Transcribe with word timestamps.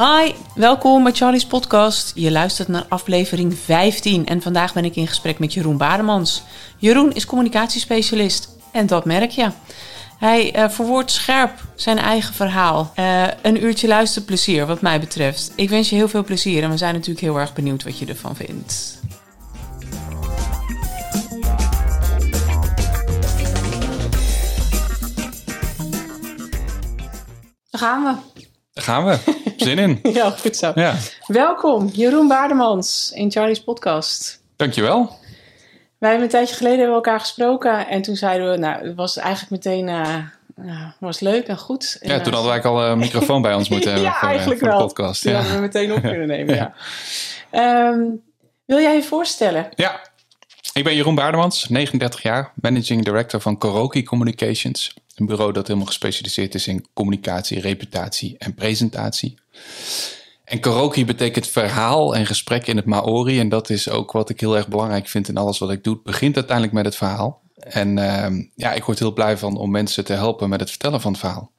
Hi, 0.00 0.32
welkom 0.54 1.02
bij 1.02 1.12
Charlie's 1.12 1.46
podcast. 1.46 2.12
Je 2.14 2.30
luistert 2.30 2.68
naar 2.68 2.86
aflevering 2.88 3.54
15 3.54 4.26
en 4.26 4.42
vandaag 4.42 4.72
ben 4.72 4.84
ik 4.84 4.96
in 4.96 5.06
gesprek 5.06 5.38
met 5.38 5.54
Jeroen 5.54 5.76
Bademans. 5.76 6.42
Jeroen 6.76 7.12
is 7.12 7.26
communicatiespecialist 7.26 8.48
en 8.72 8.86
dat 8.86 9.04
merk 9.04 9.30
je. 9.30 9.50
Hij 10.18 10.56
uh, 10.56 10.68
verwoordt 10.68 11.10
scherp 11.10 11.52
zijn 11.74 11.98
eigen 11.98 12.34
verhaal. 12.34 12.92
Uh, 12.96 13.26
een 13.42 13.64
uurtje 13.64 13.88
luisterplezier 13.88 14.66
wat 14.66 14.80
mij 14.80 15.00
betreft. 15.00 15.52
Ik 15.56 15.68
wens 15.68 15.90
je 15.90 15.96
heel 15.96 16.08
veel 16.08 16.24
plezier 16.24 16.62
en 16.62 16.70
we 16.70 16.76
zijn 16.76 16.94
natuurlijk 16.94 17.20
heel 17.20 17.38
erg 17.38 17.52
benieuwd 17.52 17.84
wat 17.84 17.98
je 17.98 18.06
ervan 18.06 18.36
vindt. 18.36 19.00
Daar 27.70 27.80
gaan 27.80 28.02
we. 28.02 28.40
Daar 28.72 28.84
gaan 28.84 29.04
we. 29.04 29.48
Zin 29.64 29.78
in. 29.78 30.00
ja, 30.12 30.30
goed 30.30 30.56
zo. 30.56 30.72
Ja. 30.74 30.96
Welkom, 31.26 31.90
Jeroen 31.92 32.28
Baardemans 32.28 33.12
in 33.14 33.30
Charlie's 33.30 33.62
podcast. 33.62 34.42
Dankjewel. 34.56 35.18
Wij 35.98 36.08
hebben 36.10 36.22
een 36.22 36.32
tijdje 36.32 36.54
geleden 36.54 36.78
hebben 36.78 36.96
elkaar 36.96 37.20
gesproken 37.20 37.88
en 37.88 38.02
toen 38.02 38.16
zeiden 38.16 38.50
we, 38.50 38.56
nou, 38.56 38.86
het 38.86 38.96
was 38.96 39.16
eigenlijk 39.16 39.50
meteen 39.50 39.88
uh, 39.88 40.88
was 40.98 41.20
leuk 41.20 41.46
en 41.46 41.58
goed. 41.58 41.98
Ja, 42.00 42.20
toen 42.20 42.32
hadden 42.32 42.50
wij 42.50 42.62
al 42.62 42.84
een 42.84 42.98
microfoon 42.98 43.42
bij 43.42 43.54
ons 43.54 43.68
moeten 43.72 43.92
hebben 43.92 44.08
ja, 44.08 44.18
voor, 44.18 44.28
eigenlijk 44.28 44.60
voor 44.60 44.70
de 44.70 44.76
podcast. 44.76 45.22
Die 45.22 45.32
ja. 45.32 45.36
hadden 45.36 45.56
we 45.56 45.60
meteen 45.60 45.92
op 45.92 46.02
kunnen 46.02 46.26
nemen, 46.26 46.54
ja. 46.62 46.74
Um, 47.88 48.22
wil 48.64 48.80
jij 48.80 48.94
je 48.94 49.02
voorstellen? 49.02 49.68
Ja, 49.74 50.00
ik 50.72 50.84
ben 50.84 50.94
Jeroen 50.94 51.14
Baardemans, 51.14 51.68
39 51.68 52.22
jaar, 52.22 52.52
Managing 52.54 53.04
Director 53.04 53.40
van 53.40 53.58
Koroki 53.58 54.02
Communications. 54.02 54.94
Een 55.14 55.26
bureau 55.26 55.52
dat 55.52 55.66
helemaal 55.66 55.88
gespecialiseerd 55.88 56.54
is 56.54 56.66
in 56.66 56.86
communicatie, 56.94 57.60
reputatie 57.60 58.34
en 58.38 58.54
presentatie. 58.54 59.38
En 60.44 60.60
Koroki 60.60 61.04
betekent 61.04 61.46
verhaal 61.46 62.14
en 62.14 62.26
gesprek 62.26 62.66
in 62.66 62.76
het 62.76 62.86
Maori. 62.86 63.38
En 63.38 63.48
dat 63.48 63.70
is 63.70 63.88
ook 63.88 64.12
wat 64.12 64.30
ik 64.30 64.40
heel 64.40 64.56
erg 64.56 64.68
belangrijk 64.68 65.08
vind 65.08 65.28
in 65.28 65.36
alles 65.36 65.58
wat 65.58 65.70
ik 65.70 65.84
doe. 65.84 65.94
Het 65.94 66.02
begint 66.02 66.36
uiteindelijk 66.36 66.76
met 66.76 66.84
het 66.84 66.96
verhaal. 66.96 67.42
En 67.54 67.96
uh, 67.96 68.44
ja, 68.54 68.72
ik 68.72 68.84
word 68.84 68.98
heel 68.98 69.12
blij 69.12 69.38
van 69.38 69.56
om 69.56 69.70
mensen 69.70 70.04
te 70.04 70.12
helpen 70.12 70.48
met 70.48 70.60
het 70.60 70.70
vertellen 70.70 71.00
van 71.00 71.12
het 71.12 71.20
verhaal. 71.20 71.52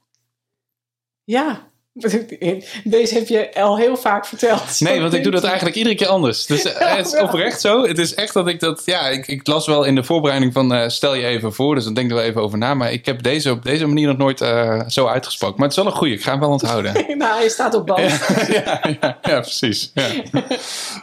Ja, 1.24 1.71
Deze 2.84 3.14
heb 3.14 3.28
je 3.28 3.54
al 3.54 3.76
heel 3.76 3.96
vaak 3.96 4.26
verteld. 4.26 4.80
Nee, 4.80 5.00
want 5.00 5.14
ik 5.14 5.22
doe 5.22 5.32
dat 5.32 5.44
eigenlijk 5.44 5.76
iedere 5.76 5.94
keer 5.94 6.06
anders. 6.06 6.46
Dus 6.46 6.64
uh, 6.64 6.72
het 6.96 7.06
is 7.06 7.16
oprecht 7.16 7.60
zo. 7.60 7.82
Het 7.86 7.98
is 7.98 8.14
echt 8.14 8.34
dat 8.34 8.48
ik 8.48 8.60
dat. 8.60 8.82
Ja, 8.84 9.08
ik, 9.08 9.26
ik 9.26 9.46
las 9.46 9.66
wel 9.66 9.84
in 9.84 9.94
de 9.94 10.04
voorbereiding 10.04 10.52
van. 10.52 10.74
Uh, 10.74 10.88
stel 10.88 11.14
je 11.14 11.26
even 11.26 11.52
voor. 11.52 11.74
Dus 11.74 11.84
dan 11.84 11.94
denk 11.94 12.10
er 12.10 12.16
wel 12.16 12.24
even 12.24 12.42
over 12.42 12.58
na. 12.58 12.74
Maar 12.74 12.92
ik 12.92 13.06
heb 13.06 13.22
deze 13.22 13.50
op 13.50 13.62
deze 13.64 13.86
manier 13.86 14.06
nog 14.06 14.16
nooit 14.16 14.40
uh, 14.40 14.82
zo 14.88 15.06
uitgesproken. 15.06 15.56
Maar 15.56 15.68
het 15.68 15.76
is 15.76 15.82
wel 15.82 15.92
een 15.92 15.98
goede. 15.98 16.14
Ik 16.14 16.22
ga 16.22 16.30
hem 16.30 16.40
wel 16.40 16.50
onthouden. 16.50 16.92
nou, 17.18 17.38
hij 17.38 17.48
staat 17.48 17.74
op 17.74 17.86
band. 17.86 18.20
ja, 18.48 18.80
ja, 19.00 19.18
ja, 19.22 19.40
precies. 19.40 19.90
Ja. 19.94 20.06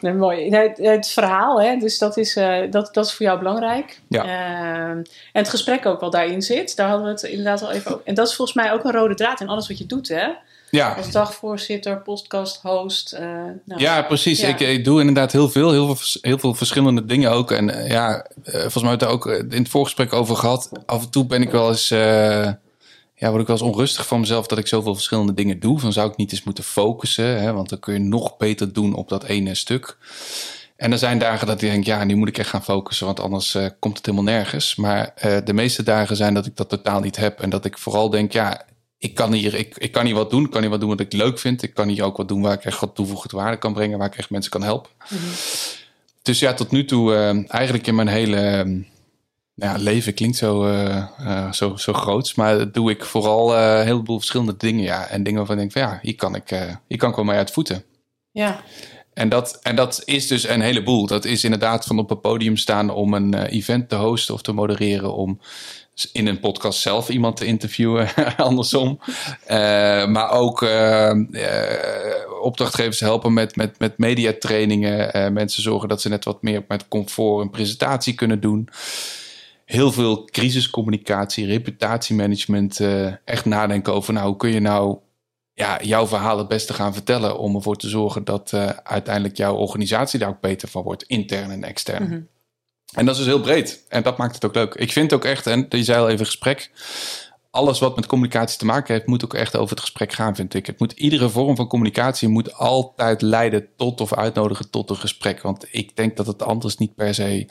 nee, 0.01 0.13
mooi. 0.13 0.49
Het, 0.49 0.77
het, 0.77 1.07
verhaal, 1.07 1.61
hè, 1.61 1.75
dus 1.77 1.97
dat 1.97 2.17
is, 2.17 2.33
dat, 2.69 2.93
dat 2.93 3.05
is 3.05 3.13
voor 3.13 3.25
jou 3.25 3.37
belangrijk. 3.37 3.99
Ja. 4.07 4.23
en 4.23 5.05
het 5.31 5.49
gesprek 5.49 5.85
ook 5.85 5.99
wel 5.99 6.09
daarin 6.09 6.41
zit. 6.41 6.75
Daar 6.75 6.87
hadden 6.87 7.05
we 7.05 7.11
het 7.11 7.23
inderdaad 7.23 7.61
al 7.61 7.71
even 7.71 7.91
over. 7.91 8.05
En 8.05 8.13
dat 8.13 8.27
is 8.27 8.35
volgens 8.35 8.57
mij 8.57 8.73
ook 8.73 8.83
een 8.83 8.91
rode 8.91 9.15
draad 9.15 9.41
in 9.41 9.47
alles 9.47 9.67
wat 9.67 9.77
je 9.77 9.85
doet, 9.85 10.07
hè? 10.07 10.27
Ja. 10.71 10.93
Als 10.93 11.11
dagvoorzitter, 11.11 12.01
podcast 12.01 12.59
host. 12.61 13.13
Uh, 13.13 13.19
nou, 13.65 13.81
ja, 13.81 14.01
precies. 14.01 14.41
Ik, 14.41 14.59
ik, 14.59 14.85
doe 14.85 14.99
inderdaad 14.99 15.31
heel 15.31 15.49
veel, 15.49 15.71
heel 15.71 15.95
veel, 15.95 16.21
heel 16.21 16.39
veel 16.39 16.53
verschillende 16.53 17.05
dingen 17.05 17.31
ook. 17.31 17.51
En 17.51 17.69
uh, 17.69 17.89
ja, 17.89 18.25
uh, 18.43 18.53
volgens 18.53 18.81
mij 18.81 18.89
hebben 18.89 19.07
we 19.07 19.13
het 19.13 19.13
ook 19.13 19.27
in 19.27 19.61
het 19.61 19.69
voorgesprek 19.69 20.13
over 20.13 20.35
gehad. 20.35 20.69
Af 20.85 21.03
en 21.03 21.09
toe 21.09 21.25
ben 21.25 21.41
ik 21.41 21.51
wel 21.51 21.69
eens, 21.69 21.87
ja, 21.87 23.29
word 23.29 23.41
ik 23.41 23.47
wel 23.47 23.55
eens 23.55 23.61
onrustig 23.61 24.07
van 24.07 24.19
mezelf 24.19 24.47
dat 24.47 24.57
ik 24.57 24.67
zoveel 24.67 24.93
verschillende 24.93 25.33
dingen 25.33 25.59
doe. 25.59 25.79
Van 25.79 25.93
zou 25.93 26.09
ik 26.09 26.17
niet 26.17 26.31
eens 26.31 26.43
moeten 26.43 26.63
focussen, 26.63 27.41
hè? 27.41 27.53
want 27.53 27.69
dan 27.69 27.79
kun 27.79 27.93
je 27.93 27.99
nog 27.99 28.37
beter 28.37 28.73
doen 28.73 28.93
op 28.93 29.09
dat 29.09 29.23
ene 29.23 29.55
stuk. 29.55 29.97
En 30.75 30.91
er 30.91 30.97
zijn 30.97 31.19
dagen 31.19 31.47
dat 31.47 31.61
ik 31.61 31.69
denk, 31.69 31.85
ja, 31.85 32.03
nu 32.03 32.15
moet 32.15 32.27
ik 32.27 32.37
echt 32.37 32.49
gaan 32.49 32.63
focussen, 32.63 33.05
want 33.05 33.19
anders 33.19 33.57
komt 33.79 33.97
het 33.97 34.05
helemaal 34.05 34.33
nergens. 34.33 34.75
Maar 34.75 35.13
de 35.43 35.53
meeste 35.53 35.83
dagen 35.83 36.15
zijn 36.15 36.33
dat 36.33 36.45
ik 36.45 36.55
dat 36.55 36.69
totaal 36.69 36.99
niet 36.99 37.15
heb. 37.15 37.39
En 37.41 37.49
dat 37.49 37.65
ik 37.65 37.77
vooral 37.77 38.09
denk, 38.09 38.31
ja, 38.31 38.61
ik 38.99 39.15
kan 39.15 39.33
hier, 39.33 39.53
ik, 39.53 39.77
ik 39.77 39.91
kan 39.91 40.05
hier 40.05 40.15
wat 40.15 40.29
doen. 40.29 40.45
Ik 40.45 40.51
kan 40.51 40.61
hier 40.61 40.69
wat 40.69 40.79
doen 40.79 40.89
wat 40.89 40.99
ik 40.99 41.13
leuk 41.13 41.39
vind. 41.39 41.63
Ik 41.63 41.73
kan 41.73 41.87
hier 41.87 42.03
ook 42.03 42.17
wat 42.17 42.27
doen 42.27 42.41
waar 42.41 42.53
ik 42.53 42.65
echt 42.65 42.79
wat 42.79 42.95
toevoegde 42.95 43.37
waarde 43.37 43.57
kan 43.57 43.73
brengen. 43.73 43.97
Waar 43.97 44.07
ik 44.07 44.15
echt 44.15 44.29
mensen 44.29 44.51
kan 44.51 44.63
helpen. 44.63 44.91
Mm 45.09 45.17
-hmm. 45.17 45.31
Dus 46.21 46.39
ja, 46.39 46.53
tot 46.53 46.71
nu 46.71 46.85
toe 46.85 47.13
uh, 47.13 47.51
eigenlijk 47.51 47.87
in 47.87 47.95
mijn 47.95 48.07
hele 48.07 48.65
uh, 48.65 48.83
ja, 49.53 49.75
leven 49.77 50.13
klinkt 50.13 50.37
zo, 50.37 50.67
uh, 50.67 51.51
zo, 51.51 51.75
zo 51.75 51.93
groots. 51.93 52.35
Maar 52.35 52.71
doe 52.71 52.89
ik 52.89 53.05
vooral 53.05 53.57
een 53.57 53.85
heleboel 53.85 54.17
verschillende 54.17 54.57
dingen. 54.57 54.83
Ja. 54.83 55.07
En 55.07 55.23
dingen 55.23 55.37
waarvan 55.37 55.59
ik 55.59 55.61
denk 55.61 55.85
van 55.85 55.93
ja, 55.93 55.99
hier 56.01 56.15
kan 56.15 56.35
ik, 56.35 56.49
hier 56.87 56.97
kan 56.97 57.09
ik 57.09 57.15
wel 57.15 57.25
mee 57.25 57.37
uit 57.37 57.51
voeten. 57.51 57.83
Ja. 58.31 58.63
En 59.13 59.29
dat, 59.29 59.59
en 59.61 59.75
dat 59.75 60.01
is 60.05 60.27
dus 60.27 60.47
een 60.47 60.61
heleboel. 60.61 61.05
Dat 61.05 61.25
is 61.25 61.43
inderdaad 61.43 61.85
van 61.85 61.99
op 61.99 62.11
een 62.11 62.21
podium 62.21 62.57
staan 62.57 62.89
om 62.89 63.13
een 63.13 63.33
event 63.33 63.89
te 63.89 63.95
hosten 63.95 64.33
of 64.33 64.41
te 64.41 64.51
modereren. 64.51 65.13
Om 65.13 65.39
in 66.05 66.27
een 66.27 66.39
podcast 66.39 66.79
zelf 66.79 67.09
iemand 67.09 67.37
te 67.37 67.45
interviewen, 67.45 68.07
andersom. 68.37 68.99
Uh, 69.43 70.07
maar 70.07 70.31
ook 70.31 70.61
uh, 70.61 71.11
uh, 71.31 72.41
opdrachtgevers 72.41 72.99
helpen 72.99 73.33
met, 73.33 73.55
met, 73.55 73.79
met 73.79 73.97
mediatrainingen. 73.97 75.33
mensen 75.33 75.63
zorgen 75.63 75.89
dat 75.89 76.01
ze 76.01 76.09
net 76.09 76.25
wat 76.25 76.41
meer 76.41 76.65
met 76.67 76.87
comfort 76.87 77.41
een 77.41 77.49
presentatie 77.49 78.13
kunnen 78.13 78.39
doen. 78.39 78.69
Heel 79.65 79.91
veel 79.91 80.25
crisiscommunicatie, 80.25 81.45
reputatiemanagement. 81.45 82.79
echt 83.25 83.45
nadenken 83.45 83.93
over 83.93 84.13
nou, 84.13 84.27
hoe 84.27 84.37
kun 84.37 84.51
je 84.51 84.59
nou 84.59 84.97
ja, 85.53 85.79
jouw 85.81 86.07
verhaal 86.07 86.37
het 86.37 86.47
beste 86.47 86.73
gaan 86.73 86.93
vertellen. 86.93 87.37
Om 87.37 87.55
ervoor 87.55 87.75
te 87.75 87.89
zorgen 87.89 88.23
dat 88.23 88.53
uiteindelijk 88.83 89.37
jouw 89.37 89.55
organisatie 89.55 90.19
daar 90.19 90.29
ook 90.29 90.41
beter 90.41 90.67
van 90.67 90.83
wordt, 90.83 91.03
intern 91.03 91.51
en 91.51 91.63
extern. 91.63 92.07
-hmm. 92.07 92.27
En 92.93 93.05
dat 93.05 93.15
is 93.15 93.23
dus 93.23 93.33
heel 93.33 93.41
breed. 93.41 93.85
En 93.87 94.03
dat 94.03 94.17
maakt 94.17 94.35
het 94.35 94.45
ook 94.45 94.55
leuk. 94.55 94.75
Ik 94.75 94.91
vind 94.91 95.13
ook 95.13 95.25
echt, 95.25 95.47
en 95.47 95.65
je 95.69 95.83
zei 95.83 95.99
al 95.99 96.09
even 96.09 96.25
gesprek. 96.25 96.71
Alles 97.51 97.79
wat 97.79 97.95
met 97.95 98.05
communicatie 98.05 98.57
te 98.57 98.65
maken 98.65 98.93
heeft, 98.93 99.07
moet 99.07 99.23
ook 99.23 99.33
echt 99.33 99.55
over 99.55 99.69
het 99.69 99.79
gesprek 99.79 100.13
gaan, 100.13 100.35
vind 100.35 100.53
ik. 100.53 100.65
Het 100.65 100.79
moet, 100.79 100.91
iedere 100.91 101.29
vorm 101.29 101.55
van 101.55 101.67
communicatie 101.67 102.27
moet 102.27 102.53
altijd 102.53 103.21
leiden 103.21 103.67
tot 103.77 104.01
of 104.01 104.13
uitnodigen 104.13 104.69
tot 104.69 104.89
een 104.89 104.95
gesprek. 104.95 105.41
Want 105.41 105.65
ik 105.71 105.95
denk 105.95 106.17
dat 106.17 106.27
het 106.27 106.43
anders 106.43 106.77
niet 106.77 106.95
per 106.95 107.13
se 107.13 107.47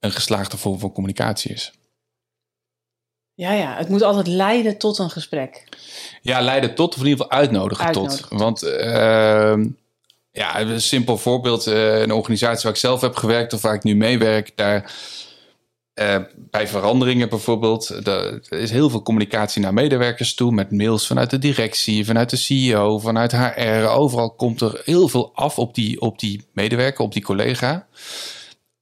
een 0.00 0.12
geslaagde 0.12 0.56
vorm 0.56 0.78
van 0.78 0.92
communicatie 0.92 1.52
is. 1.52 1.72
Ja, 3.34 3.52
ja, 3.52 3.76
het 3.76 3.88
moet 3.88 4.02
altijd 4.02 4.26
leiden 4.26 4.78
tot 4.78 4.98
een 4.98 5.10
gesprek. 5.10 5.68
Ja, 6.22 6.40
leiden 6.40 6.74
tot, 6.74 6.94
of 6.94 7.00
in 7.00 7.06
ieder 7.06 7.24
geval 7.24 7.38
uitnodigen, 7.38 7.84
uitnodigen 7.84 8.28
tot. 8.28 8.38
Want 8.38 8.64
uh, 8.64 9.54
ja, 10.34 10.60
een 10.60 10.80
simpel 10.80 11.18
voorbeeld. 11.18 11.66
Uh, 11.66 12.00
een 12.00 12.12
organisatie 12.12 12.62
waar 12.62 12.72
ik 12.72 12.78
zelf 12.78 13.00
heb 13.00 13.16
gewerkt 13.16 13.52
of 13.52 13.62
waar 13.62 13.74
ik 13.74 13.82
nu 13.82 13.96
meewerk, 13.96 14.56
daar 14.56 14.92
uh, 15.94 16.16
bij 16.36 16.68
veranderingen 16.68 17.28
bijvoorbeeld, 17.28 17.88
er 18.06 18.40
is 18.48 18.70
heel 18.70 18.90
veel 18.90 19.02
communicatie 19.02 19.62
naar 19.62 19.74
medewerkers 19.74 20.34
toe 20.34 20.52
met 20.52 20.70
mails 20.70 21.06
vanuit 21.06 21.30
de 21.30 21.38
directie, 21.38 22.04
vanuit 22.04 22.30
de 22.30 22.36
CEO, 22.36 22.98
vanuit 22.98 23.32
HR. 23.32 23.86
Overal 23.88 24.34
komt 24.34 24.60
er 24.60 24.80
heel 24.84 25.08
veel 25.08 25.34
af 25.34 25.58
op 25.58 25.74
die, 25.74 26.00
op 26.00 26.18
die 26.18 26.46
medewerker, 26.52 27.04
op 27.04 27.12
die 27.12 27.22
collega. 27.22 27.86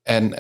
En 0.02 0.38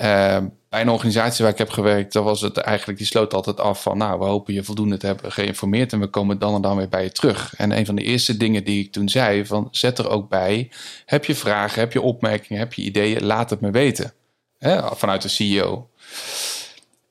bij 0.72 0.80
een 0.80 0.88
organisatie 0.88 1.44
waar 1.44 1.52
ik 1.52 1.58
heb 1.58 1.70
gewerkt, 1.70 2.12
dan 2.12 2.24
was 2.24 2.40
het 2.40 2.56
eigenlijk, 2.56 2.98
die 2.98 3.06
sloot 3.06 3.34
altijd 3.34 3.60
af 3.60 3.82
van, 3.82 3.98
nou, 3.98 4.18
we 4.18 4.24
hopen 4.24 4.54
je 4.54 4.64
voldoende 4.64 4.96
te 4.96 5.06
hebben 5.06 5.32
geïnformeerd 5.32 5.92
en 5.92 6.00
we 6.00 6.06
komen 6.06 6.38
dan 6.38 6.54
en 6.54 6.60
dan 6.60 6.76
weer 6.76 6.88
bij 6.88 7.02
je 7.02 7.12
terug. 7.12 7.54
En 7.56 7.76
een 7.76 7.86
van 7.86 7.94
de 7.94 8.02
eerste 8.02 8.36
dingen 8.36 8.64
die 8.64 8.84
ik 8.84 8.92
toen 8.92 9.08
zei, 9.08 9.46
van 9.46 9.68
zet 9.70 9.98
er 9.98 10.08
ook 10.08 10.28
bij, 10.28 10.70
heb 11.06 11.24
je 11.24 11.34
vragen, 11.34 11.80
heb 11.80 11.92
je 11.92 12.00
opmerkingen, 12.00 12.62
heb 12.62 12.72
je 12.72 12.82
ideeën, 12.82 13.24
laat 13.24 13.50
het 13.50 13.60
me 13.60 13.70
weten. 13.70 14.12
Hè, 14.58 14.96
vanuit 14.96 15.22
de 15.22 15.28
CEO. 15.28 15.88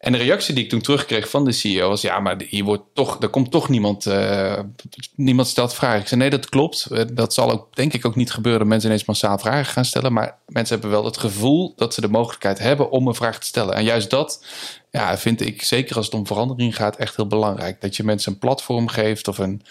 En 0.02 0.12
de 0.12 0.18
reactie 0.18 0.54
die 0.56 0.64
ik 0.64 0.70
toen 0.70 0.82
terugkreeg 0.82 1.30
van 1.30 1.46
de 1.46 1.52
CEO 1.52 1.90
was: 1.90 2.02
ja, 2.02 2.20
maar 2.20 2.36
hier 2.50 2.64
wordt 2.64 2.84
toch, 2.94 3.22
er 3.22 3.30
komt 3.30 3.52
toch 3.52 3.70
niemand, 3.70 4.06
uh, 4.06 4.60
niemand 5.16 5.48
stelt 5.48 5.74
vragen. 5.74 6.00
Ik 6.00 6.08
zei: 6.08 6.20
nee, 6.20 6.30
dat 6.30 6.50
klopt. 6.50 6.88
Dat 7.16 7.34
zal 7.34 7.52
ook, 7.52 7.76
denk 7.76 7.94
ik, 7.94 8.06
ook 8.06 8.16
niet 8.16 8.32
gebeuren 8.32 8.68
mensen 8.68 8.90
ineens 8.90 9.06
massaal 9.06 9.38
vragen 9.38 9.66
gaan 9.66 9.86
stellen. 9.86 10.14
Maar 10.14 10.38
mensen 10.48 10.80
hebben 10.80 10.98
wel 10.98 11.06
het 11.06 11.18
gevoel 11.18 11.74
dat 11.76 11.94
ze 11.94 12.02
de 12.02 12.08
mogelijkheid 12.08 12.60
hebben 12.60 12.92
om 12.92 13.08
een 13.08 13.16
vraag 13.16 13.40
te 13.40 13.46
stellen. 13.46 13.76
En 13.76 13.84
juist 13.84 14.10
dat 14.10 14.46
ja, 14.92 15.18
vind 15.18 15.42
ik, 15.42 15.64
zeker 15.64 15.96
als 15.96 16.06
het 16.06 16.16
om 16.16 16.28
verandering 16.28 16.76
gaat, 16.76 16.96
echt 16.96 17.16
heel 17.16 17.28
belangrijk. 17.28 17.82
Dat 17.82 17.96
je 17.96 18.04
mensen 18.04 18.32
een 18.32 18.40
platform 18.40 18.88
geeft 18.88 19.28
of 19.28 19.38
een 19.38 19.62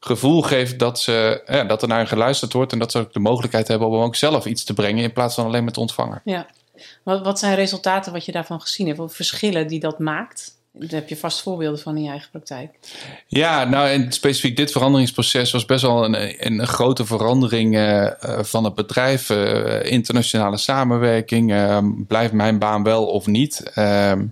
gevoel 0.00 0.42
geeft 0.42 0.78
dat, 0.78 1.00
ze, 1.00 1.42
ja, 1.46 1.64
dat 1.64 1.82
er 1.82 1.88
naar 1.88 1.98
hen 1.98 2.08
geluisterd 2.08 2.52
wordt 2.52 2.72
en 2.72 2.78
dat 2.78 2.90
ze 2.90 2.98
ook 2.98 3.12
de 3.12 3.18
mogelijkheid 3.18 3.68
hebben 3.68 3.88
om 3.88 3.94
ook 3.94 4.16
zelf 4.16 4.46
iets 4.46 4.64
te 4.64 4.74
brengen 4.74 5.02
in 5.02 5.12
plaats 5.12 5.34
van 5.34 5.44
alleen 5.44 5.64
met 5.64 5.74
te 5.74 5.80
ontvangen. 5.80 6.20
Ja. 6.24 6.46
Wat, 7.06 7.24
wat 7.24 7.38
zijn 7.38 7.54
resultaten 7.54 8.12
wat 8.12 8.24
je 8.24 8.32
daarvan 8.32 8.60
gezien 8.60 8.86
hebt? 8.86 8.98
Wat 8.98 9.14
verschillen 9.14 9.66
die 9.66 9.80
dat 9.80 9.98
maakt? 9.98 10.58
Daar 10.72 10.90
heb 10.90 11.08
je 11.08 11.16
vast 11.16 11.42
voorbeelden 11.42 11.80
van 11.80 11.96
in 11.96 12.02
je 12.02 12.08
eigen 12.08 12.30
praktijk. 12.30 12.78
Ja, 13.26 13.64
nou 13.64 13.88
en 13.88 14.12
specifiek 14.12 14.56
dit 14.56 14.72
veranderingsproces 14.72 15.52
was 15.52 15.64
best 15.64 15.82
wel 15.82 16.04
een, 16.04 16.46
een 16.46 16.66
grote 16.66 17.06
verandering 17.06 17.76
uh, 17.76 18.10
van 18.40 18.64
het 18.64 18.74
bedrijf. 18.74 19.30
Uh, 19.30 19.92
internationale 19.92 20.56
samenwerking. 20.56 21.52
Uh, 21.52 21.78
blijft 22.06 22.32
mijn 22.32 22.58
baan 22.58 22.82
wel 22.82 23.06
of 23.06 23.26
niet? 23.26 23.70
Ehm, 23.74 24.26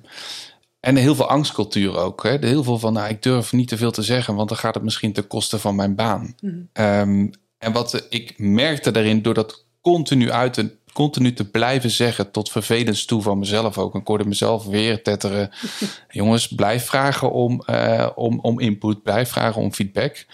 en 0.81 0.97
heel 0.97 1.15
veel 1.15 1.29
angstcultuur 1.29 1.97
ook. 1.97 2.23
Hè? 2.23 2.37
Heel 2.41 2.65
veel 2.65 2.79
van, 2.79 2.93
nou, 2.93 3.09
ik 3.09 3.23
durf 3.23 3.53
niet 3.53 3.69
te 3.69 3.77
veel 3.77 3.91
te 3.91 4.03
zeggen, 4.03 4.35
want 4.35 4.49
dan 4.49 4.59
gaat 4.59 4.75
het 4.75 4.85
misschien 4.85 5.13
ten 5.13 5.27
koste 5.27 5.59
van 5.59 5.75
mijn 5.75 5.95
baan. 5.95 6.35
Mm. 6.41 6.69
Um, 6.73 7.31
en 7.59 7.73
wat 7.73 8.07
ik 8.09 8.35
merkte 8.39 8.91
daarin, 8.91 9.23
door 9.23 9.35
dat 9.35 9.65
continu 9.81 10.31
uit 10.31 10.53
te, 10.53 10.77
continu 10.95 11.33
te 11.33 11.51
blijven 11.51 11.91
zeggen, 11.91 12.31
tot 12.31 12.51
vervelend 12.51 13.07
toe 13.07 13.23
van 13.23 13.39
mezelf 13.39 13.79
ook. 13.79 13.95
En 13.95 14.01
ik 14.01 14.07
hoorde 14.07 14.27
mezelf 14.27 14.65
weer 14.65 15.03
tetteren. 15.03 15.51
Jongens, 16.11 16.49
blijf 16.49 16.85
vragen 16.85 17.33
om, 17.33 17.63
uh, 17.71 18.09
om, 18.15 18.39
om 18.41 18.61
input, 18.61 19.03
blijf 19.03 19.29
vragen 19.29 19.63
om 19.63 19.73
feedback. 19.73 20.27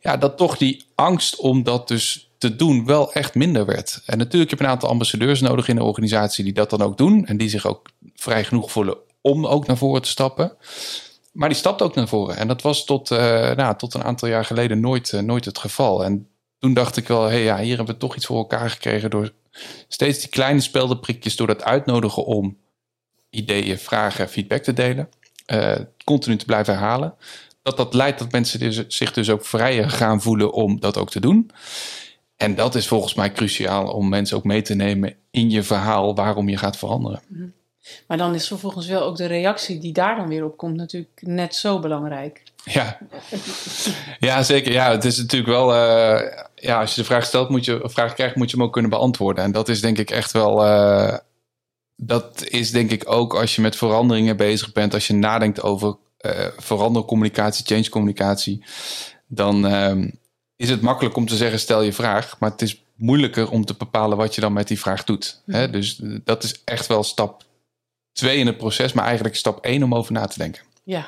Ja, 0.00 0.16
dat 0.16 0.36
toch 0.36 0.56
die 0.56 0.84
angst 0.94 1.36
om 1.36 1.62
dat 1.62 1.88
dus 1.88 2.30
te 2.38 2.56
doen 2.56 2.86
wel 2.86 3.12
echt 3.12 3.34
minder 3.34 3.66
werd. 3.66 4.02
En 4.06 4.18
natuurlijk 4.18 4.50
heb 4.50 4.58
je 4.58 4.64
een 4.64 4.70
aantal 4.70 4.88
ambassadeurs 4.88 5.40
nodig 5.40 5.68
in 5.68 5.76
de 5.76 5.84
organisatie 5.84 6.44
die 6.44 6.52
dat 6.52 6.70
dan 6.70 6.82
ook 6.82 6.96
doen. 6.96 7.26
En 7.26 7.36
die 7.36 7.48
zich 7.48 7.66
ook 7.66 7.88
vrij 8.14 8.44
genoeg 8.44 8.70
voelen 8.70 8.96
om 9.20 9.46
ook 9.46 9.66
naar 9.66 9.76
voren 9.76 10.02
te 10.02 10.08
stappen. 10.08 10.56
Maar 11.32 11.48
die 11.48 11.58
stapt 11.58 11.82
ook 11.82 11.94
naar 11.94 12.08
voren. 12.08 12.36
En 12.36 12.48
dat 12.48 12.62
was 12.62 12.84
tot, 12.84 13.10
uh, 13.10 13.18
nou, 13.54 13.76
tot 13.76 13.94
een 13.94 14.04
aantal 14.04 14.28
jaar 14.28 14.44
geleden 14.44 14.80
nooit, 14.80 15.12
uh, 15.12 15.20
nooit 15.20 15.44
het 15.44 15.58
geval. 15.58 16.04
En 16.04 16.28
toen 16.64 16.74
dacht 16.74 16.96
ik 16.96 17.08
wel, 17.08 17.22
hé, 17.22 17.28
hey, 17.28 17.42
ja, 17.42 17.58
hier 17.58 17.76
hebben 17.76 17.94
we 17.94 18.00
toch 18.00 18.16
iets 18.16 18.26
voor 18.26 18.36
elkaar 18.36 18.70
gekregen 18.70 19.10
door 19.10 19.32
steeds 19.88 20.18
die 20.18 20.28
kleine 20.28 20.60
speldenprikjes, 20.60 21.36
door 21.36 21.46
dat 21.46 21.62
uitnodigen 21.62 22.24
om 22.24 22.56
ideeën, 23.30 23.78
vragen, 23.78 24.28
feedback 24.28 24.62
te 24.62 24.72
delen, 24.72 25.08
uh, 25.52 25.76
continu 26.04 26.36
te 26.36 26.44
blijven 26.44 26.74
herhalen. 26.74 27.14
Dat 27.62 27.76
dat 27.76 27.94
leidt 27.94 28.18
dat 28.18 28.32
mensen 28.32 28.58
dus, 28.58 28.84
zich 28.88 29.12
dus 29.12 29.30
ook 29.30 29.44
vrijer 29.44 29.90
gaan 29.90 30.22
voelen 30.22 30.52
om 30.52 30.80
dat 30.80 30.96
ook 30.96 31.10
te 31.10 31.20
doen. 31.20 31.50
En 32.36 32.54
dat 32.54 32.74
is 32.74 32.88
volgens 32.88 33.14
mij 33.14 33.32
cruciaal 33.32 33.92
om 33.92 34.08
mensen 34.08 34.36
ook 34.36 34.44
mee 34.44 34.62
te 34.62 34.74
nemen 34.74 35.16
in 35.30 35.50
je 35.50 35.62
verhaal 35.62 36.14
waarom 36.14 36.48
je 36.48 36.56
gaat 36.56 36.76
veranderen. 36.76 37.20
Mhm. 37.28 37.44
Maar 38.06 38.18
dan 38.18 38.34
is 38.34 38.46
vervolgens 38.46 38.86
wel 38.86 39.02
ook 39.02 39.16
de 39.16 39.26
reactie 39.26 39.78
die 39.78 39.92
daar 39.92 40.16
dan 40.16 40.28
weer 40.28 40.44
op 40.44 40.56
komt 40.56 40.76
natuurlijk 40.76 41.20
net 41.20 41.54
zo 41.54 41.78
belangrijk. 41.78 42.42
Ja, 42.64 42.98
ja 44.18 44.42
zeker. 44.42 44.72
Ja, 44.72 44.90
het 44.90 45.04
is 45.04 45.16
natuurlijk 45.16 45.50
wel. 45.50 45.74
Uh, 45.74 46.20
ja, 46.54 46.80
als 46.80 46.94
je 46.94 47.00
de 47.00 47.06
vraag 47.06 47.24
stelt, 47.24 47.48
moet 47.48 47.64
je, 47.64 47.82
een 47.82 47.90
vraag 47.90 48.14
krijgt, 48.14 48.36
moet 48.36 48.50
je 48.50 48.56
hem 48.56 48.66
ook 48.66 48.72
kunnen 48.72 48.90
beantwoorden. 48.90 49.44
En 49.44 49.52
dat 49.52 49.68
is 49.68 49.80
denk 49.80 49.98
ik 49.98 50.10
echt 50.10 50.32
wel. 50.32 50.66
Uh, 50.66 51.16
dat 51.96 52.44
is 52.44 52.70
denk 52.70 52.90
ik 52.90 53.10
ook 53.10 53.34
als 53.34 53.54
je 53.54 53.60
met 53.60 53.76
veranderingen 53.76 54.36
bezig 54.36 54.72
bent, 54.72 54.94
als 54.94 55.06
je 55.06 55.14
nadenkt 55.14 55.62
over 55.62 55.96
uh, 56.20 56.46
verandercommunicatie, 56.56 57.64
change 57.64 57.88
communicatie, 57.88 58.64
dan 59.26 59.66
uh, 59.66 60.10
is 60.56 60.70
het 60.70 60.80
makkelijk 60.80 61.16
om 61.16 61.26
te 61.26 61.36
zeggen: 61.36 61.58
stel 61.58 61.82
je 61.82 61.92
vraag. 61.92 62.36
Maar 62.38 62.50
het 62.50 62.62
is 62.62 62.82
moeilijker 62.96 63.50
om 63.50 63.64
te 63.64 63.74
bepalen 63.78 64.16
wat 64.16 64.34
je 64.34 64.40
dan 64.40 64.52
met 64.52 64.68
die 64.68 64.80
vraag 64.80 65.04
doet. 65.04 65.42
Hè? 65.46 65.62
Mhm. 65.62 65.72
Dus 65.72 66.00
dat 66.24 66.42
is 66.42 66.62
echt 66.64 66.86
wel 66.86 67.02
stap 67.02 67.44
twee 68.12 68.38
in 68.38 68.46
het 68.46 68.56
proces, 68.56 68.92
maar 68.92 69.04
eigenlijk 69.04 69.36
stap 69.36 69.64
één 69.64 69.82
om 69.82 69.94
over 69.94 70.12
na 70.12 70.26
te 70.26 70.38
denken. 70.38 70.62
Ja. 70.84 71.06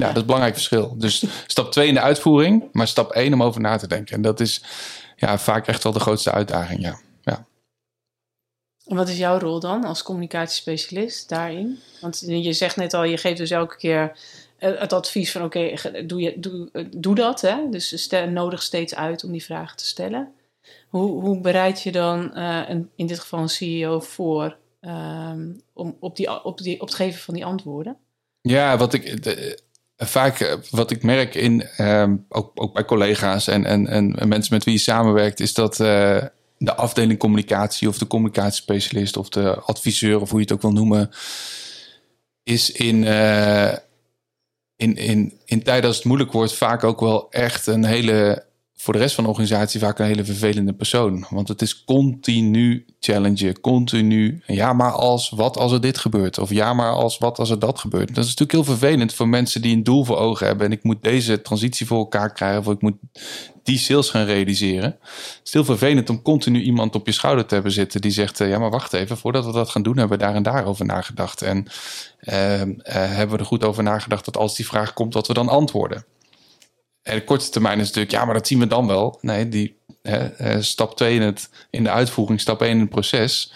Ja, 0.00 0.06
dat 0.06 0.14
is 0.14 0.20
een 0.20 0.26
belangrijk 0.26 0.54
verschil. 0.54 0.94
Dus 0.98 1.24
stap 1.46 1.72
2 1.72 1.88
in 1.88 1.94
de 1.94 2.00
uitvoering, 2.00 2.68
maar 2.72 2.88
stap 2.88 3.10
1 3.10 3.32
om 3.32 3.42
over 3.42 3.60
na 3.60 3.76
te 3.76 3.86
denken. 3.86 4.14
En 4.14 4.22
dat 4.22 4.40
is 4.40 4.62
ja, 5.16 5.38
vaak 5.38 5.66
echt 5.66 5.82
wel 5.82 5.92
de 5.92 6.00
grootste 6.00 6.32
uitdaging, 6.32 6.80
ja. 6.80 7.00
ja. 7.22 7.46
En 8.86 8.96
wat 8.96 9.08
is 9.08 9.18
jouw 9.18 9.38
rol 9.38 9.60
dan 9.60 9.84
als 9.84 10.02
communicatiespecialist 10.02 11.28
daarin? 11.28 11.78
Want 12.00 12.22
je 12.26 12.52
zegt 12.52 12.76
net 12.76 12.94
al, 12.94 13.04
je 13.04 13.16
geeft 13.16 13.36
dus 13.36 13.50
elke 13.50 13.76
keer 13.76 14.16
eh, 14.58 14.78
het 14.78 14.92
advies 14.92 15.32
van 15.32 15.42
oké, 15.42 15.74
doe, 16.06 16.20
je, 16.20 16.40
doe, 16.40 16.68
eh, 16.72 16.84
doe 16.96 17.14
dat. 17.14 17.40
Hè? 17.40 17.56
Dus 17.70 18.02
stel, 18.02 18.28
nodig 18.28 18.62
steeds 18.62 18.94
uit 18.94 19.24
om 19.24 19.32
die 19.32 19.44
vragen 19.44 19.76
te 19.76 19.86
stellen. 19.86 20.32
Hoe, 20.88 21.20
hoe 21.20 21.40
bereid 21.40 21.82
je 21.82 21.92
dan 21.92 22.30
uh, 22.34 22.68
een, 22.68 22.90
in 22.96 23.06
dit 23.06 23.18
geval 23.18 23.40
een 23.40 23.48
CEO 23.48 24.00
voor 24.00 24.56
um, 24.80 25.60
om 25.72 25.96
op, 26.00 26.16
die, 26.16 26.44
op, 26.44 26.58
die, 26.58 26.80
op 26.80 26.86
het 26.86 26.96
geven 26.96 27.20
van 27.20 27.34
die 27.34 27.44
antwoorden? 27.44 27.96
Ja, 28.40 28.76
wat 28.76 28.92
ik 28.92 29.04
vaak 30.06 30.40
eh, 30.40 30.54
wat 30.70 30.90
ik 30.90 31.02
merk 31.02 31.34
in, 31.34 31.62
ehm, 31.76 32.16
ook, 32.28 32.50
ook 32.54 32.74
bij 32.74 32.84
collega's 32.84 33.46
en, 33.46 33.64
en, 33.64 33.86
en 33.86 34.28
mensen 34.28 34.54
met 34.54 34.64
wie 34.64 34.74
je 34.74 34.80
samenwerkt, 34.80 35.40
is 35.40 35.54
dat 35.54 35.80
uh, 35.80 36.22
de 36.58 36.74
afdeling 36.74 37.18
communicatie 37.18 37.88
of 37.88 37.98
de 37.98 38.06
communicatiespecialist 38.06 39.16
of 39.16 39.28
de 39.28 39.54
adviseur 39.54 40.20
of 40.20 40.30
hoe 40.30 40.38
je 40.38 40.44
het 40.44 40.54
ook 40.54 40.62
wil 40.62 40.72
noemen, 40.72 41.10
is 42.42 42.70
in, 42.70 43.04
in, 44.76 44.96
in, 44.96 45.38
in 45.44 45.62
tijden 45.62 45.86
als 45.86 45.96
het 45.96 46.04
moeilijk 46.04 46.32
wordt 46.32 46.54
vaak 46.54 46.84
ook 46.84 47.00
wel 47.00 47.30
echt 47.30 47.66
een 47.66 47.84
hele 47.84 48.44
voor 48.80 48.92
de 48.92 48.98
rest 48.98 49.14
van 49.14 49.24
de 49.24 49.30
organisatie 49.30 49.80
vaak 49.80 49.98
een 49.98 50.06
hele 50.06 50.24
vervelende 50.24 50.72
persoon. 50.72 51.26
Want 51.30 51.48
het 51.48 51.62
is 51.62 51.84
continu 51.84 52.84
challengen, 53.00 53.60
continu. 53.60 54.42
Ja, 54.46 54.72
maar 54.72 54.92
als 54.92 55.30
wat 55.30 55.56
als 55.56 55.72
er 55.72 55.80
dit 55.80 55.98
gebeurt? 55.98 56.38
Of 56.38 56.50
ja, 56.50 56.74
maar 56.74 56.92
als 56.92 57.18
wat 57.18 57.38
als 57.38 57.50
er 57.50 57.58
dat 57.58 57.78
gebeurt? 57.78 58.08
Dat 58.08 58.24
is 58.24 58.36
natuurlijk 58.36 58.52
heel 58.52 58.76
vervelend 58.76 59.14
voor 59.14 59.28
mensen 59.28 59.62
die 59.62 59.76
een 59.76 59.84
doel 59.84 60.04
voor 60.04 60.16
ogen 60.16 60.46
hebben. 60.46 60.66
En 60.66 60.72
ik 60.72 60.82
moet 60.82 61.02
deze 61.02 61.42
transitie 61.42 61.86
voor 61.86 61.98
elkaar 61.98 62.32
krijgen. 62.32 62.60
Of 62.60 62.68
ik 62.72 62.80
moet 62.80 62.96
die 63.62 63.78
sales 63.78 64.10
gaan 64.10 64.24
realiseren. 64.24 64.98
Het 65.02 65.40
is 65.44 65.52
heel 65.52 65.64
vervelend 65.64 66.10
om 66.10 66.22
continu 66.22 66.60
iemand 66.60 66.94
op 66.94 67.06
je 67.06 67.12
schouder 67.12 67.46
te 67.46 67.54
hebben 67.54 67.72
zitten 67.72 68.00
die 68.00 68.10
zegt: 68.10 68.38
Ja, 68.38 68.58
maar 68.58 68.70
wacht 68.70 68.92
even, 68.92 69.16
voordat 69.16 69.44
we 69.44 69.52
dat 69.52 69.70
gaan 69.70 69.82
doen, 69.82 69.96
hebben 69.96 70.18
we 70.18 70.24
daar 70.24 70.34
en 70.34 70.42
daar 70.42 70.64
over 70.64 70.84
nagedacht. 70.84 71.42
En 71.42 71.66
uh, 72.20 72.60
uh, 72.60 72.66
hebben 72.84 73.36
we 73.36 73.42
er 73.42 73.48
goed 73.48 73.64
over 73.64 73.82
nagedacht 73.82 74.24
dat 74.24 74.36
als 74.36 74.56
die 74.56 74.66
vraag 74.66 74.92
komt, 74.92 75.12
dat 75.12 75.26
we 75.26 75.34
dan 75.34 75.48
antwoorden. 75.48 76.04
En 77.02 77.14
de 77.14 77.24
korte 77.24 77.48
termijn 77.48 77.78
is 77.78 77.86
natuurlijk, 77.86 78.12
ja, 78.12 78.24
maar 78.24 78.34
dat 78.34 78.46
zien 78.46 78.58
we 78.58 78.66
dan 78.66 78.86
wel. 78.86 79.18
Nee, 79.20 79.48
die 79.48 79.78
hè, 80.02 80.62
stap 80.62 80.96
2 80.96 81.14
in, 81.14 81.22
het, 81.22 81.50
in 81.70 81.82
de 81.82 81.90
uitvoering, 81.90 82.40
stap 82.40 82.62
1 82.62 82.70
in 82.70 82.80
het 82.80 82.90
proces. 82.90 83.52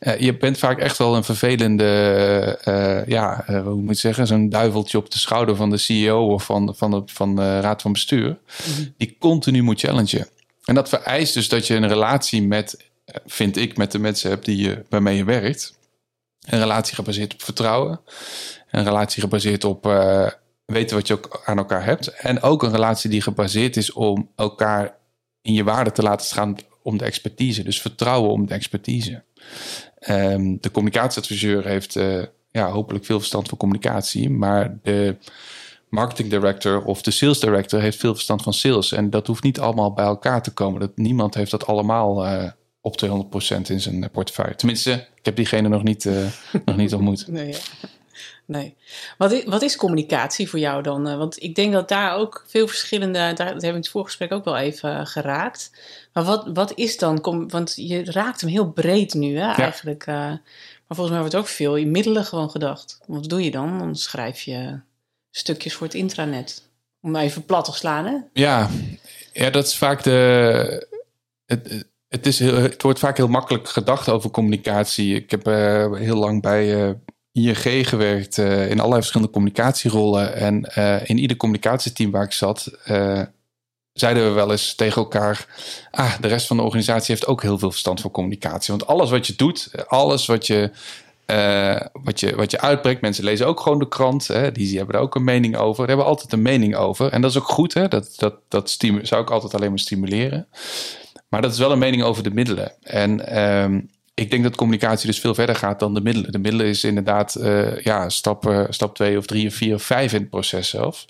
Uh, 0.00 0.20
je 0.20 0.36
bent 0.36 0.58
vaak 0.58 0.78
echt 0.78 0.98
wel 0.98 1.16
een 1.16 1.24
vervelende, 1.24 2.58
uh, 2.68 3.06
ja, 3.06 3.44
uh, 3.50 3.62
hoe 3.62 3.82
moet 3.82 3.94
je 3.94 4.00
zeggen, 4.00 4.26
zo'n 4.26 4.48
duiveltje 4.48 4.98
op 4.98 5.10
de 5.10 5.18
schouder 5.18 5.56
van 5.56 5.70
de 5.70 5.76
CEO 5.76 6.32
of 6.32 6.44
van, 6.44 6.74
van, 6.76 6.90
de, 6.90 7.02
van 7.06 7.36
de 7.36 7.60
raad 7.60 7.82
van 7.82 7.92
bestuur, 7.92 8.38
mhm. 8.68 8.88
die 8.96 9.16
continu 9.18 9.62
moet 9.62 9.80
challengen. 9.80 10.28
En 10.64 10.74
dat 10.74 10.88
vereist 10.88 11.34
dus 11.34 11.48
dat 11.48 11.66
je 11.66 11.74
een 11.74 11.88
relatie 11.88 12.42
met, 12.42 12.84
vind 13.26 13.56
ik, 13.56 13.76
met 13.76 13.92
de 13.92 13.98
mensen 13.98 14.30
hebt 14.30 14.44
die 14.44 14.56
je, 14.56 14.84
waarmee 14.88 15.16
je 15.16 15.24
werkt. 15.24 15.74
Een 16.46 16.58
relatie 16.58 16.94
gebaseerd 16.94 17.34
op 17.34 17.42
vertrouwen. 17.42 18.00
Een 18.70 18.84
relatie 18.84 19.22
gebaseerd 19.22 19.64
op 19.64 19.84
weten 20.66 20.96
wat 20.96 21.06
je 21.06 21.14
ook 21.14 21.42
aan 21.44 21.58
elkaar 21.58 21.84
hebt. 21.84 22.08
En 22.08 22.42
ook 22.42 22.62
een 22.62 22.70
relatie 22.70 23.10
die 23.10 23.22
gebaseerd 23.22 23.76
is 23.76 23.92
om 23.92 24.30
elkaar 24.36 24.96
in 25.42 25.52
je 25.52 25.64
waarde 25.64 25.92
te 25.92 26.02
laten 26.02 26.36
gaan 26.36 26.56
om 26.82 26.98
de 26.98 27.04
expertise. 27.04 27.62
Dus 27.62 27.80
vertrouwen 27.80 28.30
om 28.30 28.46
de 28.46 28.54
expertise. 28.54 29.22
Um, 30.08 30.58
de 30.60 30.70
communicatieadviseur 30.70 31.66
heeft 31.66 31.94
uh, 31.94 32.22
ja, 32.50 32.70
hopelijk 32.70 33.04
veel 33.04 33.18
verstand 33.18 33.48
van 33.48 33.58
communicatie, 33.58 34.30
maar 34.30 34.78
de 34.82 35.16
marketing 35.88 36.30
director 36.30 36.84
of 36.84 37.02
de 37.02 37.10
sales 37.10 37.40
director 37.40 37.80
heeft 37.80 37.98
veel 37.98 38.14
verstand 38.14 38.42
van 38.42 38.52
sales. 38.52 38.92
En 38.92 39.10
dat 39.10 39.26
hoeft 39.26 39.42
niet 39.42 39.60
allemaal 39.60 39.92
bij 39.92 40.04
elkaar 40.04 40.42
te 40.42 40.52
komen. 40.52 40.80
Dat, 40.80 40.96
niemand 40.96 41.34
heeft 41.34 41.50
dat 41.50 41.66
allemaal 41.66 42.26
uh, 42.26 42.50
op 42.80 43.04
200% 43.04 43.08
in 43.68 43.80
zijn 43.80 44.10
portefeuille. 44.10 44.54
Tenminste, 44.54 44.92
ik 44.92 45.24
heb 45.24 45.36
diegene 45.36 45.68
nog 45.68 45.82
niet, 45.82 46.04
uh, 46.04 46.26
nog 46.64 46.76
niet 46.76 46.94
ontmoet. 46.94 47.26
Nee, 47.32 47.56
nee. 48.46 48.76
Wat 49.18 49.32
is, 49.32 49.44
wat 49.44 49.62
is 49.62 49.76
communicatie 49.76 50.48
voor 50.48 50.58
jou 50.58 50.82
dan? 50.82 51.08
Eh, 51.08 51.16
want 51.16 51.42
ik 51.42 51.54
denk 51.54 51.72
dat 51.72 51.88
daar 51.88 52.14
ook 52.14 52.44
veel 52.46 52.68
verschillende, 52.68 53.18
daar, 53.18 53.36
dat 53.36 53.46
hebben 53.46 53.60
we 53.60 53.66
in 53.66 53.74
het 53.74 53.88
voorgesprek 53.88 54.32
ook 54.32 54.44
wel 54.44 54.56
even 54.56 54.98
eh, 54.98 55.06
geraakt. 55.06 55.70
Maar 56.12 56.24
wat, 56.24 56.50
wat 56.54 56.72
is 56.74 56.98
dan, 56.98 57.46
want 57.48 57.72
je 57.76 58.04
raakt 58.04 58.40
hem 58.40 58.50
heel 58.50 58.70
breed 58.70 59.14
nu 59.14 59.38
hè, 59.38 59.52
eigenlijk. 59.52 60.06
Uh, 60.06 60.14
maar 60.16 60.96
volgens 60.96 61.10
mij 61.10 61.20
wordt 61.20 61.36
ook 61.36 61.46
veel 61.46 61.76
in 61.76 61.90
middelen 61.90 62.24
gewoon 62.24 62.50
gedacht. 62.50 62.98
Wat 63.06 63.28
doe 63.28 63.44
je 63.44 63.50
dan? 63.50 63.78
Dan 63.78 63.96
schrijf 63.96 64.40
je 64.40 64.80
stukjes 65.30 65.74
voor 65.74 65.86
het 65.86 65.96
intranet. 65.96 66.62
Om 67.00 67.16
even 67.16 67.44
plat 67.44 67.64
te 67.64 67.72
slaan 67.72 68.04
hè? 68.04 68.16
Ja, 68.32 68.70
ja 69.32 69.50
dat 69.50 69.66
is 69.66 69.76
vaak 69.76 70.02
de... 70.02 70.86
Het, 71.46 71.86
het, 72.08 72.26
is 72.26 72.38
heel, 72.38 72.54
het 72.54 72.82
wordt 72.82 72.98
vaak 72.98 73.16
heel 73.16 73.28
makkelijk 73.28 73.68
gedacht 73.68 74.08
over 74.08 74.30
communicatie. 74.30 75.14
Ik 75.14 75.30
heb 75.30 75.44
heel 75.96 76.16
lang 76.16 76.42
bij 76.42 76.96
ING 77.36 77.88
gewerkt 77.88 78.36
uh, 78.36 78.70
in 78.70 78.76
allerlei 78.76 79.00
verschillende 79.00 79.32
communicatierollen. 79.32 80.34
En 80.34 80.72
uh, 80.78 81.08
in 81.08 81.18
ieder 81.18 81.36
communicatieteam 81.36 82.10
waar 82.10 82.24
ik 82.24 82.32
zat, 82.32 82.70
uh, 82.88 83.22
zeiden 83.92 84.24
we 84.24 84.30
wel 84.30 84.50
eens 84.50 84.74
tegen 84.74 85.02
elkaar: 85.02 85.46
Ah, 85.90 86.20
de 86.20 86.28
rest 86.28 86.46
van 86.46 86.56
de 86.56 86.62
organisatie 86.62 87.14
heeft 87.14 87.26
ook 87.26 87.42
heel 87.42 87.58
veel 87.58 87.70
verstand 87.70 88.00
van 88.00 88.10
communicatie. 88.10 88.74
Want 88.74 88.86
alles 88.86 89.10
wat 89.10 89.26
je 89.26 89.34
doet, 89.36 89.70
alles 89.86 90.26
wat 90.26 90.46
je. 90.46 90.70
wat, 91.92 92.20
je, 92.20 92.36
wat 92.36 92.50
je 92.50 92.60
uitbrengt, 92.60 93.00
mensen 93.00 93.24
lezen 93.24 93.46
ook 93.46 93.60
gewoon 93.60 93.78
de 93.78 93.88
krant. 93.88 94.26
Hè, 94.26 94.52
die, 94.52 94.76
hebben 94.76 94.94
er 94.94 95.00
ook 95.00 95.14
een 95.14 95.24
mening 95.24 95.56
over. 95.56 95.78
Daar 95.78 95.88
hebben 95.88 96.06
altijd 96.06 96.32
een 96.32 96.42
mening 96.42 96.76
over. 96.76 97.12
En 97.12 97.20
dat 97.20 97.30
is 97.30 97.38
ook 97.38 97.48
goed. 97.48 97.74
Hè, 97.74 97.88
dat, 97.88 98.14
dat, 98.16 98.34
dat 98.48 98.76
zou 99.02 99.22
ik 99.22 99.30
altijd 99.30 99.54
alleen 99.54 99.68
maar 99.68 99.78
stimuleren. 99.78 100.48
Maar 101.28 101.42
dat 101.42 101.52
is 101.52 101.58
wel 101.58 101.72
een 101.72 101.78
mening 101.78 102.02
over 102.02 102.22
de 102.22 102.30
middelen. 102.30 102.72
En 102.82 103.38
um, 103.62 103.90
ik 104.20 104.30
denk 104.30 104.42
dat 104.42 104.56
communicatie 104.56 105.06
dus 105.06 105.20
veel 105.20 105.34
verder 105.34 105.56
gaat 105.56 105.80
dan 105.80 105.94
de 105.94 106.00
middelen. 106.00 106.32
De 106.32 106.38
middelen 106.38 106.66
is 106.66 106.84
inderdaad 106.84 107.36
uh, 107.40 107.80
ja, 107.80 108.08
stap, 108.08 108.46
uh, 108.46 108.64
stap 108.68 108.94
twee 108.94 109.18
of 109.18 109.26
drie 109.26 109.46
of 109.46 109.54
vier 109.54 109.74
of 109.74 109.82
vijf 109.82 110.12
in 110.12 110.20
het 110.20 110.30
proces 110.30 110.68
zelf. 110.68 111.04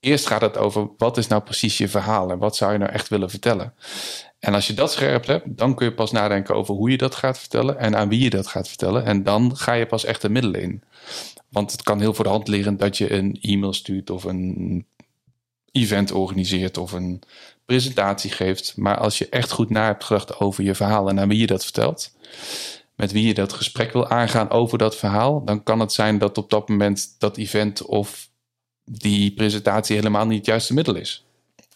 Eerst 0.00 0.26
gaat 0.26 0.40
het 0.40 0.56
over 0.56 0.88
wat 0.96 1.16
is 1.16 1.26
nou 1.26 1.42
precies 1.42 1.78
je 1.78 1.88
verhaal 1.88 2.30
en 2.30 2.38
wat 2.38 2.56
zou 2.56 2.72
je 2.72 2.78
nou 2.78 2.90
echt 2.90 3.08
willen 3.08 3.30
vertellen. 3.30 3.74
En 4.38 4.54
als 4.54 4.66
je 4.66 4.74
dat 4.74 4.92
scherp 4.92 5.26
hebt, 5.26 5.56
dan 5.56 5.74
kun 5.74 5.86
je 5.86 5.94
pas 5.94 6.10
nadenken 6.10 6.54
over 6.54 6.74
hoe 6.74 6.90
je 6.90 6.96
dat 6.96 7.14
gaat 7.14 7.38
vertellen 7.38 7.78
en 7.78 7.96
aan 7.96 8.08
wie 8.08 8.22
je 8.22 8.30
dat 8.30 8.46
gaat 8.46 8.68
vertellen. 8.68 9.04
En 9.04 9.22
dan 9.22 9.56
ga 9.56 9.72
je 9.72 9.86
pas 9.86 10.04
echt 10.04 10.22
de 10.22 10.30
middelen 10.30 10.60
in. 10.60 10.82
Want 11.48 11.72
het 11.72 11.82
kan 11.82 12.00
heel 12.00 12.14
voor 12.14 12.24
de 12.24 12.30
hand 12.30 12.48
liggen 12.48 12.76
dat 12.76 12.98
je 12.98 13.12
een 13.12 13.38
e-mail 13.40 13.72
stuurt 13.72 14.10
of 14.10 14.24
een 14.24 14.86
event 15.72 16.12
organiseert 16.12 16.78
of 16.78 16.92
een 16.92 17.22
presentatie 17.70 18.30
geeft, 18.30 18.76
maar 18.76 18.96
als 18.96 19.18
je 19.18 19.28
echt 19.28 19.50
goed 19.50 19.70
na 19.70 19.84
hebt 19.84 20.04
gedacht 20.04 20.40
over 20.40 20.64
je 20.64 20.74
verhaal 20.74 21.08
en 21.08 21.20
aan 21.20 21.28
wie 21.28 21.38
je 21.38 21.46
dat 21.46 21.62
vertelt, 21.62 22.12
met 22.94 23.12
wie 23.12 23.26
je 23.26 23.34
dat 23.34 23.52
gesprek 23.52 23.92
wil 23.92 24.08
aangaan 24.08 24.50
over 24.50 24.78
dat 24.78 24.96
verhaal, 24.96 25.44
dan 25.44 25.62
kan 25.62 25.80
het 25.80 25.92
zijn 25.92 26.18
dat 26.18 26.38
op 26.38 26.50
dat 26.50 26.68
moment 26.68 27.14
dat 27.18 27.36
event 27.36 27.82
of 27.82 28.28
die 28.84 29.34
presentatie 29.34 29.96
helemaal 29.96 30.26
niet 30.26 30.36
het 30.36 30.46
juiste 30.46 30.74
middel 30.74 30.94
is. 30.94 31.26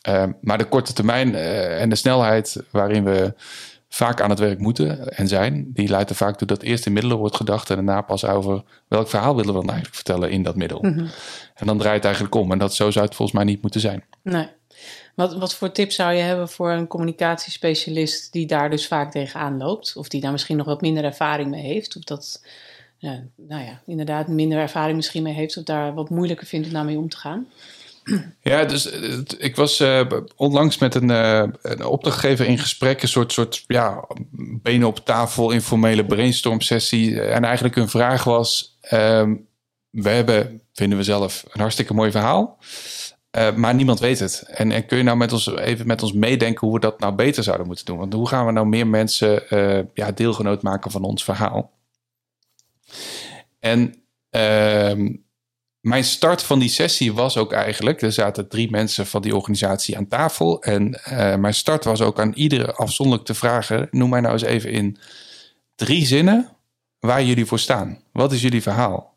Uh, 0.08 0.24
maar 0.40 0.58
de 0.58 0.68
korte 0.68 0.92
termijn 0.92 1.28
uh, 1.28 1.80
en 1.80 1.88
de 1.88 1.94
snelheid 1.94 2.62
waarin 2.70 3.04
we 3.04 3.34
vaak 3.88 4.20
aan 4.20 4.30
het 4.30 4.38
werk 4.38 4.58
moeten 4.58 5.08
en 5.08 5.28
zijn, 5.28 5.72
die 5.72 5.88
leidt 5.88 6.10
er 6.10 6.16
vaak 6.16 6.36
toe 6.36 6.46
dat 6.46 6.62
eerst 6.62 6.86
in 6.86 6.92
middelen 6.92 7.18
wordt 7.18 7.36
gedacht 7.36 7.70
en 7.70 7.76
daarna 7.76 8.00
pas 8.00 8.24
over 8.24 8.62
welk 8.88 9.08
verhaal 9.08 9.36
willen 9.36 9.52
we 9.52 9.60
dan 9.60 9.68
eigenlijk 9.68 9.94
vertellen 9.94 10.30
in 10.30 10.42
dat 10.42 10.56
middel. 10.56 10.78
Mm 10.82 10.92
-hmm. 10.92 11.08
En 11.54 11.66
dan 11.66 11.78
draait 11.78 11.96
het 11.96 12.04
eigenlijk 12.04 12.34
om. 12.34 12.52
En 12.52 12.58
dat 12.58 12.74
zo 12.74 12.90
zou 12.90 13.04
het 13.04 13.14
volgens 13.14 13.38
mij 13.38 13.46
niet 13.46 13.62
moeten 13.62 13.80
zijn. 13.80 14.04
Nee. 14.22 14.48
Wat, 15.14 15.36
wat 15.36 15.54
voor 15.54 15.72
tips 15.72 15.94
zou 15.94 16.12
je 16.12 16.22
hebben 16.22 16.48
voor 16.48 16.70
een 16.70 16.86
communicatiespecialist 16.86 18.32
die 18.32 18.46
daar 18.46 18.70
dus 18.70 18.86
vaak 18.86 19.10
tegenaan 19.10 19.56
loopt? 19.56 19.96
Of 19.96 20.08
die 20.08 20.20
daar 20.20 20.32
misschien 20.32 20.56
nog 20.56 20.66
wat 20.66 20.80
minder 20.80 21.04
ervaring 21.04 21.50
mee 21.50 21.62
heeft? 21.62 21.96
Of 21.96 22.02
dat, 22.02 22.42
nou 23.36 23.64
ja, 23.64 23.80
inderdaad 23.86 24.28
minder 24.28 24.58
ervaring 24.58 24.96
misschien 24.96 25.22
mee 25.22 25.34
heeft. 25.34 25.56
Of 25.56 25.64
daar 25.64 25.94
wat 25.94 26.10
moeilijker 26.10 26.46
vindt 26.46 26.66
om 26.66 26.72
daarmee 26.72 26.98
om 26.98 27.08
te 27.08 27.16
gaan? 27.16 27.46
Ja, 28.42 28.64
dus 28.64 28.86
ik 29.38 29.56
was 29.56 29.80
uh, 29.80 30.06
onlangs 30.36 30.78
met 30.78 30.94
een, 30.94 31.10
uh, 31.10 31.44
een, 31.62 31.84
opdrachtgever 31.84 32.46
in 32.46 32.58
gesprek. 32.58 33.02
Een 33.02 33.08
soort, 33.08 33.32
soort 33.32 33.64
ja, 33.66 34.04
benen 34.62 34.88
op 34.88 35.04
tafel, 35.04 35.50
informele 35.50 36.04
brainstorm 36.04 36.60
sessie. 36.60 37.20
En 37.20 37.44
eigenlijk 37.44 37.76
een 37.76 37.88
vraag 37.88 38.24
was... 38.24 38.78
Um, 38.92 39.46
we 39.94 40.08
hebben, 40.08 40.60
vinden 40.72 40.98
we 40.98 41.04
zelf, 41.04 41.44
een 41.48 41.60
hartstikke 41.60 41.94
mooi 41.94 42.10
verhaal. 42.10 42.58
Uh, 43.36 43.54
maar 43.54 43.74
niemand 43.74 44.00
weet 44.00 44.18
het. 44.18 44.42
En, 44.46 44.72
en, 44.72 44.86
kun 44.86 44.96
je 44.96 45.02
nou 45.02 45.16
met 45.16 45.32
ons 45.32 45.56
even 45.56 45.86
met 45.86 46.02
ons 46.02 46.12
meedenken 46.12 46.66
hoe 46.66 46.74
we 46.74 46.80
dat 46.80 47.00
nou 47.00 47.14
beter 47.14 47.42
zouden 47.42 47.66
moeten 47.66 47.84
doen? 47.84 47.98
Want 47.98 48.12
hoe 48.12 48.28
gaan 48.28 48.46
we 48.46 48.52
nou 48.52 48.66
meer 48.66 48.86
mensen 48.86 49.42
uh, 49.50 49.84
ja, 49.94 50.12
deelgenoot 50.12 50.62
maken 50.62 50.90
van 50.90 51.02
ons 51.02 51.24
verhaal? 51.24 51.72
En 53.60 53.94
uh, 54.30 55.14
mijn 55.80 56.04
start 56.04 56.42
van 56.42 56.58
die 56.58 56.68
sessie 56.68 57.12
was 57.12 57.36
ook 57.36 57.52
eigenlijk, 57.52 58.02
er 58.02 58.12
zaten 58.12 58.48
drie 58.48 58.70
mensen 58.70 59.06
van 59.06 59.22
die 59.22 59.36
organisatie 59.36 59.96
aan 59.96 60.08
tafel. 60.08 60.62
En 60.62 61.00
uh, 61.08 61.36
mijn 61.36 61.54
start 61.54 61.84
was 61.84 62.00
ook 62.00 62.20
aan 62.20 62.32
iedere 62.32 62.72
afzonderlijk 62.72 63.26
te 63.26 63.34
vragen, 63.34 63.88
noem 63.90 64.10
mij 64.10 64.20
nou 64.20 64.32
eens 64.32 64.42
even 64.42 64.70
in 64.70 64.98
drie 65.74 66.06
zinnen 66.06 66.48
waar 66.98 67.24
jullie 67.24 67.46
voor 67.46 67.58
staan. 67.58 67.98
Wat 68.12 68.32
is 68.32 68.42
jullie 68.42 68.62
verhaal? 68.62 69.14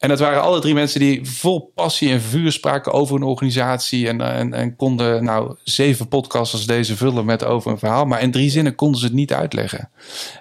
En 0.00 0.08
dat 0.08 0.18
waren 0.18 0.42
alle 0.42 0.60
drie 0.60 0.74
mensen 0.74 1.00
die 1.00 1.24
vol 1.24 1.72
passie 1.74 2.10
en 2.10 2.20
vuur 2.20 2.52
spraken 2.52 2.92
over 2.92 3.16
een 3.16 3.22
organisatie. 3.22 4.08
En, 4.08 4.20
en, 4.20 4.54
en 4.54 4.76
konden 4.76 5.24
nou 5.24 5.56
zeven 5.62 6.08
podcasts 6.08 6.54
als 6.54 6.66
deze 6.66 6.96
vullen 6.96 7.24
met 7.24 7.44
over 7.44 7.70
een 7.70 7.78
verhaal. 7.78 8.04
Maar 8.04 8.22
in 8.22 8.30
drie 8.30 8.50
zinnen 8.50 8.74
konden 8.74 9.00
ze 9.00 9.06
het 9.06 9.14
niet 9.14 9.32
uitleggen. 9.32 9.90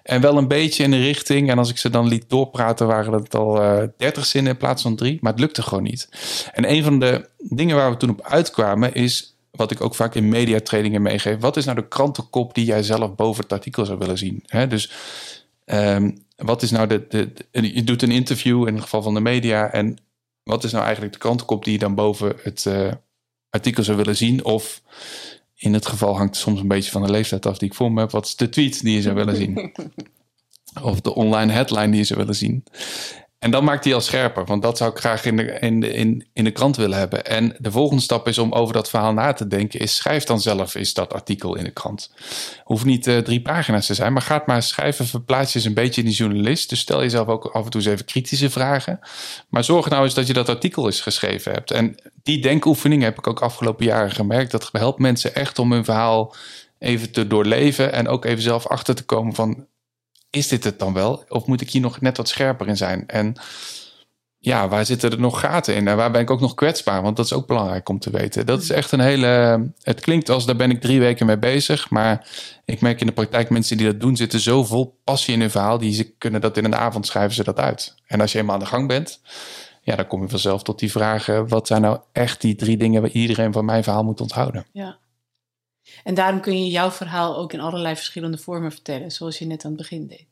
En 0.04 0.22
wel 0.22 0.38
een 0.38 0.48
beetje 0.48 0.84
in 0.84 0.92
de 0.92 1.01
richting. 1.01 1.50
En 1.50 1.58
als 1.58 1.70
ik 1.70 1.78
ze 1.78 1.89
dan 1.89 2.08
liet 2.08 2.30
doorpraten, 2.30 2.88
waren 2.88 3.13
het 3.13 3.36
al 3.36 3.62
uh, 3.62 3.84
dertig 3.98 4.25
zinnen 4.25 4.51
in 4.51 4.58
plaats 4.58 4.82
van 4.82 4.96
drie. 4.96 5.18
Maar 5.22 5.32
het 5.32 5.42
lukte 5.42 5.62
gewoon 5.62 5.84
niet. 5.84 6.10
En 6.54 6.72
een 6.72 6.84
van 6.84 7.00
de 7.00 7.30
dingen 7.38 7.75
waar 7.75 7.92
we 7.92 7.98
toen 7.98 8.10
op 8.10 8.28
uitkwamen 8.28 8.94
is. 8.94 9.36
Wat 9.51 9.72
ik 9.72 9.82
ook 9.82 9.96
vaak 9.96 10.16
in 10.16 10.30
mediatrainingen 10.30 11.01
meegeef. 11.01 11.39
Wat 11.39 11.58
is 11.58 11.66
nou 11.66 11.78
de 11.78 11.88
krantenkop 11.88 12.54
die 12.54 12.66
jij 12.66 12.84
zelf 12.84 13.16
boven 13.16 13.44
het 13.44 13.54
artikel 13.54 13.86
zou 13.86 13.98
willen 13.98 14.18
zien? 14.18 14.44
Dus 14.70 14.92
um, 15.66 16.28
wat 16.39 16.62
is 16.62 16.72
nou 16.72 16.88
de, 16.88 17.08
de, 17.08 17.74
Je 17.74 17.84
doet 17.84 18.01
een 18.01 18.12
interview 18.12 18.67
in 18.67 18.74
het 18.74 18.84
geval 18.84 19.01
van 19.01 19.13
de 19.13 19.19
media. 19.19 19.72
En 19.72 19.98
wat 20.43 20.63
is 20.63 20.72
nou 20.72 20.84
eigenlijk 20.84 21.13
de 21.13 21.19
krantenkop 21.19 21.63
die 21.63 21.74
je 21.74 21.79
dan 21.79 21.96
boven 21.96 22.36
het 22.43 22.65
uh, 22.67 22.91
artikel 23.50 23.84
zou 23.84 23.98
willen 23.98 24.17
zien? 24.17 24.46
Of 24.46 24.81
in 25.55 25.74
het 25.74 25.86
geval 25.86 26.17
hangt 26.17 26.36
het 26.36 26.43
soms 26.43 26.60
een 26.60 26.67
beetje 26.67 26.91
van 26.91 27.01
de 27.01 27.12
leeftijd 27.12 27.46
af 27.46 27.58
die 27.58 27.67
ik 27.67 27.75
voor 27.75 27.91
me 27.91 28.00
heb. 28.00 28.12
Wat 28.12 28.25
is 28.25 28.36
de 28.36 28.50
tweet 28.50 28.81
die 28.81 28.96
je 28.96 29.01
zou 29.01 29.15
willen 29.15 29.36
zien? 29.36 29.74
of 30.81 31.01
de 31.01 31.15
online 31.15 31.51
headline 31.51 31.89
die 31.89 31.98
je 31.98 32.03
zou 32.03 32.19
willen 32.19 32.36
zien? 32.36 32.63
En 33.39 33.51
dan 33.51 33.63
maakt 33.63 33.84
hij 33.84 33.93
al 33.93 34.01
scherper, 34.01 34.46
want 34.46 34.62
dat 34.62 34.77
zou 34.77 34.91
ik 34.91 34.98
graag 34.98 35.25
in 35.25 35.38
de, 35.38 35.43
in, 35.43 35.84
in, 35.84 36.27
in 36.34 36.43
de 36.43 36.51
krant 36.51 36.75
willen 36.75 36.98
hebben. 36.98 37.25
En 37.25 37.55
de 37.58 37.72
volgende 37.72 38.01
stap 38.01 38.27
is 38.27 38.38
om 38.38 38.51
over 38.51 38.74
dat 38.74 38.89
verhaal 38.89 39.13
na 39.13 39.34
te 39.34 39.48
denken, 39.48 39.79
is 39.79 39.96
schrijf 39.96 40.24
dan 40.24 40.41
zelf 40.41 40.75
is 40.75 40.93
dat 40.93 41.13
artikel 41.13 41.55
in 41.55 41.63
de 41.63 41.72
krant. 41.72 42.13
Hoeft 42.63 42.86
niet 42.86 43.08
uh, 43.08 43.17
drie 43.17 43.41
pagina's 43.41 43.86
te 43.86 43.93
zijn, 43.93 44.13
maar 44.13 44.22
ga 44.22 44.43
maar 44.46 44.63
schrijven, 44.63 45.05
verplaats 45.05 45.53
je 45.53 45.60
eens 45.60 45.67
een 45.67 45.74
beetje 45.74 46.01
in 46.01 46.08
die 46.08 46.15
journalist. 46.15 46.69
Dus 46.69 46.79
stel 46.79 47.01
jezelf 47.01 47.27
ook 47.27 47.46
af 47.46 47.65
en 47.65 47.69
toe 47.69 47.81
eens 47.81 47.89
even 47.89 48.05
kritische 48.05 48.50
vragen. 48.50 49.00
Maar 49.50 49.63
zorg 49.63 49.89
nou 49.89 50.03
eens 50.03 50.13
dat 50.13 50.27
je 50.27 50.34
dat 50.34 50.50
artikel 50.50 50.86
eens 50.86 51.01
geschreven 51.01 51.51
hebt. 51.51 51.72
En 51.72 51.96
die 52.24 52.41
denkoefening 52.41 53.03
heb 53.03 53.17
ik 53.17 53.27
ook 53.27 53.41
afgelopen 53.41 53.86
jaren 53.86 54.12
gemerkt. 54.12 54.51
Dat 54.51 54.69
helpt 54.72 55.00
mensen 55.00 55.36
echt 55.36 55.60
om 55.60 55.72
hun 55.72 55.86
verhaal 55.86 56.36
even 56.79 57.12
te 57.12 57.27
doorleven 57.27 57.93
en 57.93 58.08
ook 58.08 58.25
even 58.25 58.43
zelf 58.43 58.67
achter 58.67 58.96
te 58.96 59.03
komen 59.03 59.36
van 59.36 59.67
is 60.29 60.48
dit 60.48 60.63
het 60.63 60.79
dan 60.79 60.93
wel? 60.93 61.24
Of 61.29 61.45
moet 61.45 61.62
ik 61.62 61.69
hier 61.69 61.81
nog 61.81 62.01
net 62.01 62.17
wat 62.17 62.27
scherper 62.27 62.67
in 62.67 62.77
zijn? 62.77 63.07
En 63.07 63.36
ja, 64.41 64.67
waar 64.67 64.86
zitten 64.86 65.12
er 65.12 65.19
nog 65.19 65.39
gaten 65.39 65.75
in? 65.75 65.88
En 65.88 65.98
waar 65.98 66.12
ben 66.12 66.21
ik 66.21 66.29
ook 66.29 66.39
nog 66.39 66.53
kwetsbaar? 66.53 67.01
Want 67.01 67.15
dat 67.15 67.25
is 67.25 67.33
ook 67.33 67.48
belangrijk 67.48 67.89
om 67.89 68.00
te 68.00 68.09
weten. 68.09 68.45
Dat 68.45 68.62
is 68.62 68.69
echt 68.69 68.91
een 68.91 69.00
hele. 69.00 69.63
Het 69.81 70.00
klinkt 70.00 70.29
als 70.29 70.45
daar 70.45 70.55
ben 70.55 70.71
ik 70.71 70.81
drie 70.81 71.00
weken 71.00 71.25
mee 71.25 71.38
bezig. 71.38 71.89
Maar 71.89 72.27
ik 72.65 72.81
merk 72.81 73.00
in 73.00 73.07
de 73.07 73.13
praktijk 73.13 73.50
mensen 73.50 73.77
die 73.77 73.86
dat 73.86 74.00
doen, 74.00 74.15
zitten 74.15 74.39
zo 74.39 74.63
vol 74.63 75.00
passie 75.03 75.33
in 75.33 75.39
hun 75.39 75.51
verhaal. 75.51 75.77
Die 75.77 75.93
ze 75.93 76.13
kunnen 76.17 76.41
dat 76.41 76.57
in 76.57 76.65
een 76.65 76.75
avond 76.75 77.07
schrijven 77.07 77.36
ze 77.36 77.43
dat 77.43 77.59
uit. 77.59 77.95
En 78.07 78.21
als 78.21 78.31
je 78.31 78.38
eenmaal 78.38 78.53
aan 78.53 78.62
de 78.62 78.65
gang 78.65 78.88
bent, 78.88 79.21
ja, 79.81 79.95
dan 79.95 80.07
kom 80.07 80.21
je 80.21 80.29
vanzelf 80.29 80.63
tot 80.63 80.79
die 80.79 80.91
vragen. 80.91 81.48
Wat 81.48 81.67
zijn 81.67 81.81
nou 81.81 82.00
echt 82.12 82.41
die 82.41 82.55
drie 82.55 82.77
dingen 82.77 83.01
waar 83.01 83.12
iedereen 83.12 83.53
van 83.53 83.65
mijn 83.65 83.83
verhaal 83.83 84.03
moet 84.03 84.21
onthouden? 84.21 84.65
Ja. 84.71 84.98
En 86.03 86.13
daarom 86.13 86.41
kun 86.41 86.63
je 86.63 86.72
jouw 86.72 86.91
verhaal 86.91 87.38
ook 87.38 87.53
in 87.53 87.60
allerlei 87.60 87.96
verschillende 87.96 88.38
vormen 88.38 88.72
vertellen, 88.72 89.12
zoals 89.12 89.39
je 89.39 89.46
net 89.46 89.65
aan 89.65 89.72
het 89.72 89.79
begin 89.79 90.08
deed. 90.08 90.27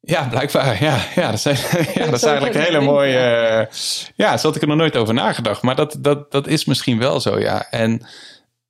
Ja, 0.00 0.28
blijkbaar. 0.28 0.82
Ja, 0.82 1.04
ja, 1.14 1.30
dat, 1.30 1.46
is, 1.46 1.70
ja, 1.94 2.04
dat 2.10 2.14
is 2.14 2.22
eigenlijk 2.22 2.54
een 2.54 2.62
hele 2.62 2.80
mooie. 2.80 3.66
Uh, 3.70 3.76
ja, 4.14 4.36
zo 4.36 4.46
had 4.46 4.56
ik 4.56 4.62
er 4.62 4.68
nog 4.68 4.76
nooit 4.76 4.96
over 4.96 5.14
nagedacht. 5.14 5.62
Maar 5.62 5.76
dat, 5.76 5.96
dat, 5.98 6.30
dat 6.30 6.46
is 6.46 6.64
misschien 6.64 6.98
wel 6.98 7.20
zo, 7.20 7.38
ja. 7.38 7.70
En 7.70 8.06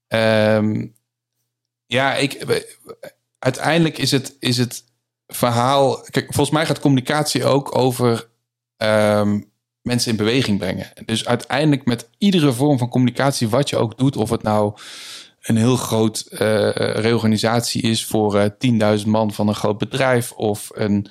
um, 0.09 0.95
ja, 1.87 2.15
ik, 2.15 2.61
uiteindelijk 3.39 3.99
is 3.99 4.11
het, 4.11 4.37
is 4.41 4.57
het 4.57 4.85
verhaal. 5.27 6.01
Kijk, 6.11 6.27
volgens 6.27 6.57
mij 6.57 6.67
gaat 6.67 6.81
communicatie 6.81 7.45
ook 7.45 7.79
over 7.79 8.29
um, 8.77 9.51
mensen 9.83 10.11
in 10.11 10.17
beweging 10.17 10.59
brengen. 10.59 10.93
Dus 11.05 11.27
uiteindelijk 11.27 11.85
met 11.85 12.09
iedere 12.19 12.53
vorm 12.53 12.79
van 12.79 12.89
communicatie, 12.89 13.49
wat 13.49 13.69
je 13.69 13.77
ook 13.77 13.99
doet, 13.99 14.17
of 14.17 14.31
het 14.31 14.43
nou 14.43 14.73
een 15.41 15.57
heel 15.57 15.77
groot 15.77 16.27
uh, 16.31 16.39
reorganisatie 16.75 17.83
is 17.83 18.05
voor 18.05 18.51
uh, 18.61 18.99
10.000 19.01 19.07
man 19.07 19.33
van 19.33 19.49
een 19.49 19.55
groot 19.55 19.79
bedrijf. 19.79 20.33
Of 20.33 20.71
een 20.75 21.07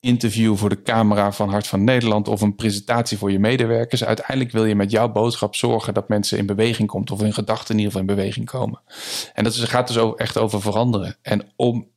interview 0.00 0.56
voor 0.56 0.68
de 0.68 0.82
camera 0.82 1.32
van 1.32 1.48
Hart 1.48 1.66
van 1.66 1.84
Nederland. 1.84 2.28
Of 2.28 2.40
een 2.40 2.54
presentatie 2.54 3.18
voor 3.18 3.32
je 3.32 3.38
medewerkers. 3.38 4.04
Uiteindelijk 4.04 4.52
wil 4.52 4.64
je 4.64 4.74
met 4.74 4.90
jouw 4.90 5.12
boodschap 5.12 5.54
zorgen 5.54 5.94
dat 5.94 6.08
mensen 6.08 6.38
in 6.38 6.46
beweging 6.46 6.88
komen. 6.88 7.10
Of 7.10 7.20
hun 7.20 7.34
gedachten 7.34 7.74
in 7.74 7.80
ieder 7.80 7.92
geval 7.92 8.08
in 8.08 8.16
beweging 8.16 8.46
komen. 8.46 8.80
En 9.34 9.44
dat 9.44 9.54
gaat 9.54 9.86
dus 9.86 9.98
ook 9.98 10.18
echt 10.18 10.38
over 10.38 10.60
veranderen. 10.60 11.16
En 11.22 11.52
om 11.56 11.88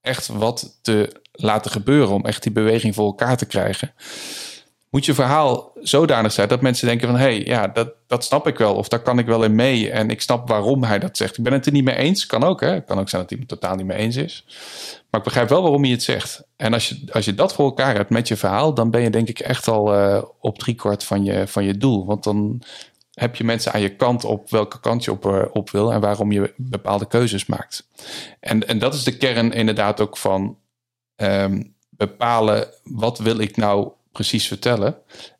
echt 0.00 0.26
wat 0.26 0.78
te 0.82 1.22
laten 1.32 1.70
gebeuren. 1.70 2.14
Om 2.14 2.24
echt 2.24 2.42
die 2.42 2.52
beweging 2.52 2.94
voor 2.94 3.06
elkaar 3.06 3.36
te 3.36 3.46
krijgen 3.46 3.92
moet 4.96 5.04
je 5.04 5.14
verhaal 5.14 5.72
zodanig 5.80 6.32
zijn 6.32 6.48
dat 6.48 6.60
mensen 6.60 6.86
denken 6.86 7.08
van... 7.08 7.16
hé, 7.16 7.24
hey, 7.24 7.44
ja, 7.44 7.68
dat, 7.68 7.92
dat 8.06 8.24
snap 8.24 8.46
ik 8.46 8.58
wel 8.58 8.74
of 8.74 8.88
daar 8.88 9.00
kan 9.00 9.18
ik 9.18 9.26
wel 9.26 9.44
in 9.44 9.54
mee... 9.54 9.90
en 9.90 10.10
ik 10.10 10.20
snap 10.20 10.48
waarom 10.48 10.84
hij 10.84 10.98
dat 10.98 11.16
zegt. 11.16 11.38
Ik 11.38 11.44
ben 11.44 11.52
het 11.52 11.66
er 11.66 11.72
niet 11.72 11.84
mee 11.84 11.96
eens, 11.96 12.26
kan 12.26 12.44
ook. 12.44 12.60
Hè? 12.60 12.68
Het 12.68 12.84
kan 12.84 12.98
ook 12.98 13.08
zijn 13.08 13.22
dat 13.22 13.30
hij 13.30 13.38
het 13.40 13.48
totaal 13.48 13.76
niet 13.76 13.86
mee 13.86 13.98
eens 13.98 14.16
is. 14.16 14.44
Maar 15.10 15.20
ik 15.20 15.26
begrijp 15.26 15.48
wel 15.48 15.62
waarom 15.62 15.82
hij 15.82 15.90
het 15.90 16.02
zegt. 16.02 16.42
En 16.56 16.72
als 16.72 16.88
je, 16.88 17.02
als 17.12 17.24
je 17.24 17.34
dat 17.34 17.54
voor 17.54 17.64
elkaar 17.64 17.94
hebt 17.94 18.10
met 18.10 18.28
je 18.28 18.36
verhaal... 18.36 18.74
dan 18.74 18.90
ben 18.90 19.00
je 19.00 19.10
denk 19.10 19.28
ik 19.28 19.38
echt 19.38 19.68
al 19.68 19.94
uh, 19.94 20.22
op 20.40 20.58
driekwart 20.58 21.04
van 21.04 21.24
je, 21.24 21.46
van 21.46 21.64
je 21.64 21.76
doel. 21.76 22.06
Want 22.06 22.24
dan 22.24 22.62
heb 23.12 23.36
je 23.36 23.44
mensen 23.44 23.72
aan 23.72 23.80
je 23.80 23.96
kant 23.96 24.24
op 24.24 24.50
welke 24.50 24.80
kant 24.80 25.04
je 25.04 25.10
op, 25.10 25.26
uh, 25.26 25.42
op 25.52 25.70
wil... 25.70 25.92
en 25.92 26.00
waarom 26.00 26.32
je 26.32 26.52
bepaalde 26.56 27.06
keuzes 27.06 27.46
maakt. 27.46 27.88
En, 28.40 28.68
en 28.68 28.78
dat 28.78 28.94
is 28.94 29.04
de 29.04 29.16
kern 29.16 29.52
inderdaad 29.52 30.00
ook 30.00 30.16
van... 30.16 30.58
Um, 31.16 31.74
bepalen 31.96 32.68
wat 32.82 33.18
wil 33.18 33.38
ik 33.38 33.56
nou 33.56 33.90
precies 34.16 34.46
vertellen? 34.46 34.96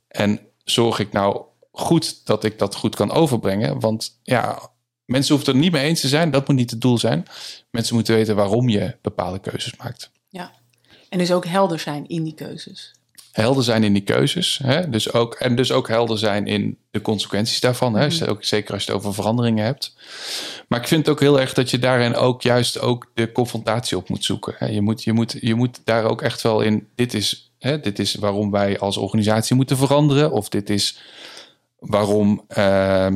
En 0.08 0.40
zorg 0.64 0.98
ik 0.98 1.12
nou 1.12 1.42
goed 1.72 2.26
dat 2.26 2.44
ik 2.44 2.58
dat 2.58 2.74
goed 2.74 2.94
kan 2.94 3.12
overbrengen? 3.12 3.80
Want 3.80 4.20
ja, 4.22 4.70
mensen 5.04 5.34
hoeven 5.34 5.52
het 5.52 5.56
er 5.56 5.62
niet 5.62 5.72
mee 5.72 5.84
eens 5.84 6.00
te 6.00 6.08
zijn. 6.08 6.30
Dat 6.30 6.48
moet 6.48 6.56
niet 6.56 6.70
het 6.70 6.80
doel 6.80 6.98
zijn. 6.98 7.26
Mensen 7.70 7.94
moeten 7.94 8.14
weten 8.14 8.36
waarom 8.36 8.68
je 8.68 8.96
bepaalde 9.02 9.38
keuzes 9.38 9.76
maakt. 9.76 10.10
Ja, 10.28 10.52
en 11.08 11.18
dus 11.18 11.32
ook 11.32 11.46
helder 11.46 11.78
zijn 11.78 12.08
in 12.08 12.24
die 12.24 12.34
keuzes. 12.34 12.94
Helder 13.32 13.64
zijn 13.64 13.84
in 13.84 13.92
die 13.92 14.02
keuzes. 14.02 14.60
Hè? 14.62 14.90
Dus 14.90 15.12
ook, 15.12 15.34
en 15.34 15.56
dus 15.56 15.72
ook 15.72 15.88
helder 15.88 16.18
zijn 16.18 16.46
in 16.46 16.78
de 16.90 17.00
consequenties 17.00 17.60
daarvan. 17.60 17.94
Hè? 17.94 18.06
Mm. 18.06 18.28
Ook, 18.28 18.44
zeker 18.44 18.74
als 18.74 18.84
je 18.84 18.92
het 18.92 19.00
over 19.00 19.14
veranderingen 19.14 19.64
hebt. 19.64 19.96
Maar 20.68 20.80
ik 20.80 20.86
vind 20.86 21.08
ook 21.08 21.20
heel 21.20 21.40
erg 21.40 21.52
dat 21.52 21.70
je 21.70 21.78
daarin 21.78 22.14
ook 22.14 22.42
juist 22.42 22.80
ook 22.80 23.10
de 23.14 23.32
confrontatie 23.32 23.96
op 23.96 24.08
moet 24.08 24.24
zoeken. 24.24 24.54
Hè? 24.56 24.66
Je, 24.66 24.80
moet, 24.80 25.04
je, 25.04 25.12
moet, 25.12 25.36
je 25.40 25.54
moet 25.54 25.80
daar 25.84 26.04
ook 26.04 26.22
echt 26.22 26.42
wel 26.42 26.60
in. 26.60 26.88
Dit 26.94 27.14
is 27.14 27.45
Hè, 27.58 27.80
dit 27.80 27.98
is 27.98 28.14
waarom 28.14 28.50
wij 28.50 28.78
als 28.78 28.96
organisatie 28.96 29.56
moeten 29.56 29.76
veranderen. 29.76 30.30
Of 30.30 30.48
dit 30.48 30.70
is 30.70 31.00
waarom 31.78 32.44
uh, 32.56 33.08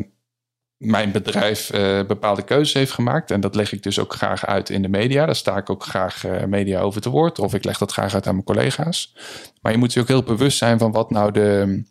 mijn 0.76 1.12
bedrijf 1.12 1.72
uh, 1.72 2.06
bepaalde 2.06 2.42
keuzes 2.42 2.74
heeft 2.74 2.92
gemaakt. 2.92 3.30
En 3.30 3.40
dat 3.40 3.54
leg 3.54 3.72
ik 3.72 3.82
dus 3.82 3.98
ook 3.98 4.14
graag 4.14 4.46
uit 4.46 4.70
in 4.70 4.82
de 4.82 4.88
media. 4.88 5.26
Daar 5.26 5.36
sta 5.36 5.56
ik 5.56 5.70
ook 5.70 5.84
graag 5.84 6.24
uh, 6.24 6.44
media 6.44 6.80
over 6.80 7.00
te 7.00 7.10
woord. 7.10 7.38
Of 7.38 7.54
ik 7.54 7.64
leg 7.64 7.78
dat 7.78 7.92
graag 7.92 8.14
uit 8.14 8.26
aan 8.26 8.34
mijn 8.34 8.46
collega's. 8.46 9.16
Maar 9.60 9.72
je 9.72 9.78
moet 9.78 9.92
je 9.92 10.00
ook 10.00 10.08
heel 10.08 10.22
bewust 10.22 10.58
zijn 10.58 10.78
van 10.78 10.92
wat 10.92 11.10
nou 11.10 11.32
de, 11.32 11.82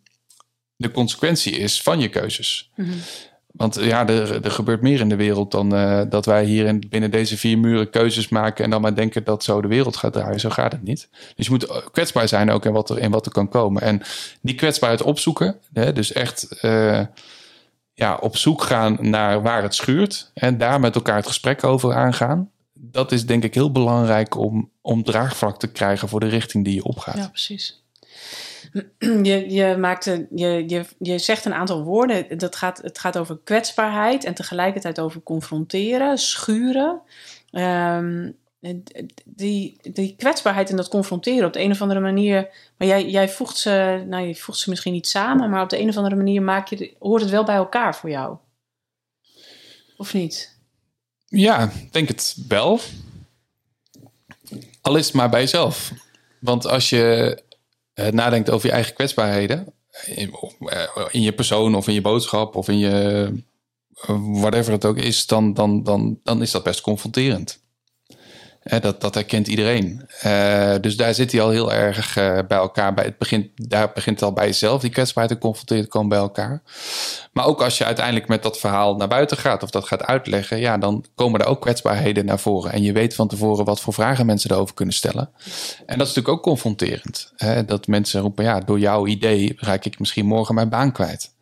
de 0.76 0.90
consequentie 0.90 1.52
is 1.52 1.82
van 1.82 2.00
je 2.00 2.08
keuzes. 2.08 2.70
Mhm. 2.76 2.90
Want 3.52 3.74
ja, 3.74 4.08
er, 4.08 4.44
er 4.44 4.50
gebeurt 4.50 4.82
meer 4.82 5.00
in 5.00 5.08
de 5.08 5.16
wereld 5.16 5.50
dan 5.50 5.74
uh, 5.74 6.02
dat 6.08 6.26
wij 6.26 6.44
hier 6.44 6.66
in, 6.66 6.86
binnen 6.88 7.10
deze 7.10 7.38
vier 7.38 7.58
muren 7.58 7.90
keuzes 7.90 8.28
maken 8.28 8.64
en 8.64 8.70
dan 8.70 8.80
maar 8.80 8.94
denken 8.94 9.24
dat 9.24 9.44
zo 9.44 9.60
de 9.60 9.68
wereld 9.68 9.96
gaat 9.96 10.12
draaien. 10.12 10.40
Zo 10.40 10.50
gaat 10.50 10.72
het 10.72 10.82
niet. 10.82 11.08
Dus 11.36 11.46
je 11.46 11.52
moet 11.52 11.90
kwetsbaar 11.90 12.28
zijn 12.28 12.50
ook 12.50 12.64
in 12.64 12.72
wat 12.72 12.90
er, 12.90 12.98
in 12.98 13.10
wat 13.10 13.26
er 13.26 13.32
kan 13.32 13.48
komen. 13.48 13.82
En 13.82 14.02
die 14.42 14.54
kwetsbaarheid 14.54 15.02
opzoeken, 15.02 15.56
hè, 15.72 15.92
dus 15.92 16.12
echt 16.12 16.58
uh, 16.62 17.00
ja, 17.94 18.14
op 18.20 18.36
zoek 18.36 18.62
gaan 18.62 18.96
naar 19.00 19.42
waar 19.42 19.62
het 19.62 19.74
schuurt 19.74 20.30
en 20.34 20.58
daar 20.58 20.80
met 20.80 20.94
elkaar 20.94 21.16
het 21.16 21.26
gesprek 21.26 21.64
over 21.64 21.94
aangaan. 21.94 22.50
Dat 22.72 23.12
is 23.12 23.26
denk 23.26 23.44
ik 23.44 23.54
heel 23.54 23.72
belangrijk 23.72 24.36
om, 24.36 24.70
om 24.80 25.02
draagvlak 25.04 25.58
te 25.58 25.66
krijgen 25.66 26.08
voor 26.08 26.20
de 26.20 26.28
richting 26.28 26.64
die 26.64 26.74
je 26.74 26.84
opgaat. 26.84 27.16
Ja, 27.16 27.28
precies. 27.28 27.79
Je, 29.22 29.50
je, 29.50 29.76
maakt 29.76 30.04
je, 30.04 30.26
je, 30.66 30.84
je 30.98 31.18
zegt 31.18 31.44
een 31.44 31.54
aantal 31.54 31.82
woorden. 31.82 32.38
Dat 32.38 32.56
gaat, 32.56 32.78
het 32.78 32.98
gaat 32.98 33.18
over 33.18 33.38
kwetsbaarheid 33.44 34.24
en 34.24 34.34
tegelijkertijd 34.34 35.00
over 35.00 35.22
confronteren, 35.22 36.18
schuren. 36.18 37.00
Um, 37.52 38.38
die, 39.24 39.76
die 39.92 40.14
kwetsbaarheid 40.16 40.70
en 40.70 40.76
dat 40.76 40.88
confronteren 40.88 41.46
op 41.46 41.52
de 41.52 41.60
een 41.60 41.70
of 41.70 41.82
andere 41.82 42.00
manier. 42.00 42.48
Maar 42.76 42.88
jij, 42.88 43.10
jij 43.10 43.28
voegt 43.28 43.56
ze, 43.56 44.04
nou, 44.06 44.26
je 44.26 44.34
voegt 44.34 44.58
ze 44.58 44.70
misschien 44.70 44.92
niet 44.92 45.08
samen, 45.08 45.50
maar 45.50 45.62
op 45.62 45.68
de 45.68 45.80
een 45.80 45.88
of 45.88 45.96
andere 45.96 46.16
manier 46.16 46.42
maak 46.42 46.68
je, 46.68 46.94
hoort 46.98 47.22
het 47.22 47.30
wel 47.30 47.44
bij 47.44 47.54
elkaar 47.54 47.96
voor 47.96 48.10
jou. 48.10 48.36
Of 49.96 50.14
niet? 50.14 50.58
Ja, 51.26 51.70
denk 51.90 52.08
het 52.08 52.36
wel. 52.48 52.80
Al 54.80 54.96
is 54.96 55.12
maar 55.12 55.30
bij 55.30 55.40
jezelf. 55.40 55.92
Want 56.38 56.66
als 56.66 56.90
je 56.90 57.42
nadenkt 58.08 58.50
over 58.50 58.66
je 58.66 58.72
eigen 58.72 58.94
kwetsbaarheden, 58.94 59.72
in, 60.06 60.34
eh, 60.66 61.06
in, 61.10 61.22
je 61.22 61.32
persoon 61.32 61.74
of 61.74 61.88
in 61.88 61.94
je 61.94 62.00
boodschap 62.00 62.56
of 62.56 62.68
in 62.68 62.78
je 62.78 63.28
uh, 64.08 64.40
whatever 64.40 64.72
het 64.72 64.84
ook 64.84 64.96
is, 64.96 65.26
dan, 65.26 65.54
dan, 65.54 65.82
dan, 65.82 66.20
dan 66.22 66.42
is 66.42 66.50
dat 66.50 66.62
best 66.62 66.80
confronterend 66.80 67.60
dat, 68.62 69.00
dat 69.00 69.14
herkent 69.14 69.48
iedereen. 69.48 70.06
Uh, 70.24 70.74
dus 70.80 70.96
daar 70.96 71.14
zit 71.14 71.32
hij 71.32 71.40
al 71.40 71.50
heel 71.50 71.72
erg 71.72 72.16
uh, 72.16 72.38
bij 72.48 72.58
elkaar. 72.58 72.94
Bij 72.94 73.04
het 73.04 73.18
begint, 73.18 73.48
daar 73.54 73.90
begint 73.94 74.20
het 74.20 74.28
al 74.28 74.34
bij 74.34 74.46
jezelf, 74.46 74.80
die 74.80 74.90
kwetsbaarheid 74.90 75.36
te 75.36 75.46
confronteren 75.46 75.88
komen 75.88 76.08
bij 76.08 76.18
elkaar. 76.18 76.62
Maar 77.32 77.46
ook 77.46 77.62
als 77.62 77.78
je 77.78 77.84
uiteindelijk 77.84 78.28
met 78.28 78.42
dat 78.42 78.58
verhaal 78.58 78.96
naar 78.96 79.08
buiten 79.08 79.36
gaat 79.36 79.62
of 79.62 79.70
dat 79.70 79.86
gaat 79.86 80.02
uitleggen, 80.02 80.58
ja, 80.58 80.78
dan 80.78 81.04
komen 81.14 81.40
er 81.40 81.46
ook 81.46 81.60
kwetsbaarheden 81.60 82.24
naar 82.24 82.38
voren. 82.38 82.72
En 82.72 82.82
je 82.82 82.92
weet 82.92 83.14
van 83.14 83.28
tevoren 83.28 83.64
wat 83.64 83.80
voor 83.80 83.94
vragen 83.94 84.26
mensen 84.26 84.50
erover 84.50 84.74
kunnen 84.74 84.94
stellen. 84.94 85.30
En 85.86 85.98
dat 85.98 86.06
is 86.06 86.14
natuurlijk 86.14 86.28
ook 86.28 86.42
confronterend. 86.42 87.32
Hè? 87.36 87.64
Dat 87.64 87.86
mensen 87.86 88.20
roepen, 88.20 88.44
ja, 88.44 88.60
door 88.60 88.78
jouw 88.78 89.06
idee 89.06 89.52
raak 89.56 89.84
ik 89.84 89.98
misschien 89.98 90.26
morgen 90.26 90.54
mijn 90.54 90.68
baan 90.68 90.92
kwijt. 90.92 91.34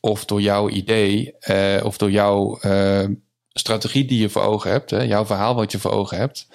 Of 0.00 0.24
door 0.24 0.40
jouw 0.40 0.68
idee, 0.68 1.34
uh, 1.48 1.84
of 1.84 1.96
door 1.96 2.10
jouw 2.10 2.58
strategie 3.54 4.04
die 4.04 4.20
je 4.20 4.28
voor 4.28 4.42
ogen 4.42 4.70
hebt, 4.70 4.90
hè, 4.90 5.02
jouw 5.02 5.26
verhaal 5.26 5.54
wat 5.54 5.72
je 5.72 5.78
voor 5.78 5.90
ogen 5.90 6.18
hebt, 6.18 6.46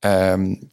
um, 0.00 0.70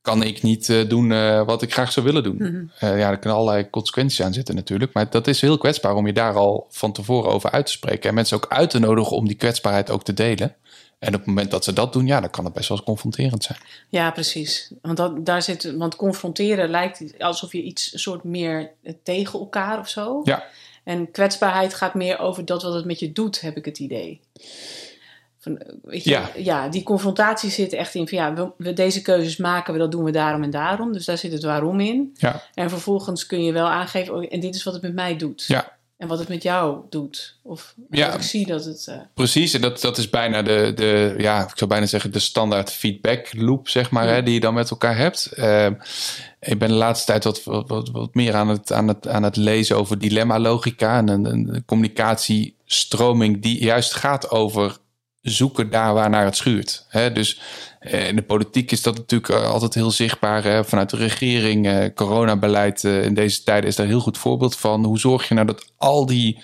kan 0.00 0.22
ik 0.22 0.42
niet 0.42 0.68
uh, 0.68 0.88
doen 0.88 1.10
uh, 1.10 1.44
wat 1.44 1.62
ik 1.62 1.72
graag 1.72 1.92
zou 1.92 2.06
willen 2.06 2.22
doen. 2.22 2.36
Mm 2.38 2.46
-hmm. 2.46 2.70
uh, 2.90 2.98
ja, 2.98 3.10
er 3.10 3.18
kunnen 3.18 3.38
allerlei 3.38 3.70
consequenties 3.70 4.22
aan 4.22 4.32
zitten 4.32 4.54
natuurlijk. 4.54 4.92
Maar 4.92 5.10
dat 5.10 5.26
is 5.26 5.40
heel 5.40 5.58
kwetsbaar 5.58 5.94
om 5.94 6.06
je 6.06 6.12
daar 6.12 6.34
al 6.34 6.66
van 6.70 6.92
tevoren 6.92 7.32
over 7.32 7.50
uit 7.50 7.66
te 7.66 7.72
spreken. 7.72 8.08
En 8.08 8.14
mensen 8.14 8.36
ook 8.36 8.46
uit 8.48 8.70
te 8.70 8.78
nodigen 8.78 9.16
om 9.16 9.26
die 9.26 9.36
kwetsbaarheid 9.36 9.90
ook 9.90 10.04
te 10.04 10.12
delen. 10.12 10.56
En 10.98 11.08
op 11.08 11.18
het 11.18 11.26
moment 11.26 11.50
dat 11.50 11.64
ze 11.64 11.72
dat 11.72 11.92
doen, 11.92 12.06
ja, 12.06 12.20
dan 12.20 12.30
kan 12.30 12.44
het 12.44 12.54
best 12.54 12.68
wel 12.68 12.82
confronterend 12.82 13.44
zijn. 13.44 13.58
Ja, 13.88 14.10
precies. 14.10 14.72
Want 14.82 14.96
dat, 14.96 15.26
daar 15.26 15.42
zit, 15.42 15.76
want 15.76 15.96
confronteren 15.96 16.68
lijkt 16.68 17.18
alsof 17.18 17.52
je 17.52 17.62
iets 17.62 18.02
soort 18.02 18.24
meer 18.24 18.70
tegen 19.02 19.38
elkaar 19.38 19.78
of 19.78 19.88
zo. 19.88 20.20
Ja. 20.24 20.44
En 20.84 21.10
kwetsbaarheid 21.10 21.74
gaat 21.74 21.94
meer 21.94 22.18
over 22.18 22.44
dat 22.44 22.62
wat 22.62 22.74
het 22.74 22.84
met 22.84 22.98
je 22.98 23.12
doet, 23.12 23.40
heb 23.40 23.56
ik 23.56 23.64
het 23.64 23.78
idee. 23.78 24.20
Van, 25.38 25.60
weet 25.82 26.04
je, 26.04 26.10
ja. 26.10 26.30
ja, 26.36 26.68
die 26.68 26.82
confrontatie 26.82 27.50
zit 27.50 27.72
echt 27.72 27.94
in 27.94 28.08
van 28.08 28.18
ja, 28.18 28.34
we, 28.34 28.50
we, 28.56 28.72
deze 28.72 29.02
keuzes 29.02 29.36
maken 29.36 29.72
we, 29.72 29.78
dat 29.78 29.90
doen 29.90 30.04
we 30.04 30.10
daarom 30.10 30.42
en 30.42 30.50
daarom. 30.50 30.92
Dus 30.92 31.04
daar 31.04 31.18
zit 31.18 31.32
het 31.32 31.42
waarom 31.42 31.80
in. 31.80 32.10
Ja. 32.14 32.42
En 32.54 32.70
vervolgens 32.70 33.26
kun 33.26 33.44
je 33.44 33.52
wel 33.52 33.68
aangeven, 33.68 34.14
oh, 34.14 34.26
en 34.28 34.40
dit 34.40 34.54
is 34.54 34.62
wat 34.62 34.74
het 34.74 34.82
met 34.82 34.94
mij 34.94 35.16
doet. 35.16 35.44
Ja. 35.46 35.76
En 36.02 36.08
wat 36.08 36.18
het 36.18 36.28
met 36.28 36.42
jou 36.42 36.80
doet. 36.90 37.36
Of 37.42 37.74
ja, 37.90 38.14
ik 38.14 38.22
zie 38.22 38.46
dat 38.46 38.64
het. 38.64 38.86
Uh... 38.88 38.94
Precies, 39.14 39.54
en 39.54 39.60
dat, 39.60 39.80
dat 39.80 39.98
is 39.98 40.10
bijna 40.10 40.42
de, 40.42 40.72
de, 40.74 41.14
ja, 41.18 41.42
ik 41.42 41.58
zou 41.58 41.70
bijna 41.70 41.86
zeggen, 41.86 42.12
de 42.12 42.18
standaard 42.18 42.70
feedback 42.70 43.32
loop, 43.32 43.68
zeg 43.68 43.90
maar, 43.90 44.08
hè, 44.08 44.22
die 44.22 44.34
je 44.34 44.40
dan 44.40 44.54
met 44.54 44.70
elkaar 44.70 44.96
hebt. 44.96 45.30
Uh, 45.36 45.66
ik 46.40 46.58
ben 46.58 46.68
de 46.68 46.74
laatste 46.74 47.06
tijd 47.06 47.24
wat, 47.24 47.42
wat, 47.44 47.88
wat, 47.90 48.14
meer 48.14 48.34
aan 48.34 48.48
het, 48.48 48.72
aan, 48.72 48.88
het, 48.88 49.08
aan 49.08 49.22
het 49.22 49.36
lezen 49.36 49.76
over 49.76 49.98
dilemma-logica 49.98 50.96
en 50.96 51.08
een, 51.08 51.24
een 51.24 51.64
communicatiestroming 51.66 53.42
die 53.42 53.64
juist 53.64 53.94
gaat 53.94 54.30
over 54.30 54.76
zoeken 55.22 55.70
daar 55.70 55.94
waar 55.94 56.10
naar 56.10 56.24
het 56.24 56.36
schuurt. 56.36 56.86
Dus 57.12 57.40
eh, 57.80 58.08
in 58.08 58.16
de 58.16 58.22
politiek 58.22 58.70
is 58.70 58.82
dat 58.82 58.96
natuurlijk 58.96 59.32
eh, 59.32 59.50
altijd 59.50 59.74
heel 59.74 59.90
zichtbaar. 59.90 60.64
Vanuit 60.64 60.90
de 60.90 60.96
regering, 60.96 61.66
eh, 61.66 61.94
coronabeleid 61.94 62.84
in 62.84 63.14
deze 63.14 63.42
tijden 63.42 63.68
is 63.68 63.76
daar 63.76 63.86
een 63.86 63.92
heel 63.92 64.00
goed 64.00 64.18
voorbeeld 64.18 64.56
van. 64.56 64.84
Hoe 64.84 64.98
zorg 64.98 65.28
je 65.28 65.34
nou 65.34 65.46
dat 65.46 65.72
al 65.76 66.06
die 66.06 66.42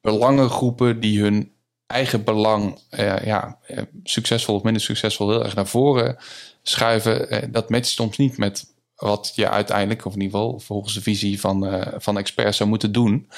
belangengroepen 0.00 1.00
die 1.00 1.20
hun 1.20 1.52
eigen 1.86 2.24
belang 2.24 2.80
ja, 3.24 3.58
succesvol 4.02 4.54
of 4.54 4.62
minder 4.62 4.82
succesvol 4.82 5.30
heel 5.30 5.44
erg 5.44 5.54
naar 5.54 5.66
voren 5.66 6.16
schuiven, 6.62 7.52
dat 7.52 7.70
matcht 7.70 7.86
soms 7.86 8.16
niet 8.16 8.38
met 8.38 8.71
wat 9.02 9.32
je 9.34 9.48
uiteindelijk, 9.48 10.04
of 10.04 10.14
in 10.14 10.20
ieder 10.20 10.38
geval 10.38 10.58
volgens 10.58 10.94
de 10.94 11.02
visie 11.02 11.40
van, 11.40 11.74
uh, 11.74 11.82
van 11.96 12.18
experts 12.18 12.56
zou 12.56 12.68
moeten 12.68 12.92
doen. 12.92 13.28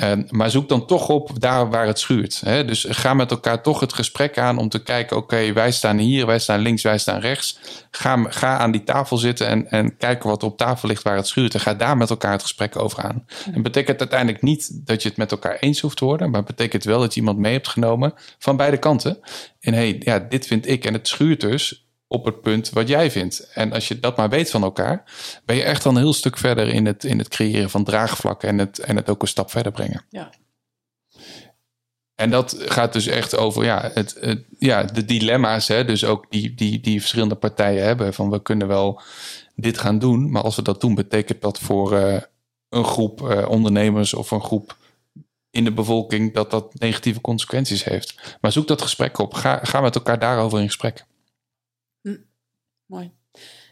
Uh, 0.00 0.12
maar 0.28 0.50
zoek 0.50 0.68
dan 0.68 0.86
toch 0.86 1.08
op 1.08 1.40
daar 1.40 1.70
waar 1.70 1.86
het 1.86 1.98
schuurt. 1.98 2.40
Hè? 2.44 2.64
Dus 2.64 2.86
ga 2.88 3.14
met 3.14 3.30
elkaar 3.30 3.62
toch 3.62 3.80
het 3.80 3.92
gesprek 3.92 4.38
aan 4.38 4.58
om 4.58 4.68
te 4.68 4.82
kijken: 4.82 5.16
oké, 5.16 5.52
wij 5.52 5.70
staan 5.70 5.98
hier, 5.98 6.26
wij 6.26 6.38
staan 6.38 6.60
links, 6.60 6.82
wij 6.82 6.98
staan 6.98 7.20
rechts. 7.20 7.58
Ga, 7.90 8.24
ga 8.28 8.58
aan 8.58 8.70
die 8.70 8.84
tafel 8.84 9.16
zitten 9.16 9.46
en, 9.46 9.70
en 9.70 9.96
kijken 9.96 10.28
wat 10.28 10.42
er 10.42 10.48
op 10.48 10.56
tafel 10.56 10.88
ligt 10.88 11.02
waar 11.02 11.16
het 11.16 11.26
schuurt. 11.26 11.54
En 11.54 11.60
ga 11.60 11.74
daar 11.74 11.96
met 11.96 12.10
elkaar 12.10 12.32
het 12.32 12.42
gesprek 12.42 12.76
over 12.76 13.02
aan. 13.02 13.26
En 13.52 13.62
betekent 13.62 13.98
uiteindelijk 14.00 14.42
niet 14.42 14.86
dat 14.86 15.02
je 15.02 15.08
het 15.08 15.18
met 15.18 15.30
elkaar 15.30 15.56
eens 15.56 15.80
hoeft 15.80 15.96
te 15.96 16.04
worden, 16.04 16.30
maar 16.30 16.42
betekent 16.42 16.84
wel 16.84 17.00
dat 17.00 17.14
je 17.14 17.20
iemand 17.20 17.38
mee 17.38 17.52
hebt 17.52 17.68
genomen 17.68 18.14
van 18.38 18.56
beide 18.56 18.78
kanten. 18.78 19.18
En 19.60 19.72
hé, 19.72 19.78
hey, 19.78 19.96
ja, 20.00 20.18
dit 20.18 20.46
vind 20.46 20.68
ik 20.68 20.84
en 20.84 20.92
het 20.92 21.08
schuurt 21.08 21.40
dus 21.40 21.85
op 22.08 22.24
het 22.24 22.40
punt 22.40 22.70
wat 22.70 22.88
jij 22.88 23.10
vindt. 23.10 23.50
En 23.52 23.72
als 23.72 23.88
je 23.88 24.00
dat 24.00 24.16
maar 24.16 24.28
weet 24.28 24.50
van 24.50 24.62
elkaar, 24.62 25.04
ben 25.44 25.56
je 25.56 25.62
echt 25.62 25.82
dan 25.82 25.94
een 25.94 26.02
heel 26.02 26.12
stuk 26.12 26.38
verder 26.38 26.68
in 26.68 26.86
het, 26.86 27.04
in 27.04 27.18
het 27.18 27.28
creëren 27.28 27.70
van 27.70 27.84
draagvlakken 27.84 28.48
en 28.48 28.58
het, 28.58 28.78
en 28.78 28.96
het 28.96 29.08
ook 29.08 29.22
een 29.22 29.28
stap 29.28 29.50
verder 29.50 29.72
brengen. 29.72 30.04
Ja. 30.08 30.30
En 32.14 32.30
dat 32.30 32.56
gaat 32.58 32.92
dus 32.92 33.06
echt 33.06 33.36
over 33.36 33.64
ja, 33.64 33.90
het, 33.94 34.16
het, 34.20 34.44
ja, 34.58 34.82
de 34.82 35.04
dilemma's, 35.04 35.68
hè, 35.68 35.84
dus 35.84 36.04
ook 36.04 36.26
die, 36.30 36.54
die, 36.54 36.80
die 36.80 37.00
verschillende 37.00 37.34
partijen 37.34 37.84
hebben. 37.84 38.14
Van 38.14 38.30
we 38.30 38.42
kunnen 38.42 38.68
wel 38.68 39.00
dit 39.54 39.78
gaan 39.78 39.98
doen, 39.98 40.30
maar 40.30 40.42
als 40.42 40.56
we 40.56 40.62
dat 40.62 40.80
doen, 40.80 40.94
betekent 40.94 41.40
dat 41.40 41.58
voor 41.58 41.92
uh, 41.92 42.16
een 42.68 42.84
groep 42.84 43.20
uh, 43.20 43.48
ondernemers 43.48 44.14
of 44.14 44.30
een 44.30 44.42
groep 44.42 44.76
in 45.50 45.64
de 45.64 45.72
bevolking 45.72 46.34
dat 46.34 46.50
dat 46.50 46.78
negatieve 46.78 47.20
consequenties 47.20 47.84
heeft. 47.84 48.36
Maar 48.40 48.52
zoek 48.52 48.66
dat 48.68 48.82
gesprek 48.82 49.18
op. 49.18 49.34
Ga, 49.34 49.60
ga 49.62 49.80
met 49.80 49.94
elkaar 49.94 50.18
daarover 50.18 50.60
in 50.60 50.66
gesprek. 50.66 51.04
Mooi. 52.86 53.10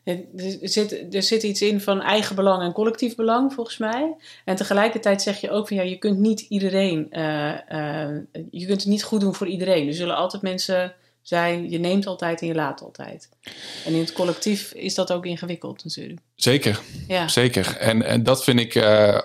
Er 0.05 0.27
zit, 0.63 1.15
er 1.15 1.23
zit 1.23 1.43
iets 1.43 1.63
in 1.63 1.81
van 1.81 2.03
eigen 2.03 2.37
belang 2.37 2.63
en 2.63 2.73
collectief 2.73 3.15
belang, 3.15 3.53
volgens 3.53 3.79
mij. 3.79 4.15
En 4.45 4.57
tegelijkertijd 4.57 5.23
zeg 5.23 5.41
je 5.41 5.51
ook 5.51 5.69
van 5.69 5.77
ja, 5.77 5.83
je 5.83 5.99
kunt 5.99 6.19
niet 6.19 6.41
iedereen, 6.41 7.07
uh, 7.11 7.53
uh, 7.73 8.17
je 8.51 8.67
kunt 8.67 8.81
het 8.81 8.87
niet 8.87 9.03
goed 9.03 9.21
doen 9.21 9.35
voor 9.35 9.47
iedereen. 9.47 9.87
Er 9.87 9.95
zullen 9.95 10.17
altijd 10.17 10.43
mensen 10.43 10.95
zijn, 11.23 11.71
je 11.71 11.79
neemt 11.79 12.07
altijd 12.07 12.41
en 12.41 12.47
je 12.47 12.55
laat 12.55 12.83
altijd. 12.83 13.29
En 13.85 13.93
in 13.93 13.99
het 13.99 14.13
collectief 14.13 14.73
is 14.73 14.95
dat 14.95 15.13
ook 15.13 15.27
ingewikkeld 15.27 15.85
natuurlijk. 15.85 16.21
Zeker, 16.35 16.81
ja. 17.09 17.29
zeker. 17.29 17.77
En, 17.77 18.03
en 18.03 18.23
dat 18.23 18.45
vind 18.45 18.61
ik, 18.61 18.75
uh, 18.75 19.19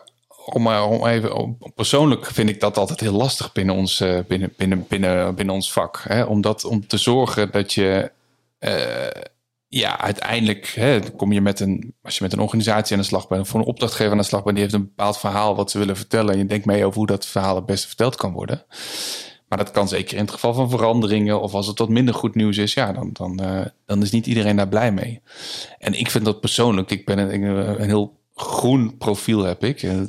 om, 0.46 0.68
om 0.68 1.08
even, 1.08 1.36
om, 1.36 1.58
persoonlijk 1.76 2.26
vind 2.26 2.50
ik 2.50 2.60
dat 2.60 2.78
altijd 2.78 3.00
heel 3.00 3.14
lastig 3.14 3.52
binnen 3.52 3.76
ons, 3.76 4.04
binnen, 4.28 4.54
binnen, 4.58 4.86
binnen, 4.88 5.36
binnen 5.36 5.56
ons 5.56 5.72
vak. 5.72 6.04
Hè? 6.08 6.24
Om, 6.24 6.42
dat, 6.42 6.64
om 6.64 6.88
te 6.88 6.98
zorgen 6.98 7.52
dat 7.52 7.74
je 7.74 8.12
ja, 9.70 10.00
uiteindelijk 10.00 10.68
hè, 10.68 11.00
kom 11.12 11.32
je 11.32 11.42
met 11.42 11.60
een, 11.60 11.94
als 12.02 12.18
je 12.18 12.24
met 12.24 12.34
een 12.34 12.40
organisatie 12.40 12.96
aan 12.96 13.02
de 13.02 13.08
slag 13.08 13.28
bent, 13.28 13.48
voor 13.48 13.60
een 13.60 13.66
opdrachtgever 13.66 14.12
aan 14.12 14.18
de 14.18 14.24
slag 14.24 14.44
bent, 14.44 14.56
die 14.56 14.64
heeft 14.64 14.76
een 14.76 14.86
bepaald 14.88 15.18
verhaal 15.18 15.56
wat 15.56 15.72
ze 15.72 15.78
willen 15.78 15.98
vertellen. 15.98 16.34
En 16.34 16.38
je 16.38 16.46
denkt 16.46 16.66
mee 16.66 16.86
over 16.86 16.98
hoe 16.98 17.08
dat 17.08 17.26
verhaal 17.26 17.56
het 17.56 17.66
beste 17.66 17.88
verteld 17.88 18.16
kan 18.16 18.32
worden. 18.32 18.66
Maar 19.48 19.58
dat 19.58 19.72
kan 19.72 19.88
zeker 19.88 20.18
in 20.18 20.24
het 20.24 20.32
geval 20.32 20.54
van 20.54 20.70
veranderingen 20.70 21.42
of 21.42 21.54
als 21.54 21.68
het 21.68 21.80
wat 21.80 21.90
minder 21.90 22.14
goed 22.14 22.36
nieuws 22.36 22.58
is, 22.58 22.74
ja, 22.74 22.92
dan, 22.92 23.10
dan, 23.14 23.40
uh, 23.44 23.62
dan 23.86 24.02
is 24.02 24.12
niet 24.12 24.28
iedereen 24.28 24.56
daar 24.56 24.68
blij 24.68 24.92
mee. 24.92 25.22
En 25.78 25.94
ik 25.94 26.10
vind 26.10 26.26
dat 26.26 26.40
persoonlijk, 26.40 26.92
ik 26.92 27.06
ben 27.06 27.18
een, 27.18 27.44
een 27.82 27.88
heel 27.88 28.18
groen 28.36 28.98
profiel 28.98 29.44
heb 29.44 29.64
ik. 29.64 29.84
Uh, 29.84 30.02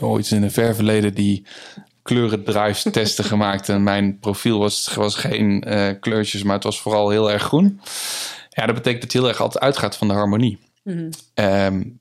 ooit 0.00 0.30
in 0.30 0.42
een 0.42 0.50
ver 0.50 0.74
verleden 0.74 1.14
die 1.14 1.46
drives 2.44 2.86
testen 2.90 3.24
gemaakt. 3.34 3.68
En 3.68 3.82
mijn 3.82 4.18
profiel 4.18 4.58
was, 4.58 4.94
was 4.94 5.14
geen 5.14 5.64
kleurtjes, 6.00 6.42
maar 6.42 6.54
het 6.54 6.64
was 6.64 6.80
vooral 6.80 7.10
heel 7.10 7.30
erg 7.30 7.42
groen. 7.42 7.80
Ja, 8.50 8.66
dat 8.66 8.74
betekent 8.74 9.02
dat 9.02 9.12
het 9.12 9.20
heel 9.20 9.28
erg 9.28 9.40
altijd 9.40 9.64
uitgaat 9.64 9.96
van 9.96 10.08
de 10.08 10.14
harmonie. 10.14 10.58
Mm 10.82 11.10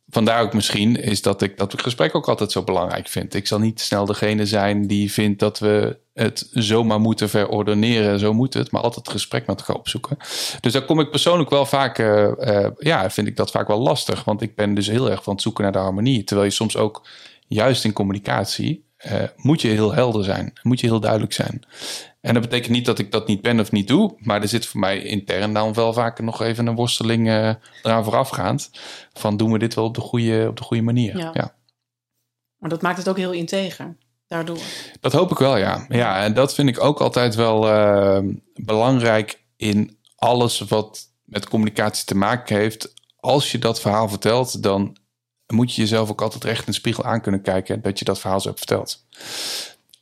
vandaar 0.09 0.41
ook 0.41 0.53
misschien 0.53 0.95
is 0.95 1.21
dat 1.21 1.41
ik 1.41 1.57
dat 1.57 1.81
gesprek 1.81 2.15
ook 2.15 2.27
altijd 2.27 2.51
zo 2.51 2.63
belangrijk 2.63 3.07
vind. 3.07 3.33
Ik 3.33 3.47
zal 3.47 3.59
niet 3.59 3.81
snel 3.81 4.05
degene 4.05 4.45
zijn 4.45 4.87
die 4.87 5.11
vindt 5.11 5.39
dat 5.39 5.59
we 5.59 5.97
het 6.13 6.47
zomaar 6.51 6.99
moeten 6.99 7.29
verordeneren. 7.29 8.19
Zo 8.19 8.33
moet 8.33 8.53
het, 8.53 8.71
maar 8.71 8.81
altijd 8.81 9.05
het 9.05 9.15
gesprek 9.15 9.47
met 9.47 9.59
elkaar 9.59 9.75
opzoeken. 9.75 10.17
Dus 10.59 10.73
daar 10.73 10.85
kom 10.85 10.99
ik 10.99 11.09
persoonlijk 11.09 11.49
wel 11.49 11.65
vaak, 11.65 11.99
uh, 11.99 12.67
ja, 12.77 13.09
vind 13.09 13.27
ik 13.27 13.35
dat 13.35 13.51
vaak 13.51 13.67
wel 13.67 13.79
lastig. 13.79 14.23
Want 14.23 14.41
ik 14.41 14.55
ben 14.55 14.73
dus 14.73 14.87
heel 14.87 15.11
erg 15.11 15.23
van 15.23 15.33
het 15.33 15.41
zoeken 15.41 15.63
naar 15.63 15.71
de 15.71 15.77
harmonie. 15.77 16.23
Terwijl 16.23 16.47
je 16.47 16.53
soms 16.53 16.77
ook, 16.77 17.07
juist 17.47 17.85
in 17.85 17.93
communicatie, 17.93 18.85
uh, 19.05 19.13
moet 19.35 19.61
je 19.61 19.67
heel 19.67 19.93
helder 19.93 20.23
zijn. 20.23 20.53
Moet 20.63 20.79
je 20.79 20.87
heel 20.87 20.99
duidelijk 20.99 21.33
zijn. 21.33 21.63
En 22.21 22.33
dat 22.33 22.43
betekent 22.43 22.71
niet 22.71 22.85
dat 22.85 22.99
ik 22.99 23.11
dat 23.11 23.27
niet 23.27 23.41
ben 23.41 23.59
of 23.59 23.71
niet 23.71 23.87
doe. 23.87 24.15
Maar 24.19 24.41
er 24.41 24.47
zit 24.47 24.65
voor 24.65 24.79
mij 24.79 25.01
intern 25.01 25.53
dan 25.53 25.73
wel 25.73 25.93
vaak 25.93 26.19
nog 26.19 26.41
even 26.41 26.67
een 26.67 26.75
worsteling 26.75 27.27
uh, 27.27 27.53
eraan 27.83 28.03
voorafgaand. 28.03 28.71
Van 29.13 29.37
doen 29.37 29.51
we 29.51 29.59
dit 29.59 29.73
wel 29.73 29.85
op 29.85 29.95
de 29.95 30.01
goede, 30.01 30.45
op 30.49 30.57
de 30.57 30.63
goede 30.63 30.83
manier. 30.83 31.17
Ja. 31.17 31.55
Maar 32.57 32.69
dat 32.69 32.81
maakt 32.81 32.97
het 32.97 33.09
ook 33.09 33.17
heel 33.17 33.31
integer 33.31 33.95
daardoor. 34.27 34.57
Dat 34.99 35.13
hoop 35.13 35.31
ik 35.31 35.37
wel, 35.37 35.57
ja. 35.57 35.85
Ja, 35.89 36.23
en 36.23 36.33
dat 36.33 36.53
vind 36.53 36.69
ik 36.69 36.83
ook 36.83 37.01
altijd 37.01 37.35
wel 37.35 37.69
uh, 37.69 38.33
belangrijk 38.53 39.43
in 39.55 39.97
alles 40.15 40.59
wat 40.59 41.09
met 41.23 41.49
communicatie 41.49 42.05
te 42.05 42.15
maken 42.15 42.57
heeft. 42.57 42.93
Als 43.19 43.51
je 43.51 43.59
dat 43.59 43.81
verhaal 43.81 44.09
vertelt, 44.09 44.63
dan 44.63 44.97
moet 45.47 45.75
je 45.75 45.81
jezelf 45.81 46.09
ook 46.09 46.21
altijd 46.21 46.43
recht 46.43 46.59
in 46.59 46.71
de 46.71 46.77
spiegel 46.77 47.03
aan 47.03 47.21
kunnen 47.21 47.41
kijken 47.41 47.81
dat 47.81 47.99
je 47.99 48.05
dat 48.05 48.19
verhaal 48.19 48.39
zo 48.39 48.47
hebt 48.47 48.59
verteld. 48.59 49.05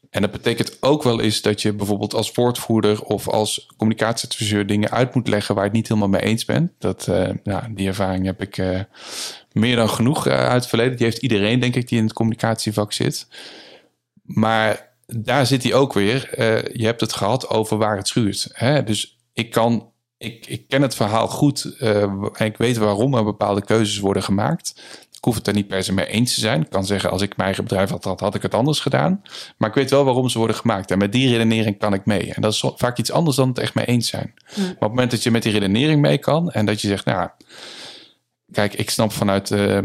En 0.10 0.22
dat 0.22 0.32
betekent 0.32 0.78
ook 0.80 1.04
wel 1.04 1.22
eens 1.22 1.42
dat 1.42 1.62
je 1.62 1.74
bijvoorbeeld 1.74 2.14
als 2.14 2.32
woordvoerder 2.32 3.04
of 3.04 3.28
als 3.28 3.68
communicatieadviseur 3.78 4.66
dingen 4.66 4.92
uit 4.92 5.16
moet 5.16 5.28
leggen 5.28 5.56
waar 5.56 5.64
je 5.64 5.70
het 5.70 5.78
niet 5.78 5.88
helemaal 5.88 6.10
mee 6.10 6.22
eens 6.22 6.46
bent. 6.46 6.72
Dat, 6.80 7.08
uh, 7.10 7.30
ja, 7.44 7.70
die 7.72 7.88
ervaring 7.88 8.26
heb 8.26 8.42
ik 8.42 8.58
uh, 8.58 8.80
meer 9.52 9.76
dan 9.76 9.90
genoeg 9.90 10.28
uh, 10.28 10.34
uit 10.34 10.52
het 10.52 10.68
verleden. 10.68 10.98
Die 10.98 11.06
heeft 11.06 11.22
iedereen, 11.22 11.60
denk 11.60 11.76
ik, 11.76 11.88
die 11.88 11.98
in 11.98 12.04
het 12.04 12.14
communicatievak 12.14 12.94
zit. 12.94 13.28
Maar 14.24 14.96
daar 15.06 15.46
zit 15.46 15.64
hij 15.64 15.74
ook 15.74 15.94
weer. 15.94 16.30
je 16.80 16.86
hebt 16.86 17.02
het 17.02 17.14
gehad 17.14 17.50
over 17.50 17.78
waar 17.78 17.98
het 17.98 18.08
schuurt. 18.08 18.50
Hè? 18.52 18.84
Dus 18.84 19.18
ik 19.34 19.52
kan 19.52 19.92
ik, 20.18 20.46
ik, 20.46 20.68
ken 20.68 20.82
het 20.82 20.96
verhaal 20.96 21.28
goed 21.28 21.76
en 21.80 22.46
ik 22.46 22.58
weet 22.58 22.78
waarom 22.78 23.14
er 23.14 23.24
bepaalde 23.24 23.62
keuzes 23.62 24.00
worden 24.00 24.24
gemaakt. 24.24 24.82
Ik 25.18 25.24
hoef 25.24 25.36
het 25.36 25.48
er 25.48 25.54
niet 25.54 25.68
per 25.68 25.84
se 25.84 25.94
mee 25.94 26.06
eens 26.06 26.34
te 26.34 26.40
zijn. 26.40 26.62
Ik 26.62 26.70
kan 26.70 26.86
zeggen, 26.86 27.10
als 27.10 27.22
ik 27.22 27.30
mijn 27.30 27.48
eigen 27.48 27.64
bedrijf 27.64 27.90
had, 27.90 28.04
had, 28.04 28.20
had 28.20 28.36
ik 28.36 28.42
het 28.42 28.54
anders 28.54 28.80
gedaan. 28.80 29.22
Maar 29.58 29.70
ik 29.70 29.76
weet 29.76 29.90
wel 29.90 30.04
waarom 30.04 30.30
ze 30.30 30.38
worden 30.38 30.56
gemaakt. 30.56 30.92
En 30.92 30.98
met 30.98 31.12
die 31.12 31.30
redenering 31.30 31.78
kan 31.78 31.94
ik 31.94 32.06
mee. 32.06 32.34
En 32.34 32.42
dat 32.42 32.54
is 32.54 32.64
vaak 32.76 32.98
iets 32.98 33.12
anders 33.12 33.36
dan 33.36 33.48
het 33.48 33.60
echt 33.60 33.74
mee 33.74 33.86
eens 33.86 34.08
zijn. 34.08 34.34
Maar 34.56 34.66
op 34.70 34.80
het 34.80 34.90
moment 34.90 35.12
dat 35.12 35.24
je 35.24 35.32
met 35.32 35.44
die 35.44 35.52
redenering 35.52 36.02
mee 36.02 36.18
kan 36.18 36.52
en 36.52 36.66
dat 36.66 36.82
je 36.82 36.88
zegt, 36.88 37.06
nou, 37.06 37.30
kijk, 38.52 38.74
ik 38.74 38.90
snap 38.90 39.12
vanuit 39.12 39.50
uh, 39.52 39.80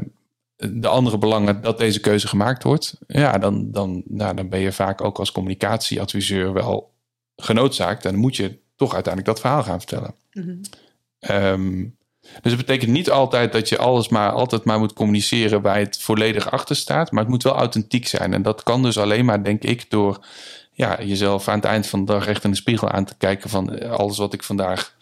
de 0.56 0.88
andere 0.88 1.18
belangen 1.18 1.62
dat 1.62 1.78
deze 1.78 2.00
keuze 2.00 2.28
gemaakt 2.28 2.62
wordt. 2.62 2.96
Ja, 3.06 3.38
dan, 3.38 3.70
dan, 3.70 4.02
nou, 4.06 4.34
dan 4.34 4.48
ben 4.48 4.60
je 4.60 4.72
vaak 4.72 5.04
ook 5.04 5.18
als 5.18 5.32
communicatieadviseur 5.32 6.52
wel 6.52 6.92
genoodzaakt. 7.36 8.04
En 8.04 8.10
dan 8.10 8.20
moet 8.20 8.36
je 8.36 8.58
toch 8.76 8.94
uiteindelijk 8.94 9.34
dat 9.34 9.40
verhaal 9.40 9.62
gaan 9.62 9.80
vertellen. 9.80 10.14
Mm 10.32 12.00
dus 12.22 12.52
het 12.52 12.56
betekent 12.56 12.90
niet 12.90 13.10
altijd 13.10 13.52
dat 13.52 13.68
je 13.68 13.78
alles 13.78 14.08
maar 14.08 14.30
altijd 14.30 14.64
maar 14.64 14.78
moet 14.78 14.92
communiceren 14.92 15.62
waar 15.62 15.78
het 15.78 15.98
volledig 15.98 16.50
achter 16.50 16.76
staat. 16.76 17.10
Maar 17.10 17.22
het 17.22 17.30
moet 17.30 17.42
wel 17.42 17.56
authentiek 17.56 18.06
zijn. 18.06 18.34
En 18.34 18.42
dat 18.42 18.62
kan 18.62 18.82
dus 18.82 18.98
alleen 18.98 19.24
maar, 19.24 19.44
denk 19.44 19.62
ik, 19.62 19.90
door 19.90 20.26
ja, 20.72 21.02
jezelf 21.02 21.48
aan 21.48 21.56
het 21.56 21.64
eind 21.64 21.86
van 21.86 22.04
de 22.04 22.12
dag 22.12 22.26
echt 22.26 22.44
in 22.44 22.50
de 22.50 22.56
spiegel 22.56 22.88
aan 22.88 23.04
te 23.04 23.14
kijken 23.18 23.50
van 23.50 23.74
eh, 23.74 23.90
alles 23.90 24.18
wat 24.18 24.32
ik 24.32 24.42
vandaag 24.42 24.96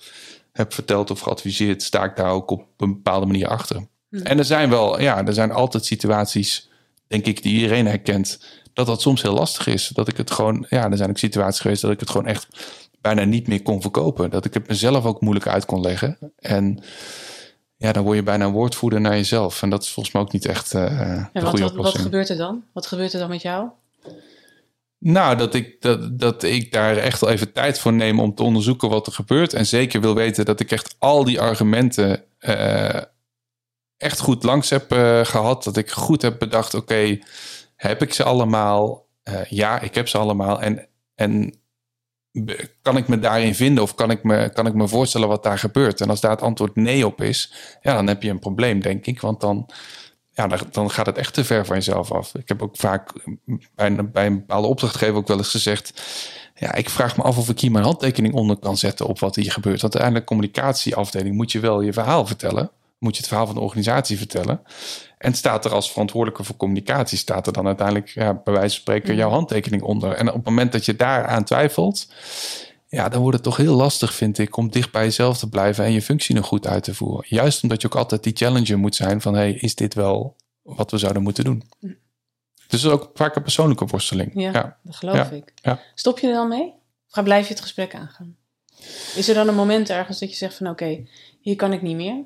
heb 0.52 0.74
verteld 0.74 1.10
of 1.10 1.20
geadviseerd, 1.20 1.82
sta 1.82 2.04
ik 2.04 2.16
daar 2.16 2.30
ook 2.30 2.50
op 2.50 2.66
een 2.76 2.92
bepaalde 2.92 3.26
manier 3.26 3.48
achter. 3.48 3.86
Hm. 4.08 4.16
En 4.16 4.38
er 4.38 4.44
zijn 4.44 4.70
wel, 4.70 5.00
ja, 5.00 5.26
er 5.26 5.34
zijn 5.34 5.52
altijd 5.52 5.84
situaties, 5.84 6.70
denk 7.06 7.26
ik, 7.26 7.42
die 7.42 7.54
iedereen 7.54 7.86
herkent, 7.86 8.44
dat 8.72 8.86
dat 8.86 9.00
soms 9.00 9.22
heel 9.22 9.34
lastig 9.34 9.66
is. 9.66 9.88
Dat 9.88 10.08
ik 10.08 10.16
het 10.16 10.30
gewoon, 10.30 10.66
ja, 10.68 10.90
er 10.90 10.96
zijn 10.96 11.10
ook 11.10 11.18
situaties 11.18 11.60
geweest 11.60 11.82
dat 11.82 11.90
ik 11.90 12.00
het 12.00 12.10
gewoon 12.10 12.26
echt 12.26 12.48
bijna 13.00 13.24
niet 13.24 13.48
meer 13.48 13.62
kon 13.62 13.80
verkopen. 13.80 14.30
Dat 14.30 14.44
ik 14.44 14.54
het 14.54 14.68
mezelf 14.68 15.04
ook 15.04 15.20
moeilijk 15.20 15.46
uit 15.46 15.64
kon 15.64 15.80
leggen. 15.80 16.18
En 16.36 16.82
ja, 17.76 17.92
dan 17.92 18.02
word 18.02 18.16
je 18.16 18.22
bijna 18.22 18.44
een 18.44 18.52
woordvoerder 18.52 19.00
naar 19.00 19.16
jezelf. 19.16 19.62
En 19.62 19.70
dat 19.70 19.82
is 19.82 19.90
volgens 19.90 20.14
mij 20.14 20.22
ook 20.22 20.32
niet 20.32 20.46
echt 20.46 20.74
uh, 20.74 21.24
de 21.32 21.40
goede 21.40 21.64
wat, 21.64 21.74
Wat 21.74 21.98
gebeurt 21.98 22.28
er 22.28 22.36
dan? 22.36 22.64
Wat 22.72 22.86
gebeurt 22.86 23.12
er 23.12 23.18
dan 23.18 23.28
met 23.28 23.42
jou? 23.42 23.68
Nou, 24.98 25.36
dat 25.36 25.54
ik, 25.54 25.80
dat, 25.80 26.18
dat 26.18 26.42
ik 26.42 26.72
daar 26.72 26.96
echt 26.96 27.20
wel 27.20 27.30
even 27.30 27.52
tijd 27.52 27.78
voor 27.78 27.92
neem 27.92 28.20
om 28.20 28.34
te 28.34 28.42
onderzoeken 28.42 28.88
wat 28.88 29.06
er 29.06 29.12
gebeurt. 29.12 29.52
En 29.52 29.66
zeker 29.66 30.00
wil 30.00 30.14
weten 30.14 30.44
dat 30.44 30.60
ik 30.60 30.70
echt 30.70 30.96
al 30.98 31.24
die 31.24 31.40
argumenten 31.40 32.24
uh, 32.40 33.00
echt 33.96 34.20
goed 34.20 34.42
langs 34.42 34.70
heb 34.70 34.92
uh, 34.92 35.24
gehad. 35.24 35.64
Dat 35.64 35.76
ik 35.76 35.90
goed 35.90 36.22
heb 36.22 36.38
bedacht, 36.38 36.74
oké, 36.74 37.18
heb 37.76 38.02
ik 38.02 38.14
ze 38.14 38.24
allemaal? 38.24 39.08
ja, 39.48 39.80
ik 39.80 39.94
heb 39.94 40.08
ze 40.08 40.18
allemaal. 40.18 40.60
En, 40.60 40.88
en 41.14 41.59
kan 42.82 42.96
ik 42.96 43.08
me 43.08 43.18
daarin 43.18 43.54
vinden 43.54 43.82
of 43.82 43.94
kan 43.94 44.10
ik, 44.10 44.22
me, 44.22 44.50
kan 44.52 44.66
ik 44.66 44.74
me 44.74 44.88
voorstellen 44.88 45.28
wat 45.28 45.42
daar 45.42 45.58
gebeurt? 45.58 46.00
En 46.00 46.10
als 46.10 46.20
daar 46.20 46.30
het 46.30 46.42
antwoord 46.42 46.76
nee 46.76 47.06
op 47.06 47.22
is, 47.22 47.52
ja, 47.82 47.94
dan 47.94 48.06
heb 48.06 48.22
je 48.22 48.30
een 48.30 48.38
probleem, 48.38 48.80
denk 48.80 49.06
ik. 49.06 49.20
Want 49.20 49.40
dan, 49.40 49.68
ja, 50.30 50.48
dan 50.70 50.90
gaat 50.90 51.06
het 51.06 51.18
echt 51.18 51.34
te 51.34 51.44
ver 51.44 51.66
van 51.66 51.76
jezelf 51.76 52.12
af. 52.12 52.34
Ik 52.34 52.48
heb 52.48 52.62
ook 52.62 52.76
vaak 52.76 53.12
bij 53.74 53.86
een, 53.86 54.10
bij 54.12 54.26
een 54.26 54.38
bepaalde 54.38 54.68
opdrachtgever 54.68 55.14
ook 55.14 55.28
wel 55.28 55.38
eens 55.38 55.48
gezegd... 55.48 56.02
ja, 56.54 56.74
ik 56.74 56.90
vraag 56.90 57.16
me 57.16 57.22
af 57.22 57.38
of 57.38 57.48
ik 57.48 57.60
hier 57.60 57.70
mijn 57.70 57.84
handtekening 57.84 58.34
onder 58.34 58.56
kan 58.56 58.76
zetten 58.76 59.06
op 59.06 59.18
wat 59.18 59.36
hier 59.36 59.52
gebeurt. 59.52 59.80
Want 59.80 59.94
uiteindelijk 59.94 60.26
communicatieafdeling 60.26 61.36
moet 61.36 61.52
je 61.52 61.60
wel 61.60 61.80
je 61.80 61.92
verhaal 61.92 62.26
vertellen. 62.26 62.70
Moet 63.00 63.12
je 63.12 63.18
het 63.18 63.28
verhaal 63.28 63.46
van 63.46 63.54
de 63.54 63.60
organisatie 63.60 64.18
vertellen. 64.18 64.62
En 65.18 65.34
staat 65.34 65.64
er 65.64 65.72
als 65.72 65.90
verantwoordelijke 65.90 66.44
voor 66.44 66.56
communicatie, 66.56 67.18
staat 67.18 67.46
er 67.46 67.52
dan 67.52 67.66
uiteindelijk 67.66 68.08
ja, 68.08 68.34
bij 68.34 68.52
wijze 68.52 68.74
van 68.74 68.80
spreken 68.80 69.14
jouw 69.14 69.28
mm. 69.28 69.34
handtekening 69.34 69.82
onder. 69.82 70.12
En 70.12 70.28
op 70.28 70.34
het 70.34 70.44
moment 70.44 70.72
dat 70.72 70.84
je 70.84 70.96
daaraan 70.96 71.44
twijfelt, 71.44 72.12
ja, 72.86 73.08
dan 73.08 73.20
wordt 73.20 73.36
het 73.36 73.44
toch 73.44 73.56
heel 73.56 73.74
lastig, 73.74 74.14
vind 74.14 74.38
ik, 74.38 74.56
om 74.56 74.70
dicht 74.70 74.92
bij 74.92 75.04
jezelf 75.04 75.38
te 75.38 75.48
blijven 75.48 75.84
en 75.84 75.92
je 75.92 76.02
functie 76.02 76.34
nog 76.34 76.46
goed 76.46 76.66
uit 76.66 76.82
te 76.82 76.94
voeren. 76.94 77.26
Juist 77.28 77.62
omdat 77.62 77.80
je 77.80 77.86
ook 77.86 77.96
altijd 77.96 78.22
die 78.22 78.36
challenger 78.36 78.78
moet 78.78 78.94
zijn 78.94 79.20
van, 79.20 79.34
hey, 79.34 79.52
is 79.52 79.74
dit 79.74 79.94
wel 79.94 80.36
wat 80.62 80.90
we 80.90 80.98
zouden 80.98 81.22
moeten 81.22 81.44
doen? 81.44 81.62
Mm. 81.80 81.98
Dus 82.68 82.82
dat 82.82 82.92
is 82.92 82.98
ook 82.98 83.10
vaak 83.14 83.36
een 83.36 83.42
persoonlijke 83.42 83.86
worsteling. 83.86 84.30
Ja, 84.34 84.78
dat 84.82 84.96
geloof 84.96 85.30
ik. 85.30 85.52
Ja. 85.54 85.80
Stop 85.94 86.18
je 86.18 86.26
er 86.26 86.32
dan 86.32 86.48
mee? 86.48 86.74
Of 87.10 87.22
blijf 87.22 87.46
je 87.46 87.52
het 87.52 87.62
gesprek 87.62 87.94
aangaan? 87.94 88.36
Is 89.14 89.28
er 89.28 89.34
dan 89.34 89.48
een 89.48 89.54
moment 89.54 89.90
ergens 89.90 90.18
dat 90.18 90.30
je 90.30 90.36
zegt 90.36 90.54
van, 90.54 90.68
oké, 90.68 91.06
hier 91.40 91.56
kan 91.56 91.72
ik 91.72 91.82
niet 91.82 91.96
meer? 91.96 92.24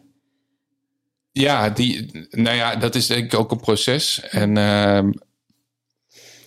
Ja, 1.38 1.70
die, 1.70 2.10
nou 2.30 2.56
ja, 2.56 2.76
dat 2.76 2.94
is 2.94 3.06
denk 3.06 3.32
ik 3.32 3.38
ook 3.38 3.50
een 3.50 3.60
proces. 3.60 4.20
En 4.20 4.56
uh, 4.56 5.12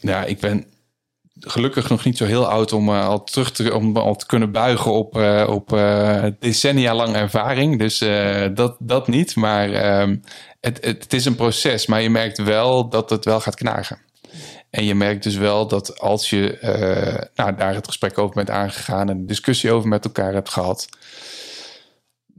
ja, 0.01 0.23
ik 0.23 0.39
ben 0.39 0.65
gelukkig 1.39 1.89
nog 1.89 2.03
niet 2.05 2.17
zo 2.17 2.25
heel 2.25 2.47
oud 2.47 2.73
om 2.73 2.89
uh, 2.89 3.07
al 3.07 3.23
terug 3.23 3.51
te, 3.51 3.75
om 3.75 3.97
al 3.97 4.15
te 4.15 4.25
kunnen 4.25 4.51
buigen 4.51 4.91
op, 4.91 5.17
uh, 5.17 5.47
op 5.49 5.73
uh, 5.73 6.25
decennia 6.39 6.95
lang 6.95 7.15
ervaring. 7.15 7.79
Dus 7.79 7.97
dat, 8.53 8.75
dat 8.79 9.07
niet. 9.07 9.35
Maar 9.35 9.71
ehm, 9.71 10.17
het, 10.59 10.85
het, 10.85 11.03
het, 11.03 11.13
is 11.13 11.25
een 11.25 11.35
proces. 11.35 11.85
Maar 11.85 12.01
je 12.01 12.09
merkt 12.09 12.37
wel 12.37 12.89
dat 12.89 13.09
het 13.09 13.25
wel 13.25 13.39
gaat 13.39 13.55
knagen. 13.55 13.99
En 14.69 14.85
je 14.85 14.95
merkt 14.95 15.23
dus 15.23 15.35
wel 15.35 15.67
dat 15.67 15.99
als 15.99 16.29
je 16.29 16.57
nou, 17.35 17.55
daar 17.55 17.73
het 17.73 17.87
gesprek 17.87 18.17
over 18.17 18.35
bent 18.35 18.49
aangegaan 18.49 19.09
en 19.09 19.17
een 19.17 19.25
discussie 19.25 19.71
over 19.71 19.89
met 19.89 20.05
elkaar 20.05 20.33
hebt 20.33 20.49
gehad 20.49 20.87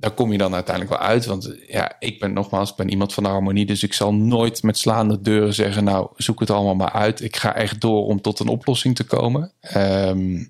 daar 0.00 0.10
kom 0.10 0.32
je 0.32 0.38
dan 0.38 0.54
uiteindelijk 0.54 0.98
wel 0.98 1.08
uit. 1.08 1.26
Want 1.26 1.54
ja, 1.66 1.96
ik 1.98 2.20
ben 2.20 2.32
nogmaals, 2.32 2.70
ik 2.70 2.76
ben 2.76 2.90
iemand 2.90 3.14
van 3.14 3.22
de 3.22 3.28
harmonie. 3.28 3.66
Dus 3.66 3.82
ik 3.82 3.92
zal 3.92 4.14
nooit 4.14 4.62
met 4.62 4.78
slaande 4.78 5.20
deuren 5.20 5.54
zeggen: 5.54 5.84
Nou, 5.84 6.08
zoek 6.16 6.40
het 6.40 6.50
allemaal 6.50 6.74
maar 6.74 6.92
uit. 6.92 7.20
Ik 7.20 7.36
ga 7.36 7.54
echt 7.54 7.80
door 7.80 8.06
om 8.06 8.20
tot 8.20 8.38
een 8.38 8.48
oplossing 8.48 8.96
te 8.96 9.04
komen. 9.04 9.52
Ehm, 9.60 10.44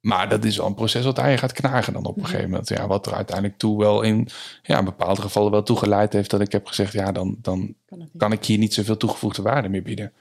maar 0.00 0.28
dat 0.28 0.44
is 0.44 0.56
wel 0.56 0.66
een 0.66 0.74
proces 0.74 1.04
wat 1.04 1.18
aan 1.18 1.30
je 1.30 1.38
gaat 1.38 1.52
knagen 1.52 1.92
dan 1.92 2.04
op 2.04 2.16
een 2.16 2.24
gegeven 2.24 2.50
moment. 2.50 2.68
Ja, 2.68 2.86
wat 2.86 3.06
er 3.06 3.14
uiteindelijk 3.14 3.58
toe 3.58 3.78
wel 3.78 4.02
in 4.02 4.28
ja, 4.62 4.82
bepaalde 4.82 5.20
gevallen 5.20 5.50
wel 5.50 5.62
toegeleid 5.62 6.12
heeft 6.12 6.30
dat 6.30 6.40
ik 6.40 6.52
heb 6.52 6.66
gezegd: 6.66 6.92
ja, 6.92 7.12
dan, 7.12 7.36
dan 7.42 7.74
kan 8.16 8.32
ik 8.32 8.44
hier 8.44 8.58
niet 8.58 8.74
zoveel 8.74 8.96
toegevoegde 8.96 9.42
waarde 9.42 9.68
meer 9.68 9.82
bieden. 9.82 10.12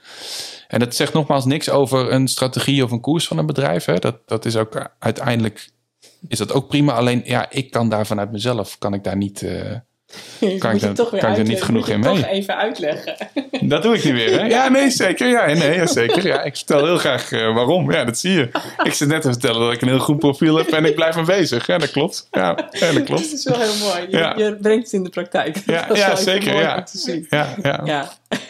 En 0.68 0.80
dat 0.80 0.96
zegt 0.96 1.14
nogmaals 1.14 1.46
niks 1.46 1.70
over 1.70 2.12
een 2.12 2.28
strategie 2.28 2.84
of 2.84 2.92
een 2.92 3.02
koers 3.02 3.28
van 3.28 3.38
een 3.38 3.46
bedrijf. 3.46 3.86
Hè. 3.86 4.00
Dat, 4.00 4.28
dat 4.28 4.46
is 4.46 4.56
ook 4.56 4.92
uiteindelijk 5.00 5.70
is 6.28 6.38
dat 6.38 6.54
ook 6.54 6.68
prima. 6.68 6.94
Alleen 6.94 7.22
ja, 7.26 7.50
ik 7.50 7.72
kan 7.72 7.90
daar 7.90 8.06
vanuit 8.06 8.32
mezelf, 8.32 8.78
kan 8.78 8.94
ik 8.94 9.04
daar 9.04 9.18
niet... 9.18 9.42
Uh, 10.40 10.60
kan 10.60 10.76
ik, 10.76 10.96
toch 10.96 11.10
kan 11.10 11.32
ik 11.32 11.38
er 11.38 11.44
niet 11.44 11.64
genoeg 11.64 11.88
in 11.88 12.00
mee. 12.00 12.16
toch 12.16 12.26
even 12.26 12.58
uitleggen. 12.58 13.16
Dat 13.62 13.84
doe 13.84 13.96
ik 13.96 14.04
niet 14.04 14.14
meer, 14.14 14.40
hè? 14.40 14.46
Ja, 14.46 14.70
nee, 14.70 14.90
zeker. 14.90 15.28
Ja, 15.28 15.46
nee, 15.46 15.88
zeker. 15.88 16.28
Ja, 16.28 16.44
ik 16.44 16.56
vertel 16.56 16.86
heel 16.86 16.98
graag 16.98 17.32
uh, 17.32 17.54
waarom. 17.54 17.92
Ja, 17.92 18.04
dat 18.04 18.18
zie 18.18 18.32
je. 18.32 18.50
Ik 18.84 18.94
zit 18.94 19.08
net 19.08 19.22
te 19.22 19.32
vertellen 19.32 19.62
dat 19.62 19.74
ik 19.74 19.82
een 19.82 19.88
heel 19.88 20.00
goed 20.00 20.20
profiel 20.20 20.56
heb 20.58 20.68
en 20.68 20.86
ik 20.86 20.96
blijf 20.96 21.18
aanwezig. 21.18 21.68
Ja, 21.68 21.78
dat 21.78 21.92
klopt. 21.92 22.28
Ja, 22.32 22.70
ja 22.72 22.92
dat 22.92 23.04
klopt. 23.04 23.22
Dat 23.22 23.32
is 23.32 23.44
wel 23.44 23.60
heel 23.60 23.88
mooi. 23.88 24.02
Je, 24.10 24.18
ja. 24.18 24.34
je 24.38 24.56
brengt 24.56 24.84
het 24.84 24.94
in 24.94 25.04
de 25.04 25.10
praktijk. 25.10 25.58
Ja, 25.66 25.88
ja 25.94 26.16
zeker. 26.16 26.56
Ja. 26.56 26.86
Ja, 27.30 27.56
ja. 27.62 27.82
ja. 27.86 28.12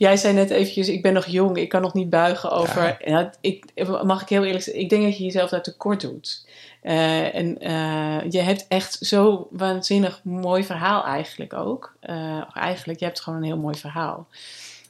Jij 0.00 0.16
zei 0.16 0.34
net 0.34 0.50
eventjes, 0.50 0.88
ik 0.88 1.02
ben 1.02 1.12
nog 1.12 1.26
jong, 1.26 1.56
ik 1.56 1.68
kan 1.68 1.82
nog 1.82 1.94
niet 1.94 2.10
buigen 2.10 2.50
over... 2.50 2.96
Ja. 3.04 3.32
ik, 3.40 3.64
mag 4.04 4.22
ik 4.22 4.28
heel 4.28 4.44
eerlijk 4.44 4.64
zeggen, 4.64 4.82
ik 4.82 4.88
denk 4.88 5.02
dat 5.02 5.16
je 5.16 5.24
jezelf 5.24 5.50
daar 5.50 5.62
tekort 5.62 6.00
doet. 6.00 6.46
Uh, 6.82 7.34
en 7.34 7.66
uh, 7.66 8.30
je 8.30 8.40
hebt 8.40 8.64
echt 8.68 8.98
zo 9.00 9.48
waanzinnig 9.50 10.20
mooi 10.24 10.64
verhaal 10.64 11.04
eigenlijk 11.04 11.52
ook. 11.52 11.96
Uh, 12.02 12.56
eigenlijk, 12.56 12.98
je 12.98 13.04
hebt 13.04 13.20
gewoon 13.20 13.38
een 13.38 13.44
heel 13.44 13.58
mooi 13.58 13.78
verhaal. 13.78 14.28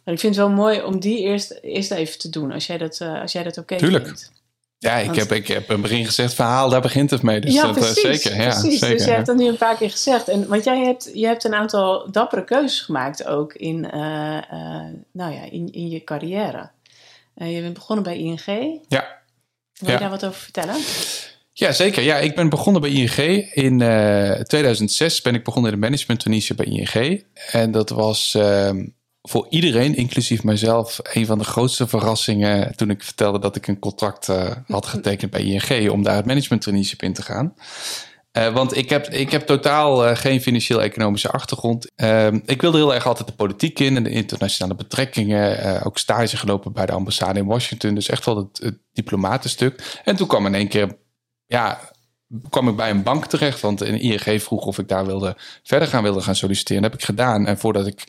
En 0.05 0.13
ik 0.13 0.21
vind 0.21 0.37
het 0.37 0.45
wel 0.45 0.55
mooi 0.55 0.83
om 0.83 1.01
die 1.01 1.19
eerst, 1.19 1.59
eerst 1.63 1.91
even 1.91 2.19
te 2.19 2.29
doen, 2.29 2.53
als 2.53 2.67
jij 2.67 2.79
dat, 2.79 3.01
als 3.01 3.33
jij 3.33 3.43
dat 3.43 3.53
oké 3.59 3.61
okay 3.61 3.79
Tuurlijk. 3.79 4.05
vindt. 4.05 4.33
Ja, 4.79 4.97
ik, 4.97 5.15
heb, 5.15 5.33
ik 5.33 5.49
heb 5.49 5.69
een 5.69 5.81
begin 5.81 6.05
gezegd, 6.05 6.35
verhaal, 6.35 6.69
daar 6.69 6.81
begint 6.81 7.11
het 7.11 7.23
mee. 7.23 7.41
Dus 7.41 7.55
ja, 7.55 7.63
dat, 7.63 7.75
precies, 7.75 8.01
zeker. 8.01 8.41
Ja, 8.41 8.49
precies. 8.49 8.79
Zeker, 8.79 8.97
dus 8.97 9.07
je 9.07 9.11
hebt 9.11 9.27
dat 9.27 9.37
nu 9.37 9.47
een 9.47 9.57
paar 9.57 9.77
keer 9.77 9.91
gezegd. 9.91 10.29
En, 10.29 10.49
want 10.49 10.65
jij 10.65 10.79
hebt, 10.79 11.11
je 11.15 11.27
hebt 11.27 11.45
een 11.45 11.55
aantal 11.55 12.11
dappere 12.11 12.45
keuzes 12.45 12.81
gemaakt 12.81 13.25
ook 13.27 13.55
in, 13.55 13.81
nou 15.13 15.35
ja, 15.35 15.43
in, 15.51 15.73
in 15.73 15.89
je 15.89 16.05
carrière. 16.05 16.71
je 17.35 17.61
bent 17.61 17.75
begonnen 17.75 18.05
bij 18.05 18.19
ING. 18.19 18.81
Ja. 18.89 19.19
Wil 19.79 19.91
je 19.91 19.99
daar 19.99 20.11
wat 20.11 20.25
over 20.25 20.41
vertellen? 20.41 20.77
Ja, 21.61 21.73
zeker. 21.73 22.03
Ja, 22.03 22.17
ik 22.17 22.35
ben 22.35 22.49
begonnen 22.49 22.83
bij 22.83 22.91
ING. 22.91 23.17
In 23.53 23.81
uh, 23.81 24.31
eh, 24.31 24.41
2006 24.41 25.23
ben 25.23 25.35
ik 25.35 25.45
begonnen 25.45 25.73
in 25.73 25.81
de 25.81 25.87
management 25.87 26.57
bij 26.57 26.67
ING. 26.67 27.25
En 27.51 27.71
dat 27.71 27.91
was 27.91 28.35
uh, 28.37 28.71
voor 29.23 29.47
iedereen, 29.51 29.95
inclusief 29.95 30.43
mijzelf, 30.43 30.99
een 31.03 31.27
van 31.27 31.39
de 31.39 31.45
grootste 31.45 31.87
verrassingen 31.87 32.77
toen 32.77 32.91
ik 32.91 33.03
vertelde 33.03 33.39
dat 33.39 33.57
ik 33.57 33.67
een 33.67 33.79
contract 33.79 34.29
uh, 34.29 34.51
had 34.67 34.87
getekend 34.87 35.31
bij 35.31 35.43
ING 35.43 35.91
om 35.91 36.03
daar 36.03 36.17
het 36.17 36.27
management 36.27 36.67
in 36.67 37.13
te 37.13 37.23
gaan. 37.23 37.55
Uh, 38.39 38.53
want 38.53 38.77
ik 38.77 38.91
heb, 38.91 39.09
ik 39.09 39.31
heb 39.31 39.47
totaal 39.47 40.17
geen 40.17 40.41
financieel-economische 40.41 41.31
achtergrond. 41.31 41.91
Ehm, 41.97 42.39
ik 42.45 42.61
wilde 42.61 42.79
heel 42.79 42.95
erg 42.95 43.07
altijd 43.07 43.29
de 43.29 43.35
politiek 43.35 43.79
in 43.79 43.97
en 43.97 44.03
de 44.03 44.11
internationale 44.11 44.75
betrekkingen. 44.75 45.83
ook 45.85 45.99
stage 45.99 46.37
gelopen 46.37 46.73
bij 46.73 46.87
de 46.87 46.93
ambassade 46.93 47.39
in 47.39 47.47
Washington. 47.47 47.95
Dus 47.95 48.09
echt 48.09 48.25
wel 48.25 48.37
het, 48.37 48.59
het 48.63 48.79
diplomatenstuk. 48.93 50.01
En 50.05 50.17
toen 50.17 50.27
kwam 50.27 50.47
in 50.47 50.55
één 50.55 50.69
keer 50.69 50.99
ja, 51.51 51.81
kwam 52.51 52.69
ik 52.69 52.77
bij 52.77 52.91
een 52.91 53.03
bank 53.03 53.27
terecht. 53.27 53.61
Want 53.61 53.81
een 53.81 54.01
ING 54.01 54.43
vroeg 54.43 54.65
of 54.65 54.79
ik 54.79 54.89
daar 54.89 55.07
wilde 55.07 55.37
verder 55.63 55.89
gaan 55.89 56.03
wilde 56.03 56.21
gaan 56.21 56.37
solliciteren. 56.37 56.83
Dat 56.83 56.91
heb 56.91 57.01
ik 57.01 57.07
gedaan. 57.07 57.47
En 57.47 57.59
voordat 57.59 57.87
ik, 57.87 58.05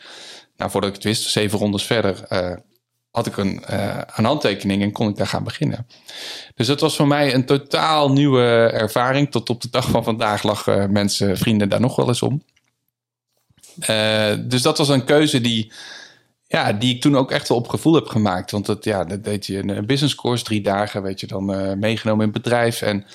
nou, 0.58 0.72
voordat 0.72 0.90
ik 0.90 0.96
het 0.96 1.06
wist, 1.06 1.30
zeven 1.30 1.60
rondes 1.60 1.84
verder, 1.84 2.26
uh, 2.30 2.56
had 3.12 3.28
ik 3.28 3.38
een, 3.38 3.64
uh, 3.72 4.02
een 4.16 4.26
handtekening 4.26 4.82
en 4.82 4.92
kon 4.92 5.10
ik 5.10 5.16
daar 5.16 5.28
gaan 5.28 5.44
beginnen. 5.44 5.88
Dus 6.56 6.68
dat 6.68 6.80
was 6.80 6.96
voor 6.96 7.08
mij 7.08 7.34
een 7.34 7.46
totaal 7.46 8.12
nieuwe 8.12 8.44
ervaring. 8.74 9.32
Tot 9.32 9.50
op 9.50 9.62
de 9.62 9.70
dag 9.70 9.90
van 9.90 10.04
vandaag 10.04 10.44
lachen 10.44 10.92
mensen, 10.92 11.38
vrienden 11.38 11.70
daar 11.70 11.82
nog 11.82 11.96
wel 11.96 12.08
eens 12.08 12.22
om. 12.22 12.44
Dus 14.48 14.62
dat 14.62 14.78
was 14.78 14.90
een 14.90 15.06
keuze 15.06 15.42
die, 15.42 15.72
ja, 16.52 16.74
die 16.74 16.96
ik 16.96 17.02
toen 17.02 17.18
ook 17.18 17.32
echt 17.32 17.48
wel 17.48 17.58
op 17.58 17.68
gevoel 17.68 17.94
heb 17.94 18.08
gemaakt. 18.08 18.52
Want 18.52 18.66
dat, 18.66 18.84
ja, 18.84 19.04
dat 19.04 19.24
deed 19.24 19.46
je 19.46 19.58
een 19.58 19.86
business 19.86 20.16
course, 20.16 20.44
drie 20.44 20.62
dagen, 20.62 21.02
weet 21.02 21.20
je, 21.20 21.28
dan 21.28 21.52
uh, 21.52 21.74
meegenomen 21.74 22.26
in 22.26 22.34
het 22.34 22.44
bedrijf. 22.44 22.82
En 22.82 23.06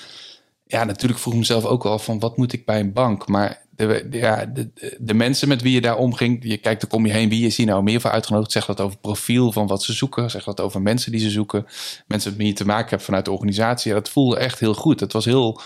ja, 0.63 0.83
natuurlijk 0.83 1.19
vroeg 1.19 1.33
ik 1.33 1.39
mezelf 1.39 1.65
ook 1.65 1.85
al 1.85 1.99
van 1.99 2.19
wat 2.19 2.37
moet 2.37 2.53
ik 2.53 2.65
bij 2.65 2.79
een 2.79 2.93
bank? 2.93 3.27
Maar 3.27 3.61
de, 3.69 4.07
ja, 4.11 4.45
de, 4.45 4.69
de, 4.99 5.13
mensen 5.13 5.47
met 5.47 5.61
wie 5.61 5.73
je 5.73 5.81
daar 5.81 5.97
omging, 5.97 6.39
je 6.43 6.57
kijkt 6.57 6.81
er 6.81 6.87
kom 6.87 7.05
je 7.05 7.11
heen, 7.11 7.29
wie 7.29 7.45
is 7.45 7.57
hier 7.57 7.65
nou 7.65 7.83
meer 7.83 8.01
voor 8.01 8.11
uitgenodigd? 8.11 8.51
Zegt 8.51 8.67
dat 8.67 8.81
over 8.81 8.97
profiel 8.97 9.51
van 9.51 9.67
wat 9.67 9.83
ze 9.83 9.93
zoeken? 9.93 10.29
Zegt 10.29 10.45
dat 10.45 10.61
over 10.61 10.81
mensen 10.81 11.11
die 11.11 11.21
ze 11.21 11.29
zoeken? 11.29 11.65
Mensen 12.07 12.29
met 12.29 12.39
wie 12.39 12.47
je 12.47 12.53
te 12.53 12.65
maken 12.65 12.89
hebt 12.89 13.03
vanuit 13.03 13.25
de 13.25 13.31
organisatie? 13.31 13.89
Ja, 13.91 13.97
dat 13.97 14.09
voelde 14.09 14.37
echt 14.37 14.59
heel 14.59 14.73
goed. 14.73 14.99
Het 14.99 15.13
was 15.13 15.25
heel 15.25 15.61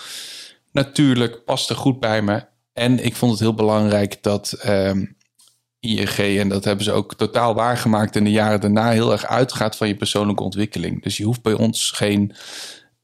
natuurlijk, 0.72 1.44
paste 1.46 1.76
goed 1.76 2.00
bij 2.00 2.22
me. 2.22 2.46
En 2.74 3.06
ik 3.06 3.16
vond 3.16 3.32
het 3.32 3.40
heel 3.40 3.54
belangrijk 3.54 4.24
dat 4.24 4.64
um, 4.68 5.16
ING, 5.82 6.40
en 6.40 6.50
dat 6.50 6.64
hebben 6.64 6.86
ze 6.86 6.92
ook 6.92 7.16
totaal 7.16 7.54
waargemaakt 7.54 8.16
in 8.16 8.24
de 8.24 8.32
jaren 8.32 8.62
daarna, 8.62 8.90
heel 8.90 9.12
erg 9.12 9.26
uitgaat 9.26 9.76
van 9.76 9.88
je 9.88 9.96
persoonlijke 9.96 10.44
ontwikkeling. 10.44 11.04
Dus 11.04 11.18
je 11.18 11.24
hoeft 11.24 11.42
bij 11.42 11.54
ons 11.54 11.92
geen 11.92 12.34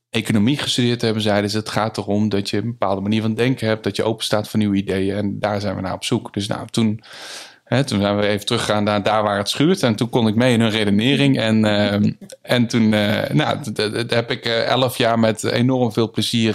economie 0.10 0.58
gestudeerd 0.58 1.00
te 1.00 1.06
hebben, 1.06 1.24
zeiden 1.24 1.50
ze. 1.50 1.58
Het 1.58 1.70
gaat 1.70 1.98
erom 1.98 2.30
dat 2.30 2.50
je 2.50 2.58
een 2.58 2.64
bepaalde 2.64 3.02
manier 3.02 3.22
van 3.22 3.34
denken 3.34 3.68
hebt, 3.68 3.84
dat 3.84 3.96
je 3.96 4.04
open 4.04 4.26
staat 4.26 4.50
voor 4.50 4.60
nieuwe 4.60 4.76
ideeën. 4.76 5.16
En 5.16 5.40
daar 5.40 5.62
zijn 5.62 5.76
we 5.76 5.82
naar 5.82 5.94
op 5.94 6.04
zoek. 6.04 6.34
Dus 6.34 6.48
nou, 6.48 6.68
toen, 6.68 7.04
hè, 7.64 7.84
toen 7.84 8.02
zijn 8.02 8.18
we 8.18 8.28
even 8.28 8.46
teruggegaan 8.46 8.84
naar 8.84 9.04
daar 9.04 9.24
waar 9.24 9.38
het 9.38 9.50
schuurt. 9.50 9.84
En 9.84 9.96
toen 9.96 10.10
kon 10.10 10.28
ik 10.28 10.36
mee 10.36 10.54
in 10.54 10.62
hun 10.62 10.70
redenering. 10.70 11.40
En, 11.40 11.66
uh, 11.66 12.12
en 12.42 12.68
toen 12.68 12.92
uh, 12.92 13.30
nou, 13.30 13.60
heb 14.08 14.32
ik 14.32 14.46
uh, 14.46 14.66
elf 14.66 14.98
jaar 14.98 15.20
met 15.20 15.44
enorm 15.44 15.94
veel 15.94 16.12
plezier 16.12 16.54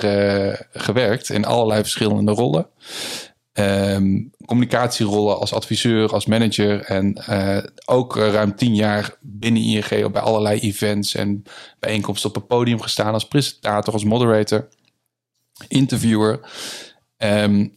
gewerkt 0.72 1.28
in 1.30 1.44
allerlei 1.44 1.80
verschillende 1.80 2.32
rollen. 2.32 2.66
Um, 3.54 4.30
communicatierollen 4.46 5.38
als 5.38 5.52
adviseur, 5.52 6.12
als 6.12 6.26
manager 6.26 6.80
en 6.80 7.24
uh, 7.30 7.58
ook 7.84 8.16
ruim 8.16 8.56
tien 8.56 8.74
jaar 8.74 9.14
binnen 9.20 9.62
ING 9.62 10.12
bij 10.12 10.22
allerlei 10.22 10.60
events 10.60 11.14
en 11.14 11.42
bijeenkomsten 11.78 12.28
op 12.28 12.34
het 12.34 12.46
podium 12.46 12.80
gestaan 12.80 13.12
als 13.12 13.28
presentator, 13.28 13.92
als 13.92 14.04
moderator, 14.04 14.68
interviewer. 15.68 16.40
Um, 17.18 17.74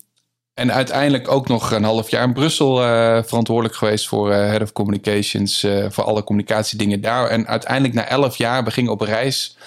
en 0.53 0.73
uiteindelijk 0.73 1.31
ook 1.31 1.47
nog 1.47 1.71
een 1.71 1.83
half 1.83 2.09
jaar 2.09 2.23
in 2.23 2.33
Brussel 2.33 2.81
uh, 2.81 3.23
verantwoordelijk 3.23 3.75
geweest 3.75 4.07
voor 4.07 4.31
Head 4.31 4.61
of 4.61 4.71
Communications, 4.71 5.67
voor 5.87 6.03
alle 6.03 6.23
communicatiedingen 6.23 7.01
daar. 7.01 7.27
En 7.27 7.47
uiteindelijk 7.47 7.93
na 7.93 8.07
elf 8.07 8.37
jaar 8.37 8.63
beging 8.63 8.89
op 8.89 9.01
reis 9.01 9.57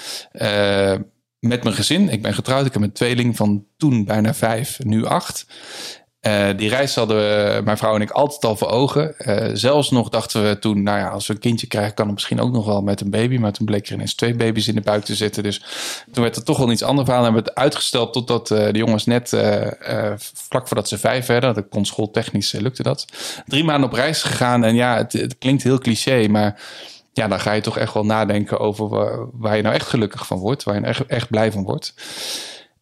met 1.41 1.63
mijn 1.63 1.75
gezin. 1.75 2.09
Ik 2.09 2.23
ben 2.23 2.35
getrouwd, 2.35 2.67
ik 2.67 2.73
heb 2.73 2.83
een 2.83 2.93
tweeling 2.93 3.37
van 3.37 3.65
toen 3.77 4.05
bijna 4.05 4.35
vijf, 4.35 4.79
nu 4.85 5.05
acht. 5.05 5.47
Uh, 6.27 6.49
die 6.57 6.69
reis 6.69 6.95
hadden 6.95 7.17
we, 7.17 7.61
mijn 7.65 7.77
vrouw 7.77 7.95
en 7.95 8.01
ik 8.01 8.11
altijd 8.11 8.45
al 8.45 8.57
voor 8.57 8.69
ogen. 8.69 9.15
Uh, 9.19 9.51
zelfs 9.53 9.91
nog 9.91 10.09
dachten 10.09 10.49
we 10.49 10.59
toen, 10.59 10.83
nou 10.83 10.99
ja, 10.99 11.09
als 11.09 11.27
we 11.27 11.33
een 11.33 11.41
kindje 11.41 11.67
krijgen, 11.67 11.95
kan 11.95 12.05
het 12.05 12.15
misschien 12.15 12.41
ook 12.41 12.53
nog 12.53 12.67
wel 12.67 12.83
met 12.83 13.01
een 13.01 13.11
baby. 13.11 13.37
Maar 13.37 13.53
toen 13.53 13.67
bleek 13.67 13.87
er 13.87 13.93
ineens 13.93 14.15
twee 14.15 14.35
baby's 14.35 14.69
in 14.69 14.75
de 14.75 14.81
buik 14.81 15.05
te 15.05 15.15
zitten. 15.15 15.43
Dus 15.43 15.59
toen 16.13 16.23
werd 16.23 16.37
het 16.37 16.45
toch 16.45 16.59
wel 16.59 16.71
iets 16.71 16.83
anders 16.83 17.09
verhaal. 17.09 17.27
En 17.27 17.33
hebben 17.33 17.53
het 17.53 17.61
uitgesteld 17.63 18.13
totdat 18.13 18.51
uh, 18.51 18.59
de 18.73 18.79
jongens 18.79 19.05
net 19.05 19.29
vlak 20.33 20.69
voordat 20.69 20.89
ze 20.89 20.99
vijf 20.99 21.27
werden, 21.27 21.55
dat 21.55 21.69
kon 21.69 21.85
schooltechnisch 21.85 22.53
lukte 22.53 22.83
dat. 22.83 23.05
Drie 23.47 23.65
maanden 23.65 23.91
op 23.91 23.97
reis 23.97 24.23
gegaan. 24.23 24.65
En 24.65 24.75
ja, 24.75 24.97
het, 24.97 25.13
het, 25.13 25.39
klinkt 25.39 25.63
heel 25.63 25.79
cliché, 25.79 26.29
maar 26.29 26.61
ja, 27.19 27.29
dan 27.29 27.41
ga 27.41 27.53
je 27.53 27.61
toch 27.61 27.79
echt 27.79 27.95
wel 27.95 28.05
nadenken 28.05 28.59
over 28.59 28.89
waar, 29.33 29.57
je 29.57 29.63
nou 29.63 29.75
echt 29.75 29.89
gelukkig 29.89 30.27
van 30.27 30.39
wordt. 30.39 30.63
Waar 30.63 30.75
je 30.75 30.81
nou 30.81 30.95
echt, 31.07 31.29
blij 31.29 31.53
van 31.53 31.63
wordt. 31.63 31.95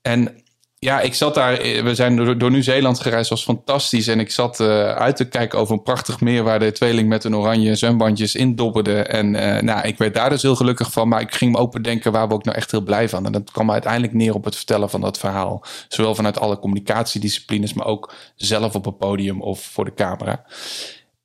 En 0.02 0.44
ja, 0.78 1.00
ik 1.00 1.14
zat 1.14 1.34
daar. 1.34 1.58
Eh, 1.58 1.82
we 1.82 1.94
zijn 1.94 2.38
door, 2.38 2.50
Nieuw-Zeeland 2.50 3.00
gereisd, 3.00 3.30
was 3.30 3.44
fantastisch. 3.44 4.06
En 4.06 4.20
ik 4.20 4.30
zat 4.30 4.60
uh, 4.60 4.90
uit 4.90 5.16
te 5.16 5.28
kijken 5.28 5.58
over 5.58 5.74
een 5.74 5.82
prachtig 5.82 6.20
meer 6.20 6.42
waar 6.42 6.58
de 6.58 6.72
tweeling 6.72 7.08
met 7.08 7.24
een 7.24 7.36
oranje 7.36 7.74
zwembandjes 7.74 8.34
in 8.34 8.54
dobberde. 8.54 9.02
En 9.02 9.34
uh, 9.34 9.60
nou, 9.60 9.86
ik 9.86 9.98
werd 9.98 10.14
daar 10.14 10.30
dus 10.30 10.42
heel 10.42 10.56
gelukkig 10.56 10.92
van. 10.92 11.08
Maar 11.08 11.20
ik 11.20 11.34
ging 11.34 11.52
me 11.52 11.58
ook 11.58 11.72
bedenken 11.72 12.12
waar 12.12 12.28
we 12.28 12.34
ook 12.34 12.44
nou 12.44 12.56
echt 12.56 12.70
heel 12.70 12.80
blij 12.80 13.08
van. 13.08 13.26
En 13.26 13.32
dat 13.32 13.50
kwam 13.50 13.70
uiteindelijk 13.70 14.12
neer 14.12 14.34
op 14.34 14.44
het 14.44 14.56
vertellen 14.56 14.90
van 14.90 15.00
dat 15.00 15.18
verhaal. 15.18 15.64
Zowel 15.88 16.14
vanuit 16.14 16.38
alle 16.38 16.58
communicatiedisciplines, 16.58 17.72
maar 17.72 17.86
ook 17.86 18.12
zelf 18.34 18.74
op 18.74 18.86
een 18.86 18.96
podium 18.96 19.42
of 19.42 19.60
voor 19.60 19.84
de 19.84 19.94
camera. 19.94 20.44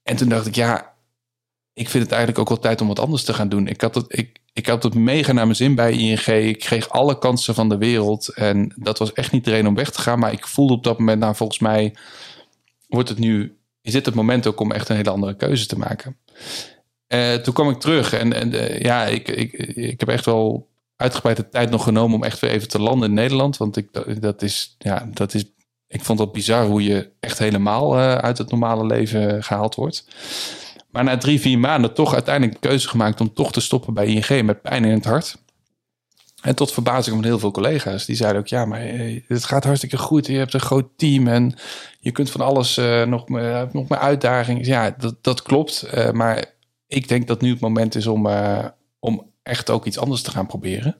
En 0.03 0.15
toen 0.15 0.29
dacht 0.29 0.47
ik, 0.47 0.55
ja, 0.55 0.90
ik 1.73 1.89
vind 1.89 2.03
het 2.03 2.11
eigenlijk 2.11 2.41
ook 2.41 2.49
wel 2.49 2.59
tijd 2.59 2.81
om 2.81 2.87
wat 2.87 2.99
anders 2.99 3.23
te 3.23 3.33
gaan 3.33 3.49
doen. 3.49 3.67
Ik 3.67 3.81
had 3.81 3.95
het, 3.95 4.05
ik, 4.07 4.39
ik 4.53 4.67
had 4.67 4.83
het 4.83 4.93
mega 4.93 5.31
naar 5.31 5.45
mijn 5.45 5.55
zin 5.55 5.75
bij 5.75 5.91
ING. 5.91 6.25
Ik 6.25 6.59
kreeg 6.59 6.89
alle 6.89 7.17
kansen 7.17 7.55
van 7.55 7.69
de 7.69 7.77
wereld. 7.77 8.27
En 8.27 8.73
dat 8.75 8.97
was 8.97 9.13
echt 9.13 9.31
niet 9.31 9.45
de 9.45 9.51
reden 9.51 9.67
om 9.67 9.75
weg 9.75 9.91
te 9.91 10.01
gaan. 10.01 10.19
Maar 10.19 10.31
ik 10.31 10.47
voelde 10.47 10.73
op 10.73 10.83
dat 10.83 10.99
moment, 10.99 11.19
nou 11.19 11.35
volgens 11.35 11.59
mij 11.59 11.95
wordt 12.87 13.09
het 13.09 13.19
nu, 13.19 13.57
is 13.81 13.91
dit 13.91 14.05
het 14.05 14.15
moment 14.15 14.47
ook 14.47 14.59
om 14.59 14.71
echt 14.71 14.89
een 14.89 14.95
hele 14.95 15.09
andere 15.09 15.35
keuze 15.35 15.65
te 15.65 15.77
maken. 15.77 16.17
Uh, 17.07 17.33
toen 17.33 17.53
kwam 17.53 17.69
ik 17.69 17.79
terug 17.79 18.13
en, 18.13 18.33
en 18.33 18.53
uh, 18.53 18.79
ja, 18.79 19.05
ik, 19.05 19.27
ik, 19.27 19.53
ik 19.75 19.99
heb 19.99 20.09
echt 20.09 20.25
wel 20.25 20.69
uitgebreid 20.95 21.37
de 21.37 21.49
tijd 21.49 21.69
nog 21.69 21.83
genomen 21.83 22.15
om 22.15 22.23
echt 22.23 22.39
weer 22.39 22.51
even 22.51 22.67
te 22.67 22.79
landen 22.79 23.09
in 23.09 23.15
Nederland. 23.15 23.57
Want 23.57 23.77
ik, 23.77 24.21
dat 24.21 24.41
is, 24.41 24.75
ja, 24.77 25.09
dat 25.13 25.33
is, 25.33 25.45
ik 25.87 26.03
vond 26.03 26.17
dat 26.17 26.31
bizar 26.31 26.65
hoe 26.65 26.83
je 26.83 27.09
echt 27.19 27.39
helemaal 27.39 27.97
uh, 27.97 28.15
uit 28.15 28.37
het 28.37 28.51
normale 28.51 28.85
leven 28.85 29.43
gehaald 29.43 29.75
wordt. 29.75 30.05
Maar 30.91 31.03
na 31.03 31.17
drie, 31.17 31.39
vier 31.39 31.59
maanden 31.59 31.93
toch 31.93 32.13
uiteindelijk 32.13 32.61
de 32.61 32.67
keuze 32.67 32.87
gemaakt 32.87 33.21
om 33.21 33.33
toch 33.33 33.51
te 33.51 33.61
stoppen 33.61 33.93
bij 33.93 34.05
ING 34.05 34.45
met 34.45 34.61
pijn 34.61 34.85
in 34.85 34.91
het 34.91 35.05
hart. 35.05 35.37
En 36.41 36.55
tot 36.55 36.71
verbazing 36.71 37.15
van 37.15 37.25
heel 37.25 37.39
veel 37.39 37.51
collega's. 37.51 38.05
Die 38.05 38.15
zeiden 38.15 38.41
ook, 38.41 38.47
ja, 38.47 38.65
maar 38.65 38.81
eh, 38.81 39.21
het 39.27 39.45
gaat 39.45 39.63
hartstikke 39.63 39.97
goed. 39.97 40.27
Je 40.27 40.37
hebt 40.37 40.53
een 40.53 40.59
groot 40.59 40.87
team 40.95 41.27
en 41.27 41.53
je 41.99 42.11
kunt 42.11 42.29
van 42.29 42.41
alles 42.41 42.77
uh, 42.77 43.03
nog, 43.03 43.29
uh, 43.29 43.63
nog 43.71 43.89
meer 43.89 43.99
uitdagingen. 43.99 44.65
Ja, 44.65 44.95
dat, 44.97 45.15
dat 45.21 45.41
klopt. 45.41 45.87
Maar 46.13 46.45
ik 46.87 47.07
denk 47.07 47.27
dat 47.27 47.41
nu 47.41 47.49
het 47.49 47.59
moment 47.59 47.95
is 47.95 48.07
om, 48.07 48.27
om 48.99 49.31
echt 49.43 49.69
ook 49.69 49.85
iets 49.85 49.97
anders 49.97 50.21
te 50.21 50.31
gaan 50.31 50.47
proberen. 50.47 50.97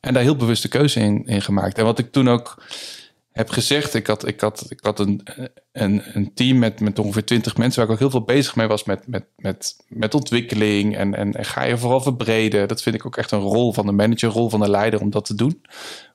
En 0.00 0.14
daar 0.14 0.22
heel 0.22 0.36
bewust 0.36 0.62
de 0.62 0.68
keuze 0.68 1.00
in, 1.00 1.26
in 1.26 1.42
gemaakt. 1.42 1.78
En 1.78 1.84
wat 1.84 1.98
ik 1.98 2.12
toen 2.12 2.28
ook 2.28 2.62
heb 3.32 3.50
gezegd. 3.50 3.94
Ik 3.94 4.06
had, 4.06 4.26
ik 4.26 4.40
had, 4.40 4.66
ik 4.68 4.78
had 4.82 4.98
een, 4.98 5.22
een, 5.72 6.02
een 6.12 6.34
team 6.34 6.58
met, 6.58 6.80
met 6.80 6.98
ongeveer 6.98 7.24
twintig 7.24 7.56
mensen 7.56 7.78
waar 7.78 7.86
ik 7.86 7.92
ook 7.92 8.00
heel 8.00 8.10
veel 8.10 8.34
bezig 8.36 8.56
mee 8.56 8.66
was 8.66 8.84
met, 8.84 9.06
met, 9.06 9.24
met, 9.36 9.76
met 9.88 10.14
ontwikkeling. 10.14 10.96
En, 10.96 11.14
en, 11.14 11.34
en 11.34 11.44
ga 11.44 11.64
je 11.64 11.78
vooral 11.78 12.00
verbreden. 12.00 12.68
Dat 12.68 12.82
vind 12.82 12.94
ik 12.94 13.06
ook 13.06 13.16
echt 13.16 13.30
een 13.30 13.40
rol 13.40 13.72
van 13.72 13.86
de 13.86 13.92
manager, 13.92 14.30
rol 14.30 14.48
van 14.48 14.60
de 14.60 14.70
leider 14.70 15.00
om 15.00 15.10
dat 15.10 15.24
te 15.24 15.34
doen. 15.34 15.62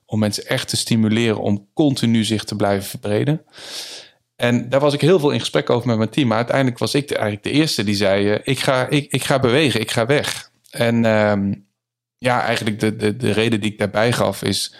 Om 0.06 0.18
mensen 0.18 0.46
echt 0.46 0.68
te 0.68 0.76
stimuleren 0.76 1.40
om 1.40 1.68
continu 1.74 2.24
zich 2.24 2.44
te 2.44 2.56
blijven 2.56 2.88
verbreden. 2.88 3.44
En 4.36 4.68
daar 4.68 4.80
was 4.80 4.94
ik 4.94 5.00
heel 5.00 5.18
veel 5.18 5.30
in 5.30 5.40
gesprek 5.40 5.70
over 5.70 5.86
met 5.88 5.96
mijn 5.96 6.10
team. 6.10 6.28
Maar 6.28 6.36
uiteindelijk 6.36 6.78
was 6.78 6.94
ik 6.94 7.08
de, 7.08 7.14
eigenlijk 7.14 7.44
de 7.44 7.50
eerste 7.50 7.84
die 7.84 7.94
zei: 7.94 8.32
uh, 8.32 8.38
ik, 8.42 8.58
ga, 8.58 8.88
ik, 8.88 9.12
ik 9.12 9.24
ga 9.24 9.38
bewegen, 9.38 9.80
ik 9.80 9.90
ga 9.90 10.06
weg. 10.06 10.50
En 10.70 11.04
uh, 11.04 11.54
ja, 12.18 12.42
eigenlijk 12.42 12.80
de, 12.80 12.96
de, 12.96 13.16
de 13.16 13.30
reden 13.30 13.60
die 13.60 13.72
ik 13.72 13.78
daarbij 13.78 14.12
gaf 14.12 14.42
is 14.42 14.74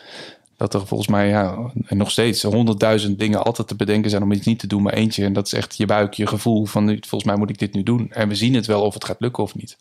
dat 0.58 0.74
er 0.74 0.86
volgens 0.86 1.08
mij 1.08 1.28
ja, 1.28 1.70
nog 1.88 2.10
steeds 2.10 2.42
honderdduizend 2.42 3.18
dingen 3.18 3.44
altijd 3.44 3.68
te 3.68 3.76
bedenken 3.76 4.10
zijn 4.10 4.22
om 4.22 4.32
iets 4.32 4.46
niet 4.46 4.58
te 4.58 4.66
doen, 4.66 4.82
maar 4.82 4.92
eentje. 4.92 5.24
En 5.24 5.32
dat 5.32 5.46
is 5.46 5.52
echt 5.52 5.76
je 5.76 5.86
buik, 5.86 6.14
je 6.14 6.26
gevoel 6.26 6.64
van 6.64 6.86
volgens 6.86 7.24
mij 7.24 7.36
moet 7.36 7.50
ik 7.50 7.58
dit 7.58 7.74
nu 7.74 7.82
doen. 7.82 8.10
En 8.10 8.28
we 8.28 8.34
zien 8.34 8.54
het 8.54 8.66
wel 8.66 8.82
of 8.82 8.94
het 8.94 9.04
gaat 9.04 9.20
lukken 9.20 9.42
of 9.42 9.54
niet. 9.54 9.76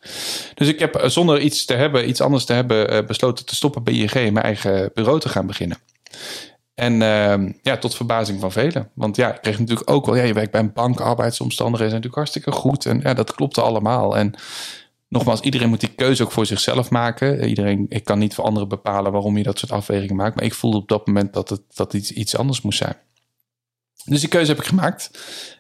Dus 0.53 0.67
ik 0.67 0.79
heb 0.79 0.95
eh, 0.95 1.09
zonder 1.09 1.39
iets 1.39 1.65
te 1.65 1.73
hebben, 1.73 2.09
iets 2.09 2.21
anders 2.21 2.45
te 2.45 2.53
hebben, 2.53 2.93
uh, 2.93 3.05
besloten 3.05 3.45
te 3.45 3.55
stoppen 3.55 3.83
bij 3.83 3.93
ING 3.93 4.11
en 4.11 4.33
mijn 4.33 4.45
eigen 4.45 4.91
bureau 4.93 5.19
te 5.19 5.29
gaan 5.29 5.47
beginnen. 5.47 5.77
En 6.73 6.93
uh, 6.93 7.53
ja, 7.61 7.77
tot 7.77 7.95
verbazing 7.95 8.39
van 8.39 8.51
velen. 8.51 8.89
Want 8.93 9.15
ja, 9.15 9.33
ik 9.33 9.41
kreeg 9.41 9.59
natuurlijk 9.59 9.89
ook 9.89 10.05
wel, 10.05 10.15
ja, 10.15 10.23
je 10.23 10.33
werkt 10.33 10.51
bij 10.51 10.61
een 10.61 10.73
bank, 10.73 10.99
arbeidsomstandigheden 10.99 11.91
zijn 11.91 12.01
natuurlijk 12.01 12.15
hartstikke 12.15 12.51
goed. 12.51 12.85
En 12.85 12.99
ja, 13.03 13.13
dat 13.13 13.35
klopte 13.35 13.61
allemaal. 13.61 14.17
En 14.17 14.33
nogmaals, 15.07 15.39
iedereen 15.39 15.69
moet 15.69 15.79
die 15.79 15.95
keuze 15.95 16.23
ook 16.23 16.31
voor 16.31 16.45
zichzelf 16.45 16.89
maken. 16.89 17.47
Iedereen, 17.47 17.85
ik 17.89 18.03
kan 18.03 18.19
niet 18.19 18.33
voor 18.33 18.43
anderen 18.43 18.69
bepalen 18.69 19.11
waarom 19.11 19.37
je 19.37 19.43
dat 19.43 19.59
soort 19.59 19.71
afwegingen 19.71 20.15
maakt. 20.15 20.35
Maar 20.35 20.45
ik 20.45 20.53
voelde 20.53 20.77
op 20.77 20.87
dat 20.87 21.07
moment 21.07 21.33
dat 21.33 21.49
het 21.49 21.61
dat 21.73 21.93
iets, 21.93 22.11
iets 22.11 22.37
anders 22.37 22.61
moest 22.61 22.77
zijn. 22.77 22.97
Dus 24.05 24.19
die 24.19 24.29
keuze 24.29 24.51
heb 24.51 24.59
ik 24.59 24.67
gemaakt. 24.67 25.11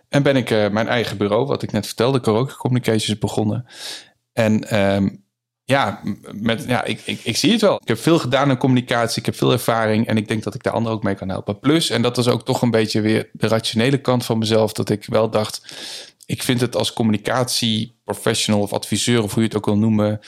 En 0.09 0.23
ben 0.23 0.35
ik 0.35 0.49
uh, 0.49 0.69
mijn 0.69 0.87
eigen 0.87 1.17
bureau, 1.17 1.45
wat 1.45 1.63
ik 1.63 1.71
net 1.71 1.85
vertelde, 1.85 2.19
Karaoke 2.19 2.55
Communications, 2.55 3.19
begonnen. 3.19 3.65
En 4.33 4.79
um, 4.79 5.25
ja, 5.63 6.01
met, 6.31 6.63
ja 6.67 6.83
ik, 6.83 7.01
ik, 7.05 7.19
ik 7.23 7.37
zie 7.37 7.51
het 7.51 7.61
wel. 7.61 7.79
Ik 7.81 7.87
heb 7.87 7.97
veel 7.97 8.19
gedaan 8.19 8.49
in 8.49 8.57
communicatie, 8.57 9.19
ik 9.19 9.25
heb 9.25 9.35
veel 9.35 9.51
ervaring 9.51 10.07
en 10.07 10.17
ik 10.17 10.27
denk 10.27 10.43
dat 10.43 10.55
ik 10.55 10.63
de 10.63 10.69
anderen 10.69 10.97
ook 10.97 11.03
mee 11.03 11.15
kan 11.15 11.29
helpen. 11.29 11.59
Plus, 11.59 11.89
en 11.89 12.01
dat 12.01 12.17
is 12.17 12.27
ook 12.27 12.45
toch 12.45 12.61
een 12.61 12.71
beetje 12.71 13.01
weer 13.01 13.29
de 13.33 13.47
rationele 13.47 13.97
kant 13.97 14.25
van 14.25 14.37
mezelf, 14.37 14.73
dat 14.73 14.89
ik 14.89 15.05
wel 15.05 15.29
dacht, 15.29 15.61
ik 16.27 16.43
vind 16.43 16.61
het 16.61 16.75
als 16.75 16.93
communicatieprofessional 16.93 18.61
of 18.61 18.73
adviseur, 18.73 19.23
of 19.23 19.33
hoe 19.33 19.41
je 19.41 19.47
het 19.47 19.57
ook 19.57 19.65
wil 19.65 19.77
noemen, 19.77 20.19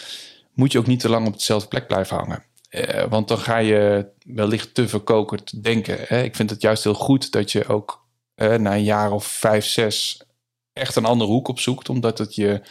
moet 0.53 0.71
je 0.71 0.77
ook 0.77 0.87
niet 0.87 0.99
te 0.99 1.09
lang 1.09 1.27
op 1.27 1.33
dezelfde 1.33 1.67
plek 1.67 1.87
blijven 1.87 2.17
hangen. 2.17 2.43
Uh, 2.69 3.03
want 3.09 3.27
dan 3.27 3.37
ga 3.37 3.57
je 3.57 4.05
wellicht 4.25 4.73
te 4.73 4.87
verkokerd 4.87 5.63
denken. 5.63 5.97
Hè? 5.99 6.23
Ik 6.23 6.35
vind 6.35 6.49
het 6.49 6.61
juist 6.61 6.83
heel 6.83 6.93
goed 6.93 7.31
dat 7.31 7.51
je 7.51 7.67
ook 7.67 8.07
na 8.35 8.73
een 8.73 8.83
jaar 8.83 9.11
of 9.11 9.25
vijf, 9.25 9.65
zes 9.65 10.21
echt 10.73 10.95
een 10.95 11.05
andere 11.05 11.31
hoek 11.31 11.47
opzoekt, 11.47 11.89
omdat 11.89 12.17
het 12.17 12.35
je 12.35 12.61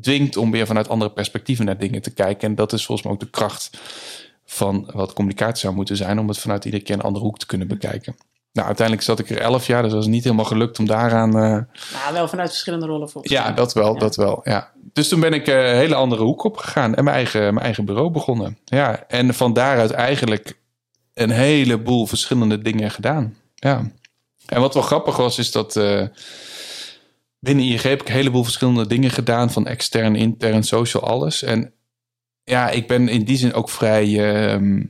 dwingt 0.00 0.36
om 0.36 0.50
weer 0.50 0.66
vanuit 0.66 0.88
andere 0.88 1.12
perspectieven 1.12 1.64
naar 1.64 1.78
dingen 1.78 2.02
te 2.02 2.14
kijken. 2.14 2.48
En 2.48 2.54
dat 2.54 2.72
is 2.72 2.86
volgens 2.86 3.06
mij 3.06 3.16
ook 3.16 3.22
de 3.22 3.30
kracht 3.30 3.70
van 4.44 4.90
wat 4.94 5.12
communicatie 5.12 5.60
zou 5.60 5.74
moeten 5.74 5.96
zijn, 5.96 6.18
om 6.18 6.28
het 6.28 6.38
vanuit 6.38 6.64
iedere 6.64 6.82
keer 6.82 6.94
een 6.94 7.00
andere 7.00 7.24
hoek 7.24 7.38
te 7.38 7.46
kunnen 7.46 7.68
bekijken. 7.68 8.16
Nou, 8.58 8.70
uiteindelijk 8.70 9.06
zat 9.06 9.18
ik 9.18 9.30
er 9.30 9.40
elf 9.40 9.66
jaar, 9.66 9.82
dus 9.82 9.90
dat 9.90 10.00
was 10.00 10.10
niet 10.10 10.24
helemaal 10.24 10.44
gelukt 10.44 10.78
om 10.78 10.86
daaraan. 10.86 11.28
Uh... 11.28 11.42
Nou, 11.42 12.12
wel 12.12 12.28
vanuit 12.28 12.48
verschillende 12.48 12.86
rollen 12.86 13.10
volgens 13.10 13.32
Ja, 13.32 13.52
dat 13.52 13.72
wel, 13.72 13.98
dat 13.98 14.16
wel. 14.16 14.40
Ja. 14.42 14.72
Dus 14.92 15.08
toen 15.08 15.20
ben 15.20 15.32
ik 15.32 15.46
een 15.46 15.76
hele 15.76 15.94
andere 15.94 16.22
hoek 16.22 16.44
op 16.44 16.56
gegaan 16.56 16.94
en 16.94 17.04
mijn 17.04 17.16
eigen, 17.16 17.40
mijn 17.40 17.64
eigen 17.64 17.84
bureau 17.84 18.10
begonnen. 18.10 18.58
Ja, 18.64 19.04
en 19.08 19.34
van 19.34 19.52
daaruit 19.52 19.90
eigenlijk 19.90 20.58
een 21.14 21.30
heleboel 21.30 22.06
verschillende 22.06 22.62
dingen 22.62 22.90
gedaan. 22.90 23.36
Ja. 23.54 23.90
En 24.46 24.60
wat 24.60 24.74
wel 24.74 24.82
grappig 24.82 25.16
was, 25.16 25.38
is 25.38 25.52
dat. 25.52 25.76
Uh, 25.76 26.02
binnen 27.38 27.64
ING 27.64 27.82
heb 27.82 28.00
ik 28.00 28.08
een 28.08 28.14
heleboel 28.14 28.44
verschillende 28.44 28.86
dingen 28.86 29.10
gedaan. 29.10 29.50
Van 29.50 29.66
extern, 29.66 30.16
intern, 30.16 30.62
social, 30.62 31.02
alles. 31.02 31.42
En 31.42 31.72
ja, 32.44 32.70
ik 32.70 32.86
ben 32.86 33.08
in 33.08 33.24
die 33.24 33.36
zin 33.36 33.54
ook 33.54 33.70
vrij... 33.70 34.06
Uh, 34.58 34.84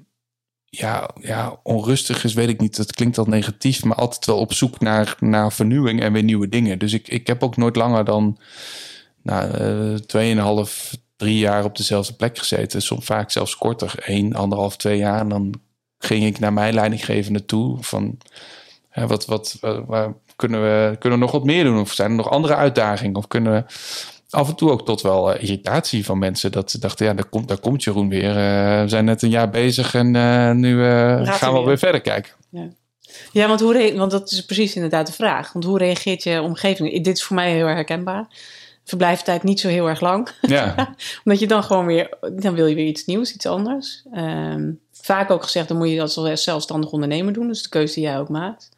ja, 0.70 1.10
ja, 1.20 1.60
onrustig 1.62 2.24
is, 2.24 2.34
weet 2.34 2.48
ik 2.48 2.60
niet. 2.60 2.76
Dat 2.76 2.92
klinkt 2.92 3.18
al 3.18 3.24
negatief, 3.24 3.84
maar 3.84 3.96
altijd 3.96 4.26
wel 4.26 4.38
op 4.38 4.52
zoek 4.52 4.80
naar, 4.80 5.16
naar 5.20 5.52
vernieuwing 5.52 6.02
en 6.02 6.12
weer 6.12 6.22
nieuwe 6.22 6.48
dingen. 6.48 6.78
Dus 6.78 6.92
ik, 6.92 7.08
ik 7.08 7.26
heb 7.26 7.42
ook 7.42 7.56
nooit 7.56 7.76
langer 7.76 8.04
dan 8.04 8.38
nou, 9.22 10.00
tweeënhalf, 10.00 10.96
drie 11.16 11.38
jaar 11.38 11.64
op 11.64 11.76
dezelfde 11.76 12.12
plek 12.12 12.38
gezeten. 12.38 12.82
Soms 12.82 13.04
vaak 13.04 13.30
zelfs 13.30 13.56
korter, 13.56 13.94
één, 13.98 14.34
anderhalf, 14.34 14.76
twee 14.76 14.98
jaar. 14.98 15.20
En 15.20 15.28
dan 15.28 15.54
ging 15.98 16.24
ik 16.24 16.38
naar 16.38 16.52
mijn 16.52 16.74
leidinggevende 16.74 17.44
toe 17.44 17.76
van... 17.80 18.18
Ja, 18.92 19.06
wat, 19.06 19.26
wat, 19.26 19.58
waar, 19.86 20.14
kunnen 20.36 20.62
we, 20.62 20.96
kunnen 20.98 21.18
we 21.18 21.24
nog 21.24 21.32
wat 21.32 21.44
meer 21.44 21.64
doen? 21.64 21.80
Of 21.80 21.92
zijn 21.92 22.10
er 22.10 22.16
nog 22.16 22.30
andere 22.30 22.54
uitdagingen? 22.54 23.16
Of 23.16 23.26
kunnen 23.26 23.52
we 23.52 23.64
af 24.30 24.48
en 24.48 24.54
toe 24.54 24.70
ook 24.70 24.84
tot 24.84 25.00
wel 25.00 25.34
uh, 25.34 25.42
irritatie 25.42 26.04
van 26.04 26.18
mensen. 26.18 26.52
Dat 26.52 26.70
ze 26.70 26.78
dachten, 26.78 27.06
ja, 27.06 27.14
daar 27.14 27.28
komt, 27.28 27.48
daar 27.48 27.58
komt 27.58 27.84
Jeroen 27.84 28.08
weer. 28.08 28.28
Uh, 28.28 28.82
we 28.82 28.88
zijn 28.88 29.04
net 29.04 29.22
een 29.22 29.30
jaar 29.30 29.50
bezig 29.50 29.94
en 29.94 30.14
uh, 30.14 30.50
nu 30.50 30.82
gaan 31.24 31.52
we 31.52 31.58
weer. 31.58 31.66
weer 31.66 31.78
verder 31.78 32.00
kijken. 32.00 32.32
Ja. 32.50 32.68
Ja, 33.32 33.48
want, 33.48 33.60
hoe 33.60 33.94
want 33.96 34.10
dat 34.10 34.30
is 34.30 34.44
precies 34.44 34.74
inderdaad 34.74 35.06
de 35.06 35.12
vraag. 35.12 35.52
Want 35.52 35.64
hoe 35.64 35.78
reageert 35.78 36.22
je 36.22 36.42
omgeving? 36.42 37.02
Dit 37.04 37.16
is 37.16 37.22
voor 37.22 37.36
mij 37.36 37.52
heel 37.52 37.66
erg 37.66 37.74
herkenbaar. 37.74 38.26
Verblijftijd 38.84 39.42
niet 39.42 39.60
zo 39.60 39.68
heel 39.68 39.88
erg 39.88 40.00
lang. 40.00 40.28
Ja. 40.40 40.74
Omdat 41.24 41.40
je 41.40 41.46
dan 41.46 41.64
gewoon 41.64 41.86
weer, 41.86 42.16
dan 42.32 42.54
wil 42.54 42.66
je 42.66 42.74
weer 42.74 42.86
iets 42.86 43.04
nieuws, 43.04 43.34
iets 43.34 43.46
anders. 43.46 44.04
Um, 44.14 44.80
vaak 44.92 45.30
ook 45.30 45.42
gezegd, 45.42 45.68
dan 45.68 45.76
moet 45.76 45.88
je 45.88 45.96
dat 45.96 46.16
als 46.16 46.44
zelfstandig 46.44 46.90
ondernemer 46.90 47.32
doen. 47.32 47.48
Dus 47.48 47.62
de 47.62 47.68
keuze 47.68 47.94
die 47.94 48.02
jij 48.02 48.18
ook 48.18 48.28
maakt. 48.28 48.68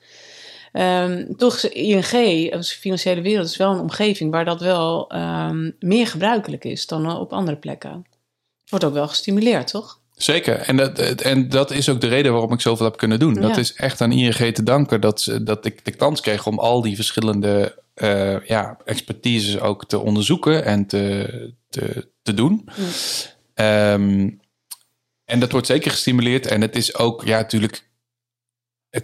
Um, 0.73 1.37
toch 1.37 1.61
ING, 1.61 2.53
als 2.53 2.73
financiële 2.73 3.21
wereld, 3.21 3.47
is 3.47 3.57
wel 3.57 3.73
een 3.73 3.81
omgeving 3.81 4.31
waar 4.31 4.45
dat 4.45 4.61
wel 4.61 5.15
um, 5.15 5.77
meer 5.81 6.07
gebruikelijk 6.07 6.65
is 6.65 6.87
dan 6.87 7.17
op 7.17 7.33
andere 7.33 7.57
plekken. 7.57 8.07
Het 8.61 8.71
wordt 8.71 8.85
ook 8.85 8.93
wel 8.93 9.09
gestimuleerd, 9.09 9.67
toch? 9.67 9.99
Zeker. 10.15 10.57
En 10.57 10.77
dat, 10.77 10.99
en 10.99 11.49
dat 11.49 11.71
is 11.71 11.89
ook 11.89 12.01
de 12.01 12.09
reden 12.09 12.33
waarom 12.33 12.53
ik 12.53 12.61
zoveel 12.61 12.87
heb 12.87 12.97
kunnen 12.97 13.19
doen. 13.19 13.35
Ja. 13.35 13.41
Dat 13.41 13.57
is 13.57 13.75
echt 13.75 14.01
aan 14.01 14.13
ING 14.13 14.55
te 14.55 14.63
danken 14.63 15.01
dat, 15.01 15.39
dat 15.43 15.65
ik 15.65 15.85
de 15.85 15.91
kans 15.91 16.21
kreeg 16.21 16.47
om 16.47 16.59
al 16.59 16.83
die 16.83 16.97
verschillende 16.97 17.79
uh, 17.95 18.47
ja, 18.47 18.79
expertises 18.85 19.61
ook 19.61 19.87
te 19.87 19.99
onderzoeken 19.99 20.65
en 20.65 20.87
te, 20.87 21.53
te, 21.69 22.09
te 22.23 22.35
doen. 22.35 22.69
Um, 23.55 24.41
en 25.25 25.41
dat 25.41 25.53
wordt 25.53 25.67
zeker 25.67 25.91
gestimuleerd. 25.91 26.47
En 26.47 26.61
het 26.61 26.77
is 26.77 26.97
ook, 26.97 27.25
ja, 27.25 27.37
natuurlijk 27.37 27.89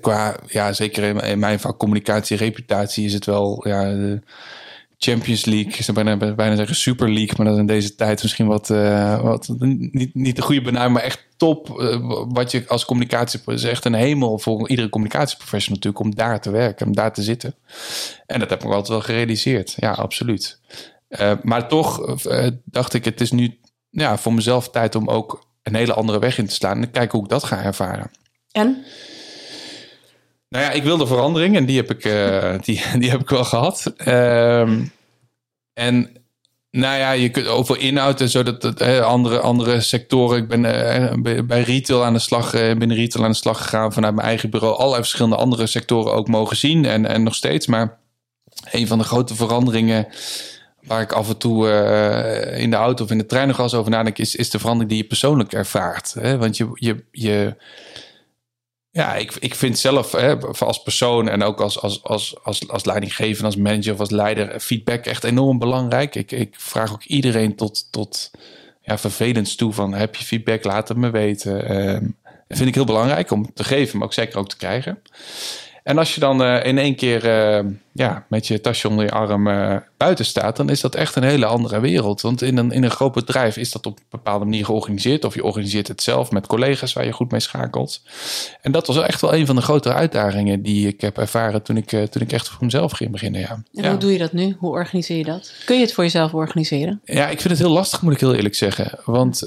qua, 0.01 0.37
ja, 0.47 0.73
zeker 0.73 1.25
in 1.25 1.39
mijn 1.39 1.61
vak 1.61 1.79
communicatie, 1.79 2.37
reputatie 2.37 3.05
is 3.05 3.13
het 3.13 3.25
wel, 3.25 3.69
ja, 3.69 3.83
de 3.83 4.23
Champions 4.99 5.45
League, 5.45 5.83
zou 5.83 6.05
bijna, 6.05 6.35
bijna 6.35 6.57
zeggen 6.57 6.77
Super 6.77 7.13
League, 7.13 7.35
maar 7.37 7.47
dat 7.47 7.55
is 7.55 7.61
in 7.61 7.67
deze 7.67 7.95
tijd 7.95 8.23
misschien 8.23 8.47
wat, 8.47 8.71
uh, 8.71 9.23
wat 9.23 9.49
niet, 9.59 10.15
niet 10.15 10.37
de 10.37 10.43
goede 10.43 10.63
benaming, 10.63 10.93
maar 10.93 11.03
echt 11.03 11.27
top. 11.37 11.81
Uh, 11.81 12.25
wat 12.29 12.51
je 12.51 12.65
als 12.69 12.85
communicatie, 12.85 13.41
is 13.47 13.65
echt 13.65 13.85
een 13.85 13.95
hemel 13.95 14.39
voor 14.39 14.69
iedere 14.69 14.89
communicatieprofessional 14.89 15.77
natuurlijk, 15.77 16.05
om 16.05 16.15
daar 16.15 16.41
te 16.41 16.51
werken, 16.51 16.87
om 16.87 16.95
daar 16.95 17.13
te 17.13 17.23
zitten. 17.23 17.55
En 18.27 18.41
dat 18.41 18.51
heb 18.51 18.63
ik 18.63 18.67
altijd 18.67 18.89
wel 18.89 19.01
gerealiseerd, 19.01 19.75
ja, 19.77 19.93
absoluut. 19.93 20.61
Uh, 21.09 21.33
maar 21.43 21.69
toch 21.69 22.17
dacht 22.65 22.95
ik, 22.95 23.05
het 23.05 23.21
is 23.21 23.31
nu 23.31 23.59
ja, 23.91 24.19
voor 24.19 24.35
mezelf 24.35 24.71
tijd 24.71 24.95
om 24.95 25.09
ook 25.09 25.47
een 25.63 25.75
hele 25.75 25.95
andere 25.95 26.19
weg 26.19 26.39
in 26.39 26.47
te 26.47 26.55
slaan 26.55 26.83
en 26.83 26.91
kijken 26.91 27.19
hoe 27.19 27.27
ik 27.27 27.33
dat 27.33 27.45
ga 27.45 27.63
ervaren. 27.63 28.11
En? 28.53 28.85
Nou 30.49 30.65
ja, 30.65 30.71
ik 30.71 30.83
wilde 30.83 31.07
verandering 31.07 31.57
en 31.57 31.67
die 31.67 31.77
heb 31.77 31.91
ik, 31.91 32.05
uh, 32.05 32.55
die, 32.65 32.83
die 32.99 33.11
heb 33.11 33.21
ik 33.21 33.31
wel 33.31 33.45
gehad. 33.45 33.93
Um, 34.07 34.93
en 35.73 36.11
nou 36.71 36.99
ja, 36.99 37.11
je 37.11 37.29
kunt 37.29 37.47
over 37.47 37.79
inhoud 37.79 38.21
en 38.21 38.29
zo, 38.29 38.43
dat, 38.43 38.81
andere, 39.03 39.41
andere 39.41 39.81
sectoren. 39.81 40.39
Ik 40.39 40.49
ben 40.49 40.65
uh, 40.65 41.43
bij 41.43 41.63
retail 41.63 42.05
aan 42.05 42.13
de 42.13 42.19
slag, 42.19 42.55
uh, 42.55 42.61
binnen 42.61 42.97
retail 42.97 43.25
aan 43.25 43.31
de 43.31 43.37
slag 43.37 43.63
gegaan 43.63 43.93
vanuit 43.93 44.15
mijn 44.15 44.27
eigen 44.27 44.51
bureau. 44.51 44.77
Allerlei 44.77 45.03
verschillende 45.03 45.37
andere 45.37 45.67
sectoren 45.67 46.13
ook 46.13 46.29
mogen 46.29 46.57
zien 46.57 46.85
en, 46.85 47.07
en 47.07 47.23
nog 47.23 47.35
steeds. 47.35 47.67
Maar 47.67 47.99
een 48.71 48.87
van 48.87 48.99
de 48.99 49.05
grote 49.05 49.35
veranderingen 49.35 50.07
waar 50.83 51.01
ik 51.01 51.13
af 51.13 51.29
en 51.29 51.39
toe 51.39 51.69
in 52.57 52.71
de 52.71 52.77
auto 52.77 53.05
of 53.05 53.11
in 53.11 53.19
de 53.19 53.27
trein 53.27 53.49
nog 53.49 53.59
eens 53.59 53.75
over 53.75 53.91
nadenk, 53.91 54.19
is, 54.19 54.37
is 54.37 54.51
de 54.51 54.59
verandering 54.59 54.91
die 54.91 55.03
je 55.03 55.09
persoonlijk 55.09 55.53
ervaart. 55.53 56.15
Hè? 56.15 56.39
Want 56.39 56.57
je, 56.57 56.69
je, 56.75 57.05
je 57.11 57.57
ja, 58.97 59.15
ik, 59.15 59.33
ik 59.39 59.55
vind 59.55 59.79
zelf 59.79 60.13
hè, 60.13 60.37
als 60.39 60.83
persoon 60.83 61.29
en 61.29 61.43
ook 61.43 61.61
als, 61.61 61.81
als, 61.81 62.03
als, 62.03 62.37
als, 62.43 62.69
als 62.69 62.85
leidinggever, 62.85 63.45
als 63.45 63.57
manager 63.57 63.93
of 63.93 64.01
als 64.01 64.11
leider, 64.11 64.61
feedback 64.61 65.05
echt 65.05 65.25
enorm 65.25 65.59
belangrijk. 65.59 66.15
Ik, 66.15 66.33
ik 66.33 66.55
vraag 66.59 66.93
ook 66.93 67.05
iedereen 67.05 67.57
tot, 67.57 67.87
tot 67.91 68.31
ja, 68.83 68.99
vervelends 68.99 69.55
toe 69.55 69.73
van 69.73 69.95
heb 69.95 70.17
je 70.17 70.25
feedback, 70.25 70.65
laat 70.65 70.89
het 70.89 70.97
me 70.97 71.11
weten. 71.11 72.15
Dat 72.49 72.57
vind 72.57 72.69
ik 72.69 72.75
heel 72.75 72.85
belangrijk 72.85 73.31
om 73.31 73.53
te 73.55 73.65
geven, 73.65 73.99
maar 73.99 74.07
ook 74.07 74.13
zeker 74.13 74.39
ook 74.39 74.49
te 74.49 74.57
krijgen. 74.57 74.99
En 75.87 75.99
als 75.99 76.15
je 76.15 76.21
dan 76.21 76.43
uh, 76.43 76.65
in 76.65 76.79
één 76.79 76.95
keer 76.95 77.25
uh, 77.25 77.71
ja, 77.93 78.25
met 78.29 78.47
je 78.47 78.61
tasje 78.61 78.89
onder 78.89 79.05
je 79.05 79.11
arm 79.11 79.47
uh, 79.47 79.77
buiten 79.97 80.25
staat, 80.25 80.57
dan 80.57 80.71
is 80.71 80.81
dat 80.81 80.95
echt 80.95 81.17
een 81.17 81.23
hele 81.23 81.47
andere 81.47 81.81
wereld. 81.81 82.21
Want 82.21 82.43
in 82.43 82.57
een, 82.57 82.73
in 82.73 82.85
een 82.85 82.91
groot 82.91 83.13
bedrijf 83.13 83.57
is 83.57 83.73
dat 83.73 83.87
op 83.87 83.99
een 83.99 84.05
bepaalde 84.11 84.45
manier 84.45 84.65
georganiseerd. 84.65 85.25
Of 85.25 85.35
je 85.35 85.45
organiseert 85.45 85.89
het 85.89 86.03
zelf 86.03 86.31
met 86.31 86.47
collega's 86.47 86.93
waar 86.93 87.05
je 87.05 87.13
goed 87.13 87.31
mee 87.31 87.41
schakelt. 87.41 88.03
En 88.63 88.73
dat 88.73 88.87
was 88.87 89.03
echt 89.03 89.21
wel 89.21 89.35
een 89.35 89.47
van 89.47 89.57
de 89.57 89.63
grotere 89.63 89.95
uitdagingen 89.95 90.63
die 90.63 90.89
ik 90.89 91.01
heb 91.01 91.19
ervaren 91.19 91.63
toen 91.63 91.77
ik, 91.77 91.89
toen 91.89 92.23
ik 92.23 92.33
echt 92.33 92.49
voor 92.49 92.65
mezelf 92.65 92.93
ging 92.93 93.11
beginnen. 93.11 93.41
Ja. 93.41 93.51
En 93.51 93.65
ja. 93.71 93.91
hoe 93.91 93.99
doe 93.99 94.13
je 94.13 94.19
dat 94.19 94.33
nu? 94.33 94.57
Hoe 94.59 94.71
organiseer 94.71 95.17
je 95.17 95.25
dat? 95.25 95.53
Kun 95.65 95.77
je 95.77 95.83
het 95.83 95.93
voor 95.93 96.05
jezelf 96.05 96.35
organiseren? 96.35 97.01
Ja, 97.05 97.29
ik 97.29 97.41
vind 97.41 97.53
het 97.53 97.63
heel 97.63 97.73
lastig, 97.73 98.03
moet 98.03 98.13
ik 98.13 98.21
heel 98.21 98.35
eerlijk 98.35 98.55
zeggen. 98.55 98.99
Want 99.05 99.39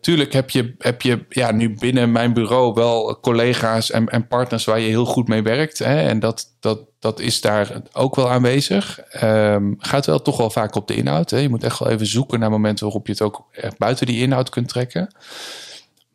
tuurlijk 0.00 0.32
heb 0.32 0.50
je, 0.50 0.74
heb 0.78 1.02
je 1.02 1.24
ja, 1.28 1.52
nu 1.52 1.74
binnen 1.78 2.12
mijn 2.12 2.32
bureau 2.32 2.74
wel 2.74 3.18
collega's 3.20 3.90
en, 3.90 4.08
en 4.08 4.26
partners 4.26 4.64
waar 4.64 4.80
je 4.80 4.88
heel 4.88 5.04
goed 5.04 5.24
goed 5.26 5.34
mee 5.34 5.56
werkt. 5.56 5.78
Hè, 5.78 6.08
en 6.08 6.18
dat, 6.18 6.46
dat, 6.60 6.80
dat 6.98 7.20
is 7.20 7.40
daar 7.40 7.82
ook 7.92 8.14
wel 8.14 8.30
aanwezig. 8.30 9.00
Um, 9.22 9.76
gaat 9.78 10.06
wel 10.06 10.22
toch 10.22 10.36
wel 10.36 10.50
vaak 10.50 10.74
op 10.74 10.88
de 10.88 10.94
inhoud. 10.94 11.30
Hè. 11.30 11.38
Je 11.38 11.48
moet 11.48 11.64
echt 11.64 11.78
wel 11.78 11.88
even 11.88 12.06
zoeken 12.06 12.40
naar 12.40 12.50
momenten 12.50 12.84
waarop 12.84 13.06
je 13.06 13.12
het 13.12 13.22
ook 13.22 13.44
buiten 13.78 14.06
die 14.06 14.20
inhoud 14.20 14.48
kunt 14.48 14.68
trekken. 14.68 15.14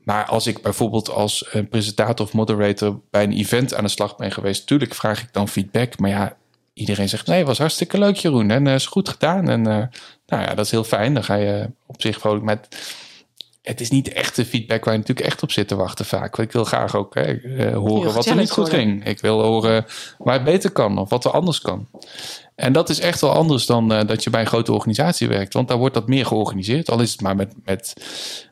Maar 0.03 0.25
als 0.25 0.47
ik 0.47 0.61
bijvoorbeeld 0.61 1.09
als 1.09 1.55
presentator 1.69 2.25
of 2.25 2.33
moderator 2.33 2.99
bij 3.09 3.23
een 3.23 3.37
event 3.37 3.73
aan 3.73 3.83
de 3.83 3.89
slag 3.89 4.15
ben 4.15 4.31
geweest, 4.31 4.67
tuurlijk 4.67 4.93
vraag 4.93 5.21
ik 5.21 5.33
dan 5.33 5.47
feedback. 5.47 5.99
Maar 5.99 6.09
ja, 6.09 6.37
iedereen 6.73 7.09
zegt 7.09 7.27
nee, 7.27 7.45
was 7.45 7.57
hartstikke 7.57 7.97
leuk 7.97 8.15
Jeroen 8.15 8.51
en 8.51 8.65
uh, 8.65 8.73
is 8.73 8.85
goed 8.85 9.09
gedaan. 9.09 9.49
En 9.49 9.59
uh, 9.59 9.83
nou 10.25 10.43
ja, 10.43 10.53
dat 10.53 10.65
is 10.65 10.71
heel 10.71 10.83
fijn. 10.83 11.13
Dan 11.13 11.23
ga 11.23 11.35
je 11.35 11.69
op 11.85 12.01
zich 12.01 12.19
vrolijk 12.19 12.43
met 12.43 12.67
het 13.71 13.81
is 13.81 13.89
niet 13.89 14.13
echt 14.13 14.35
de 14.35 14.45
feedback 14.45 14.85
waar 14.85 14.93
je 14.93 14.99
natuurlijk 14.99 15.27
echt 15.27 15.43
op 15.43 15.51
zit 15.51 15.67
te 15.67 15.75
wachten 15.75 16.05
vaak. 16.05 16.37
Ik 16.37 16.51
wil 16.51 16.63
graag 16.63 16.95
ook 16.95 17.15
hè, 17.15 17.41
uh, 17.41 17.75
horen 17.75 18.13
wat 18.13 18.25
er 18.25 18.35
niet 18.35 18.51
goed 18.51 18.69
ging. 18.69 19.05
Ik 19.05 19.19
wil 19.19 19.41
horen 19.41 19.85
waar 20.17 20.33
het 20.33 20.43
beter 20.43 20.71
kan 20.71 20.97
of 20.97 21.09
wat 21.09 21.25
er 21.25 21.31
anders 21.31 21.61
kan. 21.61 21.87
En 22.55 22.73
dat 22.73 22.89
is 22.89 22.99
echt 22.99 23.21
wel 23.21 23.31
anders 23.31 23.65
dan 23.65 23.93
uh, 23.93 24.01
dat 24.05 24.23
je 24.23 24.29
bij 24.29 24.41
een 24.41 24.47
grote 24.47 24.73
organisatie 24.73 25.27
werkt. 25.27 25.53
Want 25.53 25.67
daar 25.67 25.77
wordt 25.77 25.93
dat 25.93 26.07
meer 26.07 26.25
georganiseerd. 26.25 26.89
Al 26.89 26.99
is 26.99 27.11
het 27.11 27.21
maar 27.21 27.35
met, 27.35 27.53
met, 27.63 27.93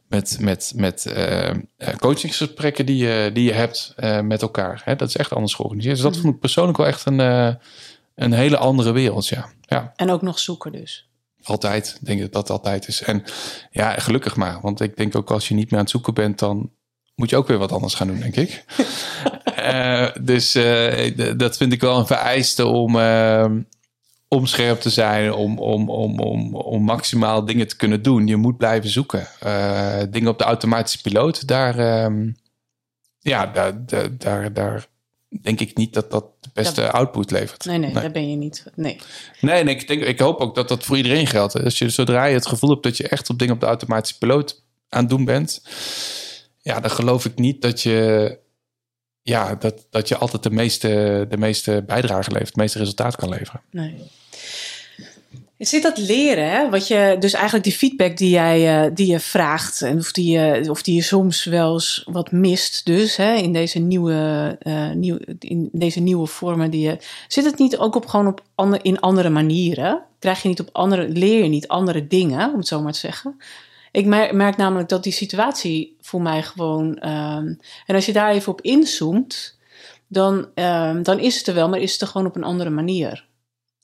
met, 0.07 0.38
met, 0.39 0.74
met 0.76 1.13
uh, 1.17 1.49
coachingsgesprekken 1.97 2.86
die 2.86 2.97
je, 2.97 3.30
die 3.34 3.43
je 3.43 3.53
hebt 3.53 3.95
met 4.24 4.41
elkaar. 4.41 4.82
Hè? 4.86 4.95
Dat 4.95 5.07
is 5.07 5.17
echt 5.17 5.34
anders 5.34 5.53
georganiseerd. 5.53 5.95
Dus 5.95 6.03
dat 6.03 6.15
mm. 6.15 6.22
vond 6.22 6.34
ik 6.34 6.39
persoonlijk 6.39 6.78
wel 6.78 6.88
echt 6.88 7.05
een, 7.05 7.20
een 8.15 8.34
hele 8.34 8.57
andere 8.57 8.91
wereld. 8.91 9.28
Ja. 9.28 9.49
Ja. 9.61 9.93
En 9.95 10.11
ook 10.11 10.22
nog 10.22 10.39
zoeken 10.39 10.72
dus. 10.72 11.09
Altijd, 11.44 11.98
denk 12.02 12.20
ik 12.20 12.32
dat 12.32 12.48
dat 12.48 12.50
altijd 12.50 12.88
is. 12.88 13.02
En 13.02 13.24
ja, 13.72 13.92
gelukkig 13.92 14.36
maar. 14.36 14.60
Want 14.62 14.82
ik 14.82 14.98
denk 14.98 15.16
ook 15.16 15.32
als 15.32 15.48
je 15.48 15.54
niet 15.54 15.66
meer 15.66 15.80
aan 15.80 15.86
het 15.86 15.90
zoeken 15.90 16.14
bent, 16.14 16.40
dan 16.40 16.72
moet 17.16 17.30
je 17.30 17.36
ook 17.36 17.48
weer 17.48 17.58
wat 17.58 17.72
anders 17.72 17.94
gaan 17.94 18.08
doen, 18.08 18.20
denk 18.20 18.36
ik. 18.36 18.64
uh, 19.60 20.08
dus 20.32 20.56
uh, 20.56 21.38
dat 21.38 21.58
vind 21.58 21.74
ik 21.74 21.82
wel 21.82 21.98
een 21.98 22.08
vereiste 22.08 22.66
om, 22.66 22.96
uh, 22.96 23.52
om 24.28 24.46
scherp 24.46 24.80
te 24.80 24.90
zijn, 24.90 25.34
om, 25.34 25.60
om, 25.60 25.90
om, 25.90 26.20
om, 26.20 26.56
om 26.56 26.84
maximaal 26.84 27.46
dingen 27.46 27.68
te 27.68 27.76
kunnen 27.76 28.02
doen. 28.02 28.28
Je 28.28 28.36
moet 28.36 28.58
blijven 28.58 28.90
zoeken. 28.90 29.28
dingen 30.12 30.30
op 30.30 30.38
de 30.38 30.44
automatische 30.44 31.02
piloot, 31.02 31.48
daar, 31.48 31.80
ehm, 31.80 32.32
ja, 33.20 33.46
daar, 33.46 33.86
daar, 34.18 34.54
daar, 34.54 34.88
denk 35.42 35.60
ik 35.60 35.78
niet 35.78 35.94
dat 35.94 36.12
dat 36.12 36.26
de 36.54 36.62
beste 36.62 36.91
output 36.91 37.32
levert. 37.32 37.66
Nee, 37.66 37.78
nee, 37.78 37.93
daar 37.93 38.12
ben 38.12 38.30
je 38.30 38.36
niet. 38.36 38.66
Nee, 38.76 38.97
nee, 39.41 39.64
nee 39.64 39.76
ik, 39.76 39.88
denk, 39.88 40.04
ik 40.04 40.20
hoop 40.20 40.39
ook 40.39 40.56
dat 40.56 40.68
dat 40.68 40.84
voor 40.84 40.97
iedereen 40.97 41.28
geldt. 41.28 41.64
Als 41.64 41.78
je, 41.78 41.89
zodra 41.89 42.26
je 42.26 42.34
het 42.34 42.47
gevoel 42.47 42.70
hebt 42.70 42.84
dat 42.84 42.97
je 42.97 43.08
echt 43.08 43.30
op 43.30 43.39
dingen 43.39 43.54
op 43.54 43.60
de 43.60 43.66
automatische 43.66 44.18
piloot 44.18 44.64
aan 44.89 45.00
het 45.00 45.10
doen 45.10 45.26
bent, 45.26 45.62
ja, 46.62 46.80
dan 46.80 46.91
geloof 46.91 47.26
ik 47.26 47.38
niet 47.38 47.62
dat 47.62 47.82
je, 47.82 48.38
ja, 49.22 49.56
dat, 49.56 49.88
dat 49.89 50.08
je 50.08 50.18
altijd 50.18 50.43
de 50.43 50.52
meeste, 50.52 51.26
de 51.30 51.38
meeste 51.38 51.84
bijdrage 51.88 52.30
levert, 52.30 52.47
het 52.47 52.58
meeste 52.58 52.78
resultaat 52.78 53.16
kan 53.16 53.30
leveren. 53.30 53.62
Nee. 53.72 53.95
Zit 55.60 55.84
dat 55.84 55.97
leren, 55.97 56.51
hè? 56.51 56.70
Wat 56.70 56.88
je, 56.88 57.16
dus 57.20 57.34
eigenlijk 57.34 57.64
die 57.64 57.74
feedback 57.74 58.18
die, 58.18 58.30
jij, 58.30 58.86
uh, 58.86 58.91
die 58.93 59.07
je 59.07 59.20
vraagt, 59.20 59.82
en 59.82 59.97
of, 59.97 60.12
die, 60.12 60.60
uh, 60.62 60.70
of 60.70 60.82
die 60.82 60.95
je 60.95 61.01
soms 61.01 61.43
wel 61.43 61.74
eens 61.74 62.03
wat 62.12 62.32
mist, 62.32 62.86
dus 62.86 63.16
hè, 63.16 63.34
in, 63.34 63.53
deze 63.53 63.80
nieuwe, 63.80 64.57
uh, 64.64 64.91
nieuw, 64.91 65.18
in 65.39 65.70
deze 65.72 65.99
nieuwe 65.99 66.28
vormen 66.28 66.72
die 66.72 66.82
je. 66.82 66.97
Zit 67.28 67.45
het 67.45 67.57
niet 67.57 67.78
ook 67.78 67.95
op 67.95 68.05
gewoon 68.05 68.28
op 68.28 68.43
andere, 68.55 68.84
in 68.84 68.99
andere 68.99 69.30
manieren? 69.30 70.01
Krijg 70.20 70.41
je 70.41 70.47
niet 70.47 70.60
op 70.60 70.70
andere, 70.72 71.10
leer 71.10 71.43
je 71.43 71.49
niet 71.49 71.68
andere 71.68 72.07
dingen, 72.07 72.51
om 72.51 72.57
het 72.57 72.68
zo 72.68 72.82
maar 72.82 72.93
te 72.93 72.99
zeggen? 72.99 73.38
Ik 73.91 74.05
merk, 74.32 74.57
namelijk 74.57 74.89
dat 74.89 75.03
die 75.03 75.14
situatie 75.14 75.95
voor 76.01 76.22
mij 76.22 76.43
gewoon. 76.43 76.88
Um, 76.88 77.60
en 77.86 77.95
als 77.95 78.05
je 78.05 78.14
daar 78.14 78.32
even 78.32 78.51
op 78.51 78.62
inzoomt, 78.62 79.57
dan, 80.07 80.47
um, 80.55 81.03
dan 81.03 81.20
is 81.20 81.38
het 81.38 81.47
er 81.47 81.53
wel, 81.53 81.70
maar 81.70 81.80
is 81.80 81.91
het 81.91 82.01
er 82.01 82.07
gewoon 82.07 82.28
op 82.28 82.36
een 82.36 82.43
andere 82.43 82.70
manier. 82.70 83.28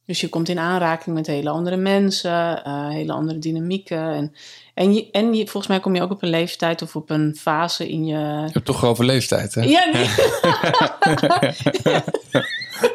Dus 0.06 0.22
je 0.22 0.30
komt 0.30 0.50
in 0.50 0.60
aanraking 0.60 1.16
met 1.16 1.28
hele 1.28 1.50
andere 1.50 1.76
mensen, 1.76 2.62
uh, 2.68 2.90
hele 2.90 3.12
andere 3.12 3.40
dynamieken. 3.40 4.14
En, 4.14 4.34
en, 4.74 4.94
je, 4.94 5.12
en 5.12 5.34
je, 5.34 5.44
volgens 5.44 5.68
mij 5.68 5.80
kom 5.80 5.96
je 5.96 6.02
ook 6.02 6.12
op 6.12 6.24
een 6.24 6.30
leeftijd 6.30 6.82
of 6.82 6.96
op 6.96 7.10
een 7.10 7.36
fase 7.40 7.90
in 7.90 8.06
je. 8.06 8.18
Je 8.18 8.50
hebt 8.52 8.66
toch 8.66 8.86
over 8.86 9.06
leeftijd, 9.06 9.56
hè? 9.56 9.62
Ja, 9.62 9.86
nee. 9.94 10.08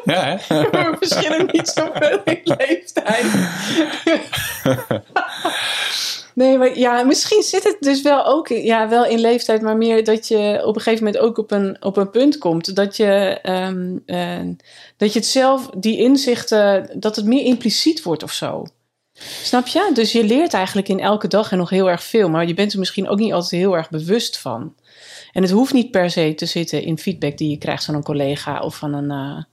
ja, 0.03 0.23
hè? 0.23 0.35
We 0.69 0.95
verschillen 0.99 1.49
niet 1.51 1.67
zoveel 1.67 2.21
in 2.23 2.41
leeftijd. 2.43 3.25
Nee, 6.35 6.57
maar 6.57 6.77
ja, 6.77 7.03
misschien 7.03 7.41
zit 7.41 7.63
het 7.63 7.77
dus 7.79 8.01
wel 8.01 8.25
ook 8.25 8.47
ja, 8.47 8.89
wel 8.89 9.05
in 9.05 9.19
leeftijd, 9.19 9.61
maar 9.61 9.77
meer 9.77 10.03
dat 10.03 10.27
je 10.27 10.61
op 10.65 10.75
een 10.75 10.81
gegeven 10.81 11.05
moment 11.05 11.23
ook 11.23 11.37
op 11.37 11.51
een, 11.51 11.83
op 11.83 11.97
een 11.97 12.09
punt 12.09 12.37
komt. 12.37 12.75
Dat 12.75 12.97
je, 12.97 13.39
um, 13.43 14.03
uh, 14.05 14.55
dat 14.97 15.13
je 15.13 15.19
het 15.19 15.27
zelf, 15.27 15.69
die 15.77 15.97
inzichten, 15.97 16.89
dat 16.99 17.15
het 17.15 17.25
meer 17.25 17.45
impliciet 17.45 18.03
wordt 18.03 18.23
of 18.23 18.31
zo. 18.31 18.65
Snap 19.43 19.67
je? 19.67 19.89
Dus 19.93 20.11
je 20.11 20.23
leert 20.23 20.53
eigenlijk 20.53 20.87
in 20.87 20.99
elke 20.99 21.27
dag 21.27 21.51
en 21.51 21.57
nog 21.57 21.69
heel 21.69 21.89
erg 21.89 22.03
veel, 22.03 22.29
maar 22.29 22.47
je 22.47 22.53
bent 22.53 22.73
er 22.73 22.79
misschien 22.79 23.07
ook 23.07 23.19
niet 23.19 23.33
altijd 23.33 23.61
heel 23.61 23.75
erg 23.75 23.89
bewust 23.89 24.37
van. 24.37 24.75
En 25.31 25.41
het 25.41 25.51
hoeft 25.51 25.73
niet 25.73 25.91
per 25.91 26.09
se 26.09 26.35
te 26.35 26.45
zitten 26.45 26.83
in 26.83 26.97
feedback 26.97 27.37
die 27.37 27.49
je 27.49 27.57
krijgt 27.57 27.85
van 27.85 27.95
een 27.95 28.03
collega 28.03 28.59
of 28.59 28.75
van 28.75 28.93
een. 28.93 29.11
Uh, 29.11 29.43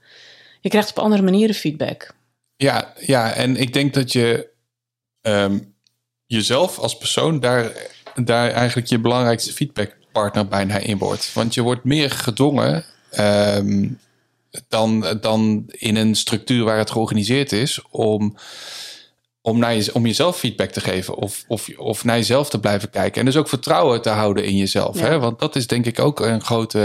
je 0.61 0.69
krijgt 0.69 0.89
op 0.89 0.99
andere 0.99 1.21
manieren 1.21 1.55
feedback. 1.55 2.13
Ja, 2.55 2.93
ja 2.99 3.33
en 3.33 3.55
ik 3.55 3.73
denk 3.73 3.93
dat 3.93 4.11
je. 4.11 4.49
Um, 5.21 5.77
jezelf 6.29 6.77
als 6.77 6.97
persoon 6.97 7.39
daar, 7.39 7.71
daar 8.15 8.49
eigenlijk 8.51 8.87
je 8.87 8.99
belangrijkste 8.99 9.53
feedbackpartner 9.53 10.47
bijna 10.47 10.77
in 10.77 10.97
wordt. 10.97 11.33
Want 11.33 11.53
je 11.53 11.61
wordt 11.61 11.83
meer 11.83 12.11
gedwongen 12.11 12.85
um, 13.19 13.99
dan, 14.67 15.17
dan 15.21 15.63
in 15.67 15.95
een 15.95 16.15
structuur 16.15 16.63
waar 16.63 16.77
het 16.77 16.91
georganiseerd 16.91 17.51
is 17.51 17.81
om, 17.91 18.37
om, 19.41 19.59
naar 19.59 19.75
je, 19.75 19.93
om 19.93 20.05
jezelf 20.05 20.37
feedback 20.37 20.69
te 20.69 20.81
geven 20.81 21.15
of, 21.15 21.43
of, 21.47 21.69
of 21.77 22.03
naar 22.03 22.17
jezelf 22.17 22.49
te 22.49 22.59
blijven 22.59 22.89
kijken. 22.89 23.19
En 23.19 23.25
dus 23.25 23.37
ook 23.37 23.49
vertrouwen 23.49 24.01
te 24.01 24.09
houden 24.09 24.45
in 24.45 24.57
jezelf. 24.57 24.99
Hè? 24.99 25.19
Want 25.19 25.39
dat 25.39 25.55
is 25.55 25.67
denk 25.67 25.85
ik 25.85 25.99
ook 25.99 26.19
een 26.19 26.41
grote, 26.41 26.79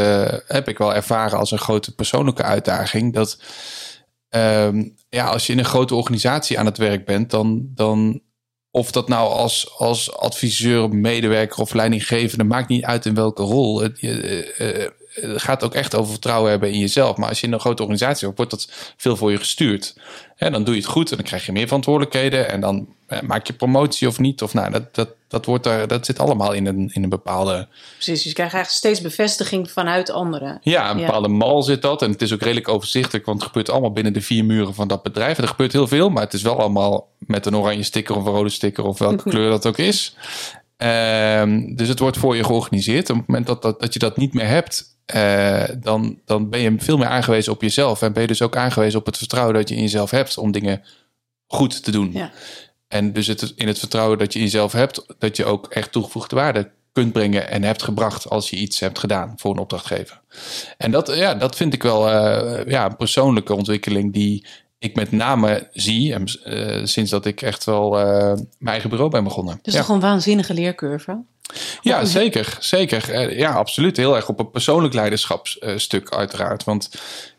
heb 0.47 0.69
ik 0.69 0.79
wel 0.79 0.95
ervaren 0.95 1.39
als 1.39 1.51
een 1.51 1.59
grote 1.59 1.95
persoonlijke 1.95 2.43
uitdaging. 2.43 3.15
Dat 3.15 3.39
um, 4.31 4.95
ja, 5.09 5.27
als 5.27 5.47
je 5.47 5.53
in 5.53 5.59
een 5.59 5.65
grote 5.65 5.95
organisatie 5.95 6.59
aan 6.59 6.67
het 6.67 6.79
werk 6.79 7.05
bent, 7.05 7.31
dan, 7.31 7.69
dan 7.75 8.21
of 8.75 8.91
dat 8.91 9.09
nou 9.09 9.31
als, 9.31 9.75
als 9.77 10.17
adviseur, 10.17 10.89
medewerker 10.89 11.61
of 11.61 11.75
leidinggevende, 11.75 12.45
maakt 12.45 12.69
niet 12.69 12.85
uit 12.85 13.07
in 13.07 13.15
welke 13.15 13.43
rol. 13.43 13.81
Het, 13.81 14.03
uh, 14.03 14.87
het 15.15 15.43
gaat 15.43 15.65
ook 15.65 15.75
echt 15.75 15.95
over 15.95 16.11
vertrouwen 16.11 16.51
hebben 16.51 16.73
in 16.73 16.79
jezelf. 16.79 17.17
Maar 17.17 17.29
als 17.29 17.41
je 17.41 17.47
in 17.47 17.53
een 17.53 17.61
grote 17.61 17.83
organisatie 17.83 18.29
wordt, 18.29 18.37
wordt 18.37 18.51
dat 18.51 18.95
veel 18.97 19.17
voor 19.17 19.31
je 19.31 19.39
gestuurd. 19.39 19.95
En 20.37 20.53
dan 20.53 20.65
doe 20.65 20.75
je 20.75 20.81
het 20.81 20.91
goed 20.91 21.11
en 21.11 21.17
dan 21.17 21.27
krijg 21.27 21.47
je 21.47 21.53
meer 21.53 21.67
verantwoordelijkheden. 21.67 22.49
En 22.49 22.61
dan 22.61 22.89
maak 23.23 23.47
je 23.47 23.53
promotie 23.53 24.09
of 24.09 24.19
niet. 24.19 24.43
Of 24.43 24.55
nou, 24.55 24.71
dat, 24.71 24.95
dat, 24.95 25.09
dat, 25.29 25.45
wordt 25.45 25.65
daar, 25.65 25.89
dat 25.89 26.07
zit 26.07 26.19
allemaal 26.19 26.53
in 26.53 26.67
een, 26.67 26.91
in 26.93 27.03
een 27.03 27.09
bepaalde. 27.09 27.69
Precies, 27.93 28.15
dus 28.15 28.23
je 28.23 28.33
krijgt 28.33 28.55
eigenlijk 28.55 28.85
steeds 28.85 29.01
bevestiging 29.01 29.71
vanuit 29.71 30.11
anderen. 30.11 30.59
Ja, 30.63 30.91
een 30.91 30.97
bepaalde 30.97 31.29
mal 31.29 31.63
zit 31.63 31.83
dat. 31.83 32.03
En 32.03 32.11
het 32.11 32.23
is 32.23 32.33
ook 32.33 32.43
redelijk 32.43 32.69
overzichtelijk, 32.69 33.27
want 33.27 33.39
het 33.39 33.47
gebeurt 33.47 33.71
allemaal 33.71 33.93
binnen 33.93 34.13
de 34.13 34.21
vier 34.21 34.45
muren 34.45 34.75
van 34.75 34.89
dat 34.89 35.03
bedrijf. 35.03 35.39
er 35.39 35.49
gebeurt 35.49 35.73
heel 35.73 35.89
veel, 35.89 36.09
maar 36.09 36.23
het 36.23 36.33
is 36.33 36.43
wel 36.43 36.59
allemaal 36.59 37.09
met 37.19 37.47
een 37.47 37.57
oranje 37.57 37.83
sticker 37.83 38.17
of 38.17 38.25
een 38.25 38.33
rode 38.33 38.49
sticker 38.49 38.85
of 38.85 38.99
welke 38.99 39.29
kleur 39.31 39.51
dat 39.51 39.67
ook 39.67 39.79
is. 39.79 40.17
Um, 40.85 41.77
dus 41.77 41.89
het 41.89 41.99
wordt 41.99 42.17
voor 42.17 42.37
je 42.37 42.45
georganiseerd. 42.45 43.11
Op 43.11 43.17
het 43.17 43.27
moment 43.27 43.47
dat, 43.47 43.63
dat, 43.63 43.81
dat 43.81 43.93
je 43.93 43.99
dat 43.99 44.17
niet 44.17 44.35
meer 44.35 44.47
hebt, 44.47 44.99
uh, 45.15 45.63
dan, 45.79 46.19
dan 46.25 46.51
ben 46.51 46.61
je 46.61 46.75
veel 46.79 46.97
meer 46.97 47.07
aangewezen 47.07 47.53
op 47.53 47.63
jezelf. 47.63 48.03
En 48.03 48.13
ben 48.13 48.23
je 48.23 48.29
dus 48.29 48.43
ook 48.43 48.57
aangewezen 48.57 48.99
op 48.99 49.07
het 49.07 49.19
vertrouwen 49.19 49.55
dat 49.55 49.69
je 49.69 49.75
in 49.75 49.83
jezelf 49.83 50.11
hebt 50.11 50.39
om 50.39 50.53
dingen 50.53 50.83
goed 51.47 51.85
te 51.85 51.91
doen. 51.91 52.11
Ja. 52.13 52.33
En 52.89 53.13
dus 53.13 53.27
het, 53.27 53.53
in 53.57 53.67
het 53.67 53.79
vertrouwen 53.79 54.19
dat 54.19 54.33
je 54.33 54.39
in 54.39 54.45
jezelf 54.45 54.73
hebt, 54.73 55.05
dat 55.19 55.37
je 55.37 55.45
ook 55.45 55.67
echt 55.67 55.93
toegevoegde 55.93 56.37
waarde 56.37 56.71
kunt 56.93 57.13
brengen 57.13 57.51
en 57.51 57.63
hebt 57.63 57.83
gebracht 57.83 58.29
als 58.29 58.51
je 58.51 58.57
iets 58.57 58.81
hebt 58.81 58.99
gedaan 58.99 59.35
voor 59.37 59.51
een 59.51 59.59
opdrachtgever. 59.59 60.21
En 60.79 60.91
dat, 60.91 61.15
ja, 61.17 61.35
dat 61.35 61.57
vind 61.57 61.75
ik 61.75 61.83
wel 61.83 62.09
uh, 62.09 62.67
ja, 62.67 62.85
een 62.85 62.97
persoonlijke 62.97 63.55
ontwikkeling 63.55 64.13
die 64.13 64.47
ik 64.85 64.95
met 64.95 65.13
name 65.13 65.69
zie 65.73 66.15
uh, 66.19 66.81
sinds 66.85 67.11
dat 67.11 67.27
ik 67.27 67.43
echt 67.43 67.65
wel 67.65 67.91
mijn 67.91 68.49
eigen 68.65 68.91
bureau 68.91 69.11
ben 69.11 69.25
begonnen. 69.25 69.59
Dus 69.63 69.75
ja. 69.75 69.81
toch 69.81 69.89
een 69.89 70.01
waanzinnige 70.01 70.55
leercurve? 70.55 71.23
Ja, 71.81 72.05
zeker. 72.05 72.57
Zeker. 72.61 73.11
Eh, 73.11 73.39
ja, 73.39 73.53
absoluut. 73.53 73.97
Heel 73.97 74.17
erg 74.17 74.29
op 74.29 74.39
een 74.39 74.51
persoonlijk 74.51 74.95
leiderschapsstuk, 74.95 76.15
uiteraard. 76.15 76.65
Want 76.65 76.91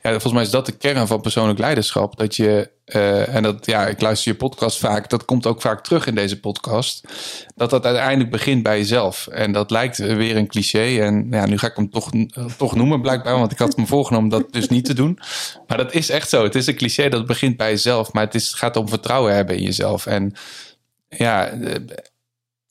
ja, 0.02 0.10
volgens 0.10 0.34
mij 0.34 0.42
is 0.44 0.50
dat 0.50 0.66
de 0.66 0.72
kern 0.72 1.08
van 1.08 1.22
persoonlijk 1.22 1.60
leiderschap. 1.60 2.18
Dat 2.18 2.36
je, 2.36 2.70
uh, 2.86 3.36
en 3.36 3.44
dat, 3.44 3.66
ja, 3.66 3.88
ik 3.88 4.02
luister 4.02 4.32
je 4.32 4.38
podcast 4.38 4.78
vaak, 4.78 5.10
dat 5.10 5.26
komt 5.26 5.46
ook 5.46 5.62
vaak 5.62 5.84
terug 5.84 6.08
in 6.08 6.16
deze 6.16 6.40
podcast. 6.40 7.08
Dat 7.56 7.70
dat 7.70 7.86
uiteindelijk 7.86 8.32
begint 8.32 8.64
bij 8.64 8.78
jezelf. 8.78 9.28
En 9.28 9.52
dat 9.52 9.72
lijkt 9.72 9.98
weer 9.98 10.38
een 10.38 10.48
cliché. 10.48 11.02
En 11.02 11.28
ja, 11.30 11.46
nu 11.46 11.58
ga 11.58 11.68
ik 11.68 11.76
hem 11.76 11.90
toch, 11.90 12.10
toch 12.58 12.76
noemen, 12.76 13.02
blijkbaar. 13.02 13.38
Want 13.40 13.52
ik 13.52 13.58
had 13.58 13.78
me 13.78 13.86
voorgenomen 13.86 14.30
dat 14.30 14.54
dus 14.54 14.70
niet 14.70 14.86
te 14.86 14.94
doen. 14.94 15.20
Maar 15.68 15.78
dat 15.78 15.94
is 15.94 16.10
echt 16.10 16.30
zo. 16.30 16.44
Het 16.44 16.56
is 16.56 16.68
een 16.68 16.76
cliché 16.76 17.10
dat 17.10 17.26
begint 17.26 17.58
bij 17.58 17.70
jezelf. 17.70 18.14
Maar 18.14 18.24
het, 18.24 18.36
is, 18.36 18.54
gaat 18.54 18.78
om 18.78 18.90
vertrouwen 18.90 19.36
hebben 19.36 19.58
in 19.58 19.64
jezelf. 19.64 20.06
En 20.06 20.34
ja 21.10 21.54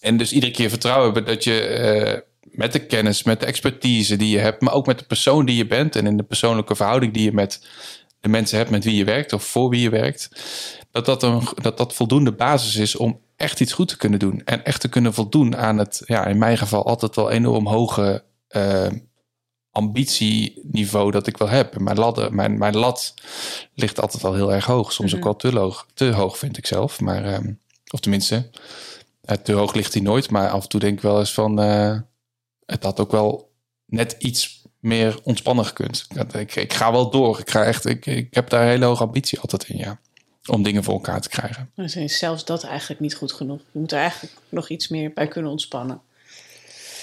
en 0.04 0.16
dus 0.16 0.32
iedere 0.32 0.52
keer 0.52 0.68
vertrouwen 0.68 1.12
hebben 1.12 1.34
dat 1.34 1.44
je 1.44 2.24
met 2.40 2.72
de 2.72 2.86
kennis, 2.86 3.22
met 3.22 3.40
de 3.40 3.46
expertise 3.46 4.16
die 4.16 4.30
je 4.30 4.38
hebt, 4.38 4.60
maar 4.60 4.74
ook 4.74 4.86
met 4.86 4.98
de 4.98 5.04
persoon 5.04 5.46
die 5.46 5.56
je 5.56 5.66
bent 5.66 5.96
en 5.96 6.06
in 6.06 6.16
de 6.16 6.22
persoonlijke 6.22 6.76
verhouding 6.76 7.12
die 7.12 7.24
je 7.24 7.32
met 7.32 7.66
de 8.24 8.30
mensen 8.30 8.58
hebt 8.58 8.70
met 8.70 8.84
wie 8.84 8.96
je 8.96 9.04
werkt 9.04 9.32
of 9.32 9.44
voor 9.44 9.68
wie 9.68 9.80
je 9.80 9.90
werkt, 9.90 10.30
dat 10.90 11.06
dat, 11.06 11.22
een, 11.22 11.48
dat, 11.62 11.76
dat 11.76 11.94
voldoende 11.94 12.32
basis 12.32 12.76
is 12.76 12.96
om 12.96 13.20
echt 13.36 13.60
iets 13.60 13.72
goed 13.72 13.88
te 13.88 13.96
kunnen 13.96 14.18
doen. 14.18 14.42
En 14.44 14.64
echt 14.64 14.80
te 14.80 14.88
kunnen 14.88 15.14
voldoen 15.14 15.56
aan 15.56 15.78
het, 15.78 16.02
ja, 16.04 16.26
in 16.26 16.38
mijn 16.38 16.58
geval 16.58 16.86
altijd 16.86 17.16
wel 17.16 17.30
enorm 17.30 17.66
hoge 17.66 18.24
uh, 18.56 18.86
ambitieniveau 19.70 21.10
dat 21.10 21.26
ik 21.26 21.36
wel 21.36 21.48
heb. 21.48 21.78
Mijn, 21.78 21.98
lat, 21.98 22.30
mijn, 22.30 22.58
mijn 22.58 22.76
lat 22.76 23.14
ligt 23.74 24.00
altijd 24.00 24.22
wel 24.22 24.34
heel 24.34 24.52
erg 24.52 24.66
hoog. 24.66 24.92
Soms 24.92 25.12
ook 25.12 25.18
mhm. 25.18 25.28
wel 25.28 25.36
te 25.36 25.58
hoog, 25.58 25.86
te 25.94 26.10
hoog 26.10 26.38
vind 26.38 26.56
ik 26.56 26.66
zelf. 26.66 27.00
Maar, 27.00 27.24
uh, 27.24 27.50
of 27.90 28.00
tenminste, 28.00 28.50
uh, 29.24 29.36
te 29.36 29.52
hoog 29.52 29.74
ligt 29.74 29.92
hij 29.92 30.02
nooit. 30.02 30.30
Maar 30.30 30.48
af 30.48 30.62
en 30.62 30.68
toe 30.68 30.80
denk 30.80 30.96
ik 30.96 31.02
wel 31.02 31.18
eens 31.18 31.34
van, 31.34 31.60
uh, 31.60 31.98
het 32.66 32.82
had 32.82 33.00
ook 33.00 33.10
wel 33.10 33.52
net 33.86 34.16
iets 34.18 34.53
meer 34.84 35.18
ontspannen 35.22 35.64
gekund. 35.64 36.06
Ik, 36.32 36.56
ik 36.56 36.72
ga 36.72 36.92
wel 36.92 37.10
door. 37.10 37.38
Ik, 37.38 37.50
ga 37.50 37.64
echt, 37.64 37.86
ik, 37.86 38.06
ik 38.06 38.34
heb 38.34 38.50
daar 38.50 38.66
hele 38.66 38.84
hoge 38.84 39.02
ambitie 39.02 39.40
altijd 39.40 39.68
in, 39.68 39.76
ja. 39.76 39.98
Om 40.46 40.62
dingen 40.62 40.84
voor 40.84 40.94
elkaar 40.94 41.20
te 41.20 41.28
krijgen. 41.28 41.70
Dus 41.74 41.96
is 41.96 42.18
zelfs 42.18 42.44
dat 42.44 42.64
eigenlijk 42.64 43.00
niet 43.00 43.14
goed 43.14 43.32
genoeg. 43.32 43.60
Je 43.72 43.78
moet 43.78 43.92
er 43.92 43.98
eigenlijk 43.98 44.34
nog 44.48 44.68
iets 44.68 44.88
meer 44.88 45.12
bij 45.14 45.28
kunnen 45.28 45.50
ontspannen. 45.50 46.00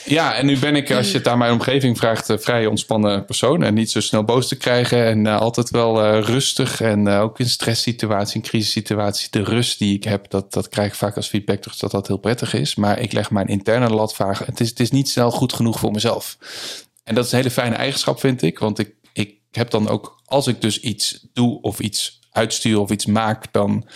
Ja, 0.05 0.36
en 0.36 0.45
nu 0.45 0.59
ben 0.59 0.75
ik, 0.75 0.91
als 0.91 1.11
je 1.11 1.17
het 1.17 1.27
aan 1.27 1.38
mijn 1.38 1.51
omgeving 1.51 1.97
vraagt, 1.97 2.27
een 2.27 2.41
vrij 2.41 2.65
ontspannen 2.65 3.25
persoon. 3.25 3.63
En 3.63 3.73
niet 3.73 3.91
zo 3.91 4.01
snel 4.01 4.23
boos 4.23 4.47
te 4.47 4.55
krijgen. 4.55 5.05
En 5.05 5.25
uh, 5.25 5.39
altijd 5.39 5.69
wel 5.69 6.05
uh, 6.05 6.23
rustig. 6.23 6.82
En 6.82 7.07
uh, 7.07 7.21
ook 7.21 7.39
in 7.39 7.49
stresssituaties, 7.49 8.36
in 8.36 8.41
crisissituaties. 8.41 9.29
De 9.29 9.43
rust 9.43 9.79
die 9.79 9.95
ik 9.95 10.03
heb, 10.03 10.29
dat, 10.29 10.53
dat 10.53 10.69
krijg 10.69 10.88
ik 10.88 10.95
vaak 10.95 11.15
als 11.15 11.27
feedback 11.27 11.61
terug 11.61 11.77
dat 11.77 11.91
dat 11.91 12.07
heel 12.07 12.17
prettig 12.17 12.53
is. 12.53 12.75
Maar 12.75 12.99
ik 12.99 13.11
leg 13.11 13.32
mijn 13.32 13.47
interne 13.47 13.89
lat. 13.89 14.17
Het 14.17 14.59
is, 14.59 14.69
het 14.69 14.79
is 14.79 14.91
niet 14.91 15.09
snel 15.09 15.32
goed 15.32 15.53
genoeg 15.53 15.79
voor 15.79 15.91
mezelf. 15.91 16.38
En 17.03 17.15
dat 17.15 17.25
is 17.25 17.31
een 17.31 17.37
hele 17.37 17.51
fijne 17.51 17.75
eigenschap, 17.75 18.19
vind 18.19 18.41
ik. 18.41 18.59
Want 18.59 18.79
ik, 18.79 18.95
ik 19.13 19.37
heb 19.51 19.69
dan 19.69 19.87
ook, 19.87 20.21
als 20.25 20.47
ik 20.47 20.61
dus 20.61 20.79
iets 20.79 21.27
doe 21.33 21.61
of 21.61 21.79
iets 21.79 22.19
uitstuur 22.31 22.79
of 22.79 22.89
iets 22.89 23.05
maak, 23.05 23.53
dan 23.53 23.87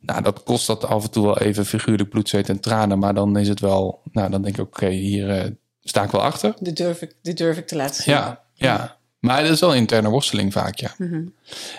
nou, 0.00 0.22
dat 0.22 0.42
kost 0.42 0.66
dat 0.66 0.84
af 0.84 1.04
en 1.04 1.10
toe 1.10 1.24
wel 1.24 1.38
even 1.38 1.66
figuurlijk 1.66 2.08
bloed, 2.08 2.28
zweet 2.28 2.48
en 2.48 2.60
tranen. 2.60 2.98
Maar 2.98 3.14
dan 3.14 3.36
is 3.36 3.48
het 3.48 3.60
wel, 3.60 4.02
nou, 4.12 4.30
dan 4.30 4.42
denk 4.42 4.58
ik, 4.58 4.66
oké, 4.66 4.88
hier 4.88 5.44
uh, 5.44 5.50
sta 5.82 6.02
ik 6.02 6.10
wel 6.10 6.22
achter. 6.22 6.54
Dit 6.60 6.76
durf 6.76 7.02
ik, 7.02 7.14
dit 7.22 7.36
durf 7.36 7.56
ik 7.56 7.66
te 7.66 7.76
laten 7.76 8.02
zien. 8.02 8.14
Ja, 8.14 8.42
ja. 8.54 8.96
Maar 9.18 9.42
dat 9.42 9.52
is 9.52 9.60
wel 9.60 9.70
een 9.70 9.76
interne 9.76 10.08
worsteling 10.08 10.52
vaak, 10.52 10.78
ja. 10.78 10.94
Mhm. 10.98 11.26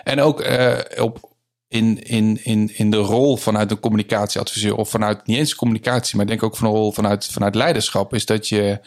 En 0.04 0.22
ook 0.22 0.46
uh, 0.46 0.78
op, 0.98 1.30
in, 1.68 2.04
in, 2.04 2.44
in, 2.44 2.78
in 2.78 2.90
de 2.90 2.98
rol 2.98 3.38
vanuit 3.38 3.72
een 3.72 3.80
communicatieadviseur, 3.80 4.76
of 4.76 4.90
vanuit 4.90 5.28
niet 5.28 5.38
eens 5.38 5.56
communicatie, 5.56 6.18
maar 6.18 6.26
denk 6.26 6.44
ook 6.44 6.58
van 6.58 6.68
een 6.68 6.74
rol 6.74 6.92
vanuit, 6.92 7.26
vanuit 7.26 7.56
leiderschap, 7.56 8.14
is 8.14 8.26
dat 8.26 8.48
je, 8.48 8.80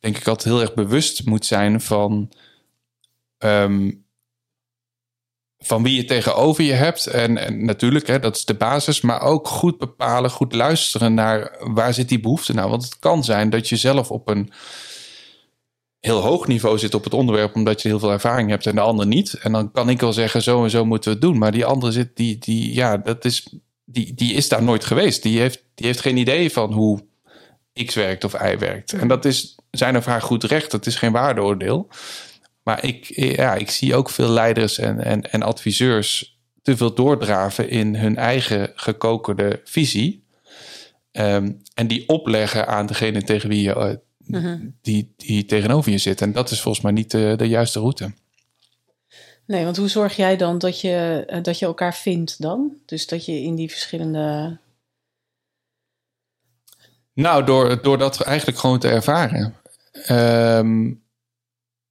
denk 0.00 0.16
ik, 0.16 0.26
altijd 0.26 0.54
heel 0.54 0.62
erg 0.62 0.74
bewust 0.74 1.26
moet 1.26 1.46
zijn 1.46 1.80
van. 1.80 2.32
Um, 3.38 4.04
van 5.58 5.82
wie 5.82 5.96
je 5.96 6.04
tegenover 6.04 6.64
je 6.64 6.72
hebt. 6.72 7.06
En, 7.06 7.38
en 7.38 7.64
natuurlijk, 7.64 8.06
hè, 8.06 8.18
dat 8.18 8.36
is 8.36 8.44
de 8.44 8.54
basis. 8.54 9.00
Maar 9.00 9.20
ook 9.20 9.48
goed 9.48 9.78
bepalen, 9.78 10.30
goed 10.30 10.54
luisteren 10.54 11.14
naar 11.14 11.56
waar 11.58 11.94
zit 11.94 12.08
die 12.08 12.20
behoefte 12.20 12.52
nou. 12.52 12.70
Want 12.70 12.84
het 12.84 12.98
kan 12.98 13.24
zijn 13.24 13.50
dat 13.50 13.68
je 13.68 13.76
zelf 13.76 14.10
op 14.10 14.28
een 14.28 14.52
heel 16.00 16.20
hoog 16.20 16.46
niveau 16.46 16.78
zit 16.78 16.94
op 16.94 17.04
het 17.04 17.14
onderwerp, 17.14 17.54
omdat 17.54 17.82
je 17.82 17.88
heel 17.88 17.98
veel 17.98 18.10
ervaring 18.10 18.50
hebt 18.50 18.66
en 18.66 18.74
de 18.74 18.80
ander 18.80 19.06
niet. 19.06 19.32
En 19.32 19.52
dan 19.52 19.72
kan 19.72 19.88
ik 19.88 20.00
wel 20.00 20.12
zeggen, 20.12 20.42
zo 20.42 20.64
en 20.64 20.70
zo 20.70 20.84
moeten 20.84 21.10
we 21.10 21.16
het 21.16 21.26
doen. 21.26 21.38
Maar 21.38 21.52
die 21.52 21.64
andere 21.64 21.92
zit, 21.92 22.16
die, 22.16 22.38
die, 22.38 22.74
ja, 22.74 22.96
dat 22.96 23.24
is, 23.24 23.54
die, 23.84 24.14
die 24.14 24.32
is 24.32 24.48
daar 24.48 24.62
nooit 24.62 24.84
geweest. 24.84 25.22
Die 25.22 25.40
heeft, 25.40 25.64
die 25.74 25.86
heeft 25.86 26.00
geen 26.00 26.16
idee 26.16 26.52
van 26.52 26.72
hoe 26.72 27.06
X 27.84 27.94
werkt 27.94 28.24
of 28.24 28.32
Y 28.32 28.58
werkt. 28.58 28.92
En 28.92 29.08
dat 29.08 29.24
is 29.24 29.56
zijn 29.70 29.96
of 29.96 30.04
haar 30.04 30.22
goed 30.22 30.44
recht. 30.44 30.70
Dat 30.70 30.86
is 30.86 30.94
geen 30.94 31.12
waardeoordeel. 31.12 31.88
Maar 32.62 32.84
ik, 32.84 33.04
ja, 33.14 33.54
ik 33.54 33.70
zie 33.70 33.94
ook 33.94 34.10
veel 34.10 34.28
leiders 34.28 34.78
en, 34.78 35.04
en, 35.04 35.32
en 35.32 35.42
adviseurs 35.42 36.38
te 36.62 36.76
veel 36.76 36.94
doordraven 36.94 37.68
in 37.68 37.94
hun 37.94 38.16
eigen 38.16 38.72
gekokerde 38.74 39.60
visie. 39.64 40.24
Ehm, 41.12 41.52
en 41.74 41.86
die 41.86 42.08
opleggen 42.08 42.66
aan 42.66 42.86
degene 42.86 43.22
tegen 43.22 43.48
wie 43.48 43.62
je, 43.62 43.98
uh, 44.28 44.52
die, 44.82 45.14
die 45.16 45.44
tegenover 45.44 45.92
je 45.92 45.98
zit. 45.98 46.20
En 46.20 46.32
dat 46.32 46.50
is 46.50 46.60
volgens 46.60 46.84
mij 46.84 46.92
niet 46.92 47.10
de, 47.10 47.34
de 47.36 47.48
juiste 47.48 47.78
route. 47.78 48.12
Nee, 49.46 49.64
want 49.64 49.76
hoe 49.76 49.88
zorg 49.88 50.16
jij 50.16 50.36
dan 50.36 50.58
dat 50.58 50.80
je, 50.80 51.24
eh, 51.26 51.42
dat 51.42 51.58
je 51.58 51.66
elkaar 51.66 51.94
vindt 51.94 52.42
dan? 52.42 52.72
Dus 52.86 53.06
dat 53.06 53.24
je 53.24 53.42
in 53.42 53.54
die 53.54 53.70
verschillende. 53.70 54.58
Nou, 57.16 57.44
door, 57.44 57.82
door 57.82 57.98
dat 57.98 58.20
eigenlijk 58.20 58.58
gewoon 58.58 58.78
te 58.78 58.88
ervaren. 58.88 59.54
Um, 60.10 61.04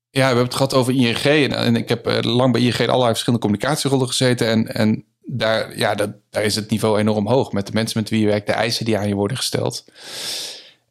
ja, 0.09 0.21
we 0.21 0.25
hebben 0.25 0.43
het 0.43 0.53
gehad 0.53 0.73
over 0.73 0.93
ING. 0.93 1.23
En, 1.23 1.53
en 1.53 1.75
ik 1.75 1.89
heb 1.89 2.07
eh, 2.07 2.21
lang 2.21 2.51
bij 2.51 2.61
ING 2.61 2.77
allerlei 2.77 3.07
verschillende 3.07 3.45
communicatierollen 3.45 4.07
gezeten. 4.07 4.47
En, 4.47 4.73
en 4.73 5.05
daar, 5.21 5.77
ja, 5.77 5.95
dat, 5.95 6.09
daar 6.29 6.43
is 6.43 6.55
het 6.55 6.69
niveau 6.69 6.99
enorm 6.99 7.27
hoog. 7.27 7.51
Met 7.51 7.67
de 7.67 7.73
mensen 7.73 7.99
met 7.99 8.09
wie 8.09 8.19
je 8.19 8.25
werkt, 8.25 8.47
de 8.47 8.53
eisen 8.53 8.85
die 8.85 8.97
aan 8.97 9.07
je 9.07 9.15
worden 9.15 9.37
gesteld. 9.37 9.85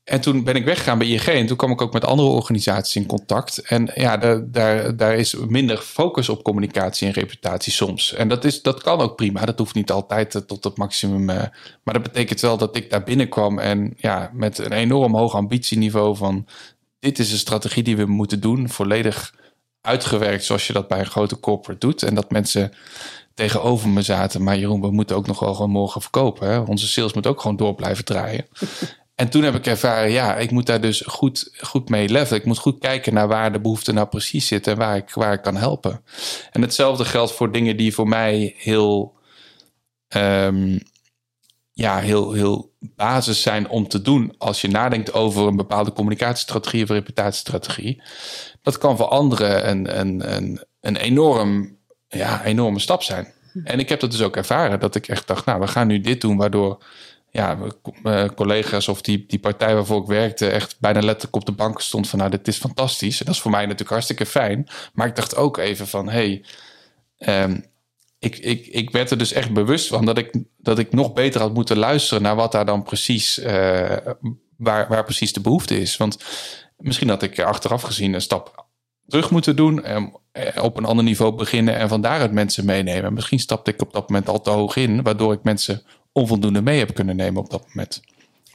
En 0.05 0.21
toen 0.21 0.45
ben 0.45 0.55
ik 0.55 0.65
weggegaan 0.65 0.99
bij 0.99 1.07
ING 1.07 1.23
en 1.23 1.47
toen 1.47 1.57
kwam 1.57 1.71
ik 1.71 1.83
ook 1.83 1.93
met 1.93 2.05
andere 2.05 2.29
organisaties 2.29 2.97
in 2.97 3.07
contact. 3.07 3.59
En 3.59 3.91
ja, 3.95 4.17
daar, 4.17 4.51
daar, 4.51 4.97
daar 4.97 5.15
is 5.15 5.35
minder 5.35 5.77
focus 5.77 6.29
op 6.29 6.43
communicatie 6.43 7.07
en 7.07 7.13
reputatie 7.13 7.73
soms. 7.73 8.13
En 8.13 8.29
dat, 8.29 8.45
is, 8.45 8.63
dat 8.63 8.83
kan 8.83 9.01
ook 9.01 9.17
prima. 9.17 9.45
Dat 9.45 9.59
hoeft 9.59 9.75
niet 9.75 9.91
altijd 9.91 10.35
eh, 10.35 10.43
tot 10.43 10.65
het 10.65 10.77
maximum. 10.77 11.31
Uh, 11.31 11.37
maar 11.83 11.95
dat 11.95 12.03
betekent 12.03 12.41
wel 12.41 12.57
dat 12.57 12.77
ik 12.77 12.91
daar 12.91 13.03
binnenkwam 13.03 13.59
en 13.59 13.95
ja, 13.97 14.31
met 14.33 14.59
een 14.59 14.73
enorm 14.73 15.15
hoog 15.15 15.35
ambitieniveau 15.35 16.17
van 16.17 16.47
dit 16.99 17.19
is 17.19 17.33
een 17.33 17.39
strategie 17.39 17.83
die 17.83 17.97
we 17.97 18.07
moeten 18.07 18.41
doen, 18.41 18.69
volledig 18.69 19.35
uitgewerkt 19.81 20.45
zoals 20.45 20.67
je 20.67 20.73
dat 20.73 20.89
bij 20.89 20.99
een 20.99 21.07
grote 21.07 21.41
corporate 21.41 21.87
doet. 21.87 22.03
En 22.03 22.15
dat 22.15 22.31
mensen 22.31 22.73
tegenover 23.35 23.89
me 23.89 24.03
zaten, 24.03 24.43
maar 24.43 24.59
Jeroen, 24.59 24.81
we 24.81 24.91
moeten 24.91 25.17
ook 25.17 25.27
nog 25.27 25.41
wel 25.41 25.55
gewoon 25.55 25.71
morgen 25.71 26.01
verkopen. 26.01 26.49
Hè? 26.49 26.59
Onze 26.59 26.87
sales 26.89 27.13
moet 27.13 27.27
ook 27.27 27.41
gewoon 27.41 27.57
door 27.57 27.75
blijven 27.75 28.05
draaien. 28.05 28.47
En 29.15 29.29
toen 29.29 29.43
heb 29.43 29.55
ik 29.55 29.67
ervaren, 29.67 30.11
ja, 30.11 30.37
ik 30.37 30.51
moet 30.51 30.67
daar 30.67 30.81
dus 30.81 31.03
goed, 31.07 31.51
goed 31.61 31.89
mee 31.89 32.09
levelen. 32.09 32.41
Ik 32.41 32.47
moet 32.47 32.59
goed 32.59 32.79
kijken 32.79 33.15
naar 33.15 33.29
waar 33.29 33.53
de 33.53 33.61
behoefte 33.61 33.93
nou 33.93 34.09
precies 34.09 34.47
zit 34.47 34.67
en 34.67 34.77
waar 34.77 34.97
ik, 34.97 35.11
waar 35.11 35.33
ik 35.33 35.43
kan 35.43 35.57
helpen. 35.57 36.05
En 36.51 36.63
hetzelfde 36.63 37.05
geldt 37.05 37.33
voor 37.33 37.53
dingen 37.53 37.77
die 37.77 37.95
voor 37.95 38.09
mij 38.09 38.55
heel 38.57 39.19
um, 40.17 40.81
ja, 41.73 41.99
heel, 41.99 42.33
heel 42.33 42.73
basis 42.81 43.43
zijn 43.43 43.69
om 43.69 43.89
te 43.89 44.03
doen 44.03 44.35
als 44.39 44.61
je 44.61 44.69
nadenkt 44.69 45.13
over 45.13 45.47
een 45.47 45.57
bepaalde 45.57 45.93
communicatiestrategie 45.93 46.83
of 46.83 46.89
reputatiestrategie. 46.89 48.03
Dat 48.63 48.79
kan 48.79 48.97
voor 48.97 49.07
anderen 49.07 49.69
een, 49.69 49.99
een, 50.01 50.35
een, 50.37 50.65
een 50.81 50.97
enorm, 50.97 51.79
ja, 52.09 52.45
enorme 52.45 52.79
stap 52.79 53.03
zijn. 53.03 53.33
En 53.65 53.79
ik 53.79 53.89
heb 53.89 54.01
dat 54.01 54.11
dus 54.11 54.23
ook 54.23 54.37
ervaren, 54.37 54.81
dat 54.81 54.95
ik 54.95 55.09
echt 55.09 55.27
dacht, 55.27 55.45
nou, 55.45 55.61
we 55.61 55.67
gaan 55.67 55.87
nu 55.87 56.01
dit 56.01 56.21
doen, 56.21 56.37
waardoor 56.37 56.85
ja, 57.35 57.59
collega's 58.35 58.89
of 58.89 59.03
die, 59.03 59.25
die 59.27 59.39
partij 59.39 59.75
waarvoor 59.75 60.01
ik 60.01 60.07
werkte 60.07 60.49
echt 60.49 60.77
bijna 60.81 61.01
letterlijk 61.01 61.37
op 61.37 61.47
de 61.47 61.53
bank 61.53 61.81
stond 61.81 62.09
van, 62.09 62.19
nou, 62.19 62.31
dit 62.31 62.49
is 62.49 62.57
fantastisch. 62.57 63.19
En 63.21 63.27
dat 63.27 63.35
is 63.35 63.41
voor 63.41 63.51
mij 63.51 63.63
natuurlijk 63.63 63.91
hartstikke 63.91 64.27
fijn. 64.27 64.69
Maar 64.93 65.07
ik 65.07 65.17
dacht 65.17 65.37
ook 65.37 65.57
even 65.59 65.87
van, 65.87 66.09
hey, 66.09 66.45
um, 67.19 67.65
ik, 68.19 68.39
ik, 68.39 68.67
ik 68.67 68.91
werd 68.91 69.11
er 69.11 69.19
dus 69.19 69.33
echt 69.33 69.53
bewust 69.53 69.87
van 69.87 70.05
dat 70.05 70.19
ik, 70.19 70.45
dat 70.59 70.79
ik 70.79 70.93
nog 70.93 71.13
beter 71.13 71.41
had 71.41 71.55
moeten 71.55 71.79
luisteren 71.79 72.23
naar 72.23 72.37
wat 72.37 72.53
daar 72.53 72.67
dan 72.67 72.83
precies, 72.83 73.39
uh, 73.39 73.97
waar, 74.57 74.89
waar 74.89 75.05
precies 75.05 75.33
de 75.33 75.41
behoefte 75.41 75.81
is. 75.81 75.97
Want 75.97 76.25
misschien 76.77 77.09
had 77.09 77.23
ik 77.23 77.41
achteraf 77.41 77.83
gezien 77.83 78.15
een 78.15 78.21
stap 78.21 78.67
terug 79.07 79.31
moeten 79.31 79.57
doen. 79.57 79.83
En 79.83 80.13
eh, 80.33 80.65
op 80.65 80.77
een 80.77 80.85
ander 80.85 81.05
niveau 81.05 81.35
beginnen 81.35 81.77
en 81.77 81.89
van 81.89 82.01
daaruit 82.01 82.33
mensen 82.33 82.65
meenemen. 82.65 83.13
Misschien 83.13 83.41
stapte 83.41 83.71
ik 83.71 83.83
op 83.83 83.93
dat 83.93 84.09
moment 84.09 84.29
al 84.29 84.41
te 84.41 84.51
hoog 84.51 84.77
in, 84.77 85.03
waardoor 85.03 85.33
ik 85.33 85.43
mensen 85.43 85.83
onvoldoende 86.15 86.63
mee 86.63 86.79
heb 86.79 86.95
kunnen 86.95 87.17
nemen 87.17 87.43
op 87.43 87.51
dat 87.51 87.67
moment. 87.69 88.03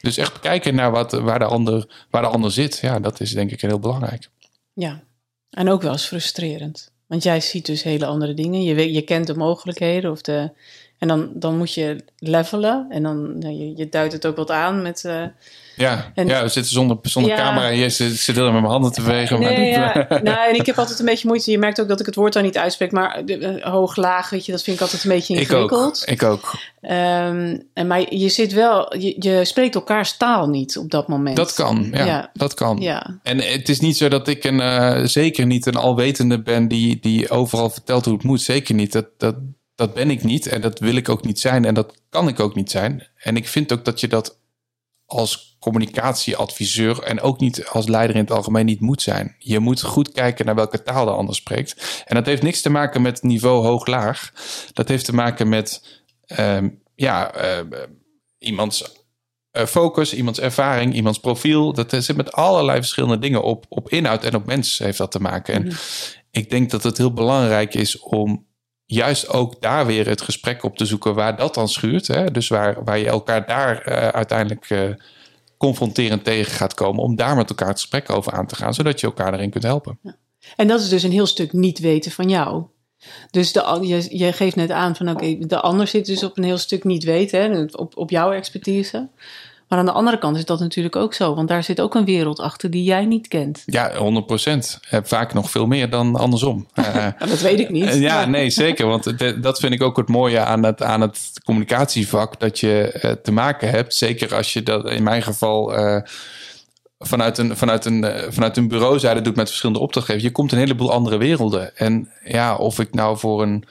Dus 0.01 0.17
echt 0.17 0.39
kijken 0.39 0.75
naar 0.75 0.91
wat, 0.91 1.11
waar, 1.11 1.39
de 1.39 1.45
ander, 1.45 2.05
waar 2.09 2.21
de 2.21 2.27
ander 2.27 2.51
zit. 2.51 2.77
Ja, 2.77 2.99
dat 2.99 3.19
is 3.19 3.33
denk 3.33 3.51
ik 3.51 3.61
heel 3.61 3.79
belangrijk. 3.79 4.29
Ja, 4.73 5.03
en 5.49 5.69
ook 5.69 5.81
wel 5.81 5.91
eens 5.91 6.05
frustrerend. 6.05 6.91
Want 7.07 7.23
jij 7.23 7.41
ziet 7.41 7.65
dus 7.65 7.83
hele 7.83 8.05
andere 8.05 8.33
dingen. 8.33 8.63
Je, 8.63 8.73
weet, 8.73 8.93
je 8.93 9.01
kent 9.01 9.27
de 9.27 9.35
mogelijkheden 9.35 10.11
of 10.11 10.21
de. 10.21 10.51
En 10.99 11.07
dan, 11.07 11.29
dan 11.33 11.57
moet 11.57 11.73
je 11.73 12.03
levelen. 12.17 12.85
En 12.89 13.03
dan 13.03 13.37
nou, 13.37 13.53
je, 13.53 13.77
je 13.77 13.89
duidt 13.89 14.13
het 14.13 14.25
ook 14.25 14.35
wat 14.35 14.51
aan 14.51 14.81
met. 14.81 15.03
Uh, 15.05 15.23
ja, 15.75 16.11
en, 16.15 16.27
ja, 16.27 16.41
we 16.41 16.47
zitten 16.49 16.71
zonder, 16.71 16.97
zonder 17.01 17.35
camera. 17.35 17.67
Je 17.67 17.89
zit, 17.89 18.17
zit 18.17 18.35
met 18.35 18.51
mijn 18.51 18.65
handen 18.65 18.91
te 18.91 19.01
bewegen. 19.01 19.39
Nee, 19.39 19.69
ja. 19.69 20.07
nou, 20.23 20.49
en 20.49 20.55
ik 20.55 20.65
heb 20.65 20.77
altijd 20.77 20.99
een 20.99 21.05
beetje 21.05 21.27
moeite. 21.27 21.51
Je 21.51 21.57
merkt 21.57 21.81
ook 21.81 21.87
dat 21.87 21.99
ik 21.99 22.05
het 22.05 22.15
woord 22.15 22.33
dan 22.33 22.43
niet 22.43 22.57
uitspreek. 22.57 22.91
Maar 22.91 23.21
uh, 23.25 23.63
hoog, 23.63 23.95
laag, 23.95 24.29
weet 24.29 24.45
je, 24.45 24.51
dat 24.51 24.63
vind 24.63 24.75
ik 24.75 24.81
altijd 24.81 25.03
een 25.03 25.09
beetje 25.09 25.35
ingewikkeld. 25.35 26.03
Ik 26.05 26.23
ook. 26.23 26.31
Ik 26.31 26.43
ook. 26.43 26.57
Um, 26.81 27.63
en, 27.73 27.87
maar 27.87 28.13
je 28.15 28.29
zit 28.29 28.53
wel, 28.53 28.97
je, 28.97 29.15
je 29.19 29.45
spreekt 29.45 29.75
elkaars 29.75 30.17
taal 30.17 30.49
niet 30.49 30.77
op 30.77 30.91
dat 30.91 31.07
moment. 31.07 31.35
Dat 31.35 31.53
kan, 31.53 31.89
ja. 31.91 32.05
ja. 32.05 32.29
Dat 32.33 32.53
kan. 32.53 32.77
Ja. 32.77 33.19
En 33.23 33.37
het 33.37 33.69
is 33.69 33.79
niet 33.79 33.97
zo 33.97 34.07
dat 34.07 34.27
ik 34.27 34.43
een, 34.43 34.59
uh, 34.59 35.05
zeker 35.05 35.45
niet 35.45 35.65
een 35.65 35.75
alwetende 35.75 36.41
ben 36.41 36.67
die, 36.67 36.99
die 37.01 37.29
overal 37.29 37.69
vertelt 37.69 38.05
hoe 38.05 38.13
het 38.13 38.23
moet. 38.23 38.41
Zeker 38.41 38.75
niet. 38.75 38.91
Dat, 38.91 39.05
dat, 39.17 39.35
dat 39.79 39.93
ben 39.93 40.09
ik 40.09 40.23
niet 40.23 40.47
en 40.47 40.61
dat 40.61 40.79
wil 40.79 40.95
ik 40.95 41.09
ook 41.09 41.25
niet 41.25 41.39
zijn 41.39 41.65
en 41.65 41.73
dat 41.73 41.93
kan 42.09 42.27
ik 42.27 42.39
ook 42.39 42.55
niet 42.55 42.71
zijn. 42.71 43.07
En 43.15 43.35
ik 43.35 43.47
vind 43.47 43.73
ook 43.73 43.85
dat 43.85 43.99
je 43.99 44.07
dat 44.07 44.39
als 45.05 45.57
communicatieadviseur 45.59 47.03
en 47.03 47.21
ook 47.21 47.39
niet 47.39 47.65
als 47.67 47.87
leider 47.87 48.15
in 48.15 48.21
het 48.21 48.31
algemeen 48.31 48.65
niet 48.65 48.79
moet 48.79 49.01
zijn. 49.01 49.35
Je 49.37 49.59
moet 49.59 49.81
goed 49.81 50.11
kijken 50.11 50.45
naar 50.45 50.55
welke 50.55 50.83
taal 50.83 51.05
de 51.05 51.11
ander 51.11 51.35
spreekt. 51.35 52.03
En 52.05 52.15
dat 52.15 52.25
heeft 52.25 52.41
niks 52.41 52.61
te 52.61 52.69
maken 52.69 53.01
met 53.01 53.23
niveau 53.23 53.65
hoog-laag. 53.65 54.31
Dat 54.73 54.87
heeft 54.87 55.05
te 55.05 55.15
maken 55.15 55.49
met 55.49 56.01
uh, 56.39 56.57
ja, 56.95 57.43
uh, 57.43 57.65
iemands 58.37 59.05
uh, 59.57 59.65
focus, 59.65 60.13
iemands 60.13 60.39
ervaring, 60.39 60.93
iemands 60.93 61.19
profiel. 61.19 61.73
Dat 61.73 62.03
zit 62.03 62.15
met 62.15 62.31
allerlei 62.31 62.77
verschillende 62.77 63.19
dingen 63.19 63.43
op, 63.43 63.65
op 63.69 63.89
inhoud 63.89 64.23
en 64.23 64.35
op 64.35 64.45
mens 64.45 64.77
heeft 64.77 64.97
dat 64.97 65.11
te 65.11 65.21
maken. 65.21 65.53
En 65.53 65.65
mhm. 65.65 65.75
ik 66.31 66.49
denk 66.49 66.69
dat 66.69 66.83
het 66.83 66.97
heel 66.97 67.13
belangrijk 67.13 67.73
is 67.73 67.99
om 67.99 68.47
juist 68.91 69.27
ook 69.27 69.61
daar 69.61 69.85
weer 69.85 70.07
het 70.07 70.21
gesprek 70.21 70.63
op 70.63 70.77
te 70.77 70.85
zoeken 70.85 71.15
waar 71.15 71.37
dat 71.37 71.53
dan 71.53 71.69
schuurt. 71.69 72.07
Hè? 72.07 72.31
Dus 72.31 72.47
waar, 72.47 72.83
waar 72.83 72.97
je 72.97 73.07
elkaar 73.07 73.45
daar 73.45 73.87
uh, 73.87 74.07
uiteindelijk 74.07 74.69
uh, 74.69 74.89
confronterend 75.57 76.23
tegen 76.23 76.51
gaat 76.51 76.73
komen. 76.73 77.03
Om 77.03 77.15
daar 77.15 77.35
met 77.35 77.49
elkaar 77.49 77.67
het 77.67 77.79
gesprek 77.79 78.09
over 78.09 78.31
aan 78.31 78.47
te 78.47 78.55
gaan, 78.55 78.73
zodat 78.73 78.99
je 78.99 79.05
elkaar 79.05 79.33
erin 79.33 79.49
kunt 79.49 79.63
helpen. 79.63 79.99
Ja. 80.01 80.15
En 80.55 80.67
dat 80.67 80.79
is 80.79 80.89
dus 80.89 81.03
een 81.03 81.11
heel 81.11 81.25
stuk 81.25 81.53
niet 81.53 81.79
weten 81.79 82.11
van 82.11 82.29
jou. 82.29 82.63
Dus 83.31 83.51
de, 83.51 83.79
je, 83.81 84.17
je 84.17 84.33
geeft 84.33 84.55
net 84.55 84.71
aan 84.71 84.95
van 84.95 85.09
oké, 85.09 85.37
de 85.39 85.59
ander 85.59 85.87
zit 85.87 86.05
dus 86.05 86.23
op 86.23 86.37
een 86.37 86.43
heel 86.43 86.57
stuk 86.57 86.83
niet 86.83 87.03
weten, 87.03 87.41
hè, 87.41 87.65
op, 87.71 87.97
op 87.97 88.09
jouw 88.09 88.31
expertise. 88.31 89.07
Maar 89.69 89.79
aan 89.79 89.85
de 89.85 89.91
andere 89.91 90.17
kant 90.17 90.37
is 90.37 90.45
dat 90.45 90.59
natuurlijk 90.59 90.95
ook 90.95 91.13
zo, 91.13 91.35
want 91.35 91.47
daar 91.47 91.63
zit 91.63 91.81
ook 91.81 91.95
een 91.95 92.05
wereld 92.05 92.39
achter 92.39 92.69
die 92.69 92.83
jij 92.83 93.05
niet 93.05 93.27
kent. 93.27 93.63
Ja, 93.65 93.95
100 93.95 94.25
procent. 94.25 94.79
Vaak 95.03 95.33
nog 95.33 95.51
veel 95.51 95.65
meer 95.67 95.89
dan 95.89 96.15
andersom. 96.15 96.67
Eh, 96.73 97.07
dat 97.29 97.41
weet 97.41 97.59
ik 97.59 97.69
niet. 97.69 97.85
Eh, 97.85 98.01
ja, 98.01 98.25
nee, 98.25 98.49
zeker. 98.49 98.87
Want 98.87 99.19
dat 99.43 99.59
vind 99.59 99.73
ik 99.73 99.81
ook 99.81 99.97
het 99.97 100.07
mooie 100.07 100.39
aan 100.39 100.63
het, 100.63 100.83
aan 100.83 101.01
het 101.01 101.31
communicatievak, 101.43 102.39
dat 102.39 102.59
je 102.59 102.91
eh, 102.91 103.11
te 103.11 103.31
maken 103.31 103.69
hebt. 103.69 103.95
Zeker 103.95 104.35
als 104.35 104.53
je 104.53 104.63
dat 104.63 104.89
in 104.89 105.03
mijn 105.03 105.21
geval. 105.21 105.73
vanuit 106.99 107.37
een, 107.37 107.57
vanuit 107.57 107.85
een, 107.85 108.05
vanuit 108.29 108.57
een 108.57 108.67
bureauzijde 108.67 109.21
doet 109.21 109.35
met 109.35 109.47
verschillende 109.47 109.81
opdrachtgevers. 109.81 110.23
Je 110.23 110.31
komt 110.31 110.51
een 110.51 110.57
heleboel 110.57 110.91
andere 110.91 111.17
werelden. 111.17 111.77
En 111.77 112.11
ja, 112.23 112.55
of 112.55 112.79
ik 112.79 112.93
nou 112.93 113.17
voor 113.17 113.41
een 113.41 113.63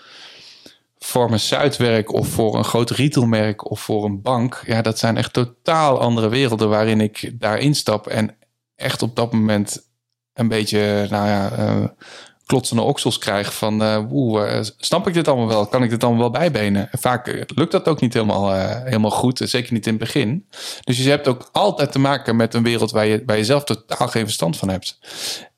farmaceutwerk 0.99 2.13
of 2.13 2.29
voor 2.29 2.57
een 2.57 2.65
groot 2.65 2.91
retailmerk 2.91 3.71
of 3.71 3.81
voor 3.81 4.05
een 4.05 4.23
bank. 4.23 4.63
Ja, 4.67 4.83
dat 4.83 4.99
zijn 4.99 5.17
echt 5.17 5.33
totaal 5.33 6.01
andere 6.01 6.29
werelden 6.29 6.69
waarin 6.69 7.01
ik 7.01 7.33
daar 7.35 7.59
instap 7.59 8.07
en 8.07 8.37
echt 8.77 9.03
op 9.03 9.17
dat 9.17 9.33
moment 9.33 9.89
een 10.33 10.49
beetje, 10.49 11.07
nou 11.11 11.29
ja, 11.29 11.59
uh, 11.59 11.85
klotsende 12.47 12.83
oksels 12.83 13.19
krijg 13.19 13.55
van, 13.55 13.83
uh, 13.83 14.11
oeh, 14.11 14.61
snap 14.79 15.07
ik 15.07 15.15
dit 15.15 15.29
allemaal 15.29 15.49
wel? 15.49 15.67
Kan 15.67 15.83
ik 15.83 15.91
dit 15.91 16.05
allemaal 16.05 16.21
wel 16.21 16.31
bijbenen? 16.31 16.93
En 16.93 16.99
vaak 16.99 17.47
lukt 17.55 17.73
dat 17.73 17.89
ook 17.89 18.01
niet 18.01 18.15
helemaal, 18.15 18.53
helemaal 18.85 19.11
goed, 19.11 19.41
zeker 19.45 19.73
niet 19.73 19.87
in 19.87 19.93
het 19.93 20.03
begin. 20.03 20.49
Dus 20.85 20.99
je 20.99 21.11
hebt 21.11 21.29
ook 21.29 21.49
altijd 21.53 21.93
te 21.93 21.99
maken 21.99 22.37
met 22.37 22.55
een 22.55 22.63
wereld 22.63 22.91
waar 22.91 23.07
je, 23.07 23.23
waar 23.27 23.37
je 23.37 23.45
zelf 23.45 23.65
totaal 23.65 24.09
geen 24.09 24.25
verstand 24.25 24.57
van 24.57 24.69
hebt. 24.69 24.99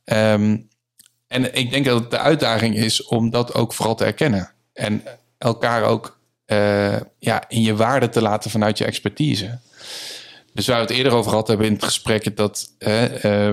Um, 0.04 0.68
en 1.30 1.54
ik 1.54 1.70
denk 1.70 1.84
dat 1.84 2.10
de 2.10 2.18
uitdaging 2.18 2.76
is 2.76 3.04
om 3.04 3.30
dat 3.30 3.54
ook 3.54 3.72
vooral 3.72 3.94
te 3.94 4.04
erkennen. 4.04 4.50
En 4.72 5.02
elkaar 5.40 5.82
ook 5.82 6.18
uh, 6.46 7.00
ja, 7.18 7.48
in 7.48 7.62
je 7.62 7.76
waarde 7.76 8.08
te 8.08 8.22
laten 8.22 8.50
vanuit 8.50 8.78
je 8.78 8.84
expertise. 8.84 9.58
Dus 10.52 10.66
waar 10.66 10.76
we 10.76 10.86
het 10.86 10.96
eerder 10.96 11.12
over 11.12 11.30
gehad 11.30 11.48
hebben 11.48 11.66
in 11.66 11.72
het 11.72 11.84
gesprek, 11.84 12.36
dat 12.36 12.74
uh, 12.78 13.52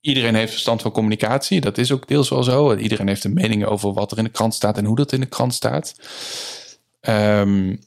iedereen 0.00 0.34
heeft 0.34 0.50
verstand 0.50 0.82
van 0.82 0.90
communicatie. 0.90 1.60
Dat 1.60 1.78
is 1.78 1.92
ook 1.92 2.08
deels 2.08 2.28
wel 2.28 2.42
zo. 2.42 2.76
Iedereen 2.76 3.08
heeft 3.08 3.24
een 3.24 3.34
mening 3.34 3.64
over 3.64 3.92
wat 3.92 4.12
er 4.12 4.18
in 4.18 4.24
de 4.24 4.30
krant 4.30 4.54
staat 4.54 4.78
en 4.78 4.84
hoe 4.84 4.96
dat 4.96 5.12
in 5.12 5.20
de 5.20 5.26
krant 5.26 5.54
staat. 5.54 5.94
Um, 7.00 7.78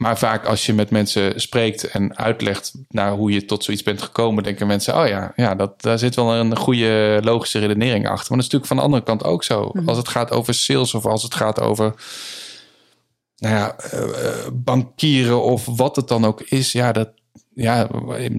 maar 0.00 0.18
vaak 0.18 0.44
als 0.44 0.66
je 0.66 0.74
met 0.74 0.90
mensen 0.90 1.40
spreekt 1.40 1.84
en 1.84 2.16
uitlegt 2.16 2.72
naar 2.88 3.12
hoe 3.12 3.32
je 3.32 3.44
tot 3.44 3.64
zoiets 3.64 3.82
bent 3.82 4.02
gekomen, 4.02 4.42
denken 4.42 4.66
mensen: 4.66 4.98
oh 4.98 5.06
ja, 5.06 5.32
ja 5.36 5.54
dat, 5.54 5.82
daar 5.82 5.98
zit 5.98 6.14
wel 6.14 6.34
een 6.34 6.56
goede 6.56 7.20
logische 7.22 7.58
redenering 7.58 8.08
achter. 8.08 8.26
Maar 8.28 8.38
dat 8.38 8.46
is 8.46 8.52
natuurlijk 8.52 8.66
van 8.66 8.76
de 8.76 8.82
andere 8.82 9.02
kant 9.02 9.24
ook 9.24 9.44
zo. 9.44 9.70
Mhm. 9.72 9.88
Als 9.88 9.98
het 9.98 10.08
gaat 10.08 10.30
over 10.30 10.54
sales 10.54 10.94
of 10.94 11.06
als 11.06 11.22
het 11.22 11.34
gaat 11.34 11.60
over 11.60 11.94
nou 13.36 13.54
ja, 13.54 13.76
uh, 13.94 14.46
bankieren 14.52 15.42
of 15.42 15.66
wat 15.66 15.96
het 15.96 16.08
dan 16.08 16.24
ook 16.24 16.40
is. 16.40 16.72
Ja, 16.72 16.92
dat, 16.92 17.10
ja, 17.54 17.88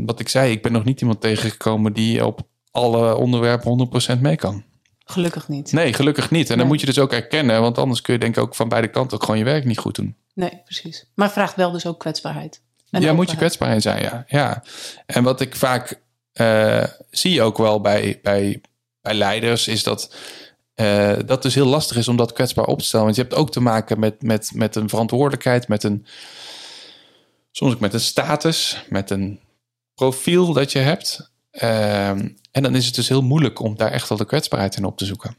wat 0.05 0.19
ik 0.19 0.29
zei, 0.29 0.51
ik 0.51 0.61
ben 0.61 0.71
nog 0.71 0.83
niet 0.83 1.01
iemand 1.01 1.21
tegengekomen 1.21 1.93
die 1.93 2.25
op 2.25 2.41
alle 2.71 3.15
onderwerpen 3.15 3.89
100% 4.17 4.21
mee 4.21 4.35
kan. 4.35 4.63
Gelukkig 5.11 5.47
niet. 5.47 5.71
Nee, 5.71 5.93
gelukkig 5.93 6.31
niet. 6.31 6.49
En 6.49 6.57
dan 6.57 6.67
moet 6.67 6.79
je 6.79 6.85
dus 6.85 6.99
ook 6.99 7.13
erkennen, 7.13 7.61
want 7.61 7.77
anders 7.77 8.01
kun 8.01 8.13
je 8.13 8.19
denk 8.19 8.37
ik 8.37 8.43
ook 8.43 8.55
van 8.55 8.69
beide 8.69 8.87
kanten 8.87 9.17
ook 9.17 9.23
gewoon 9.23 9.39
je 9.39 9.43
werk 9.43 9.65
niet 9.65 9.77
goed 9.77 9.95
doen. 9.95 10.15
Nee, 10.33 10.61
precies. 10.63 11.05
Maar 11.15 11.31
vraagt 11.31 11.55
wel 11.55 11.71
dus 11.71 11.85
ook 11.85 11.99
kwetsbaarheid. 11.99 12.61
En 12.89 13.01
ja, 13.01 13.13
moet 13.13 13.31
je 13.31 13.37
kwetsbaarheid 13.37 13.81
zijn, 13.81 14.01
ja. 14.01 14.25
ja. 14.27 14.63
En 15.05 15.23
wat 15.23 15.41
ik 15.41 15.55
vaak 15.55 16.01
uh, 16.33 16.83
zie 17.09 17.41
ook 17.41 17.57
wel 17.57 17.81
bij, 17.81 18.19
bij, 18.21 18.61
bij 19.01 19.13
leiders, 19.13 19.67
is 19.67 19.83
dat 19.83 20.15
uh, 20.75 21.13
dat 21.25 21.41
dus 21.41 21.55
heel 21.55 21.65
lastig 21.65 21.97
is 21.97 22.07
om 22.07 22.15
dat 22.15 22.33
kwetsbaar 22.33 22.65
op 22.65 22.79
te 22.79 22.85
stellen. 22.85 23.05
Want 23.05 23.17
je 23.17 23.21
hebt 23.21 23.35
ook 23.35 23.51
te 23.51 23.61
maken 23.61 23.99
met, 23.99 24.21
met, 24.21 24.51
met 24.53 24.75
een 24.75 24.89
verantwoordelijkheid, 24.89 25.67
met 25.67 25.83
een, 25.83 26.05
soms 27.51 27.73
ook 27.73 27.79
met 27.79 27.93
een 27.93 27.99
status, 27.99 28.85
met 28.89 29.09
een 29.09 29.39
profiel 29.95 30.53
dat 30.53 30.71
je 30.71 30.79
hebt. 30.79 31.30
Uh, 31.51 32.09
en 32.51 32.63
dan 32.63 32.75
is 32.75 32.85
het 32.85 32.95
dus 32.95 33.09
heel 33.09 33.21
moeilijk 33.21 33.59
om 33.59 33.75
daar 33.75 33.91
echt 33.91 34.09
wel 34.09 34.17
de 34.17 34.25
kwetsbaarheid 34.25 34.75
in 34.75 34.85
op 34.85 34.97
te 34.97 35.05
zoeken. 35.05 35.35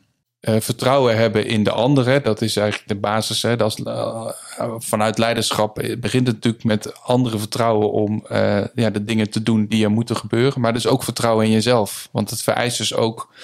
Uh, 0.49 0.57
vertrouwen 0.61 1.17
hebben 1.17 1.47
in 1.47 1.65
de 1.65 1.71
anderen, 1.71 2.23
dat 2.23 2.43
is 2.43 2.57
eigenlijk 2.57 2.89
de 2.89 2.95
basis. 2.95 3.43
Hè? 3.43 3.57
Dat 3.57 3.79
is, 3.79 3.85
uh, 3.85 4.31
vanuit 4.79 5.19
leiderschap 5.19 5.75
begint 5.75 6.27
het 6.27 6.35
natuurlijk 6.35 6.65
met 6.65 7.03
anderen 7.03 7.39
vertrouwen 7.39 7.93
om 7.93 8.25
uh, 8.33 8.65
ja, 8.75 8.91
de 8.91 9.05
dingen 9.05 9.31
te 9.31 9.43
doen 9.43 9.67
die 9.67 9.85
er 9.85 9.91
moeten 9.91 10.17
gebeuren. 10.17 10.61
Maar 10.61 10.73
dus 10.73 10.87
ook 10.87 11.03
vertrouwen 11.03 11.47
in 11.47 11.53
jezelf. 11.53 12.09
Want 12.13 12.31
het 12.31 12.43
vereist 12.43 12.79
dus 12.79 12.95
ook, 12.95 13.35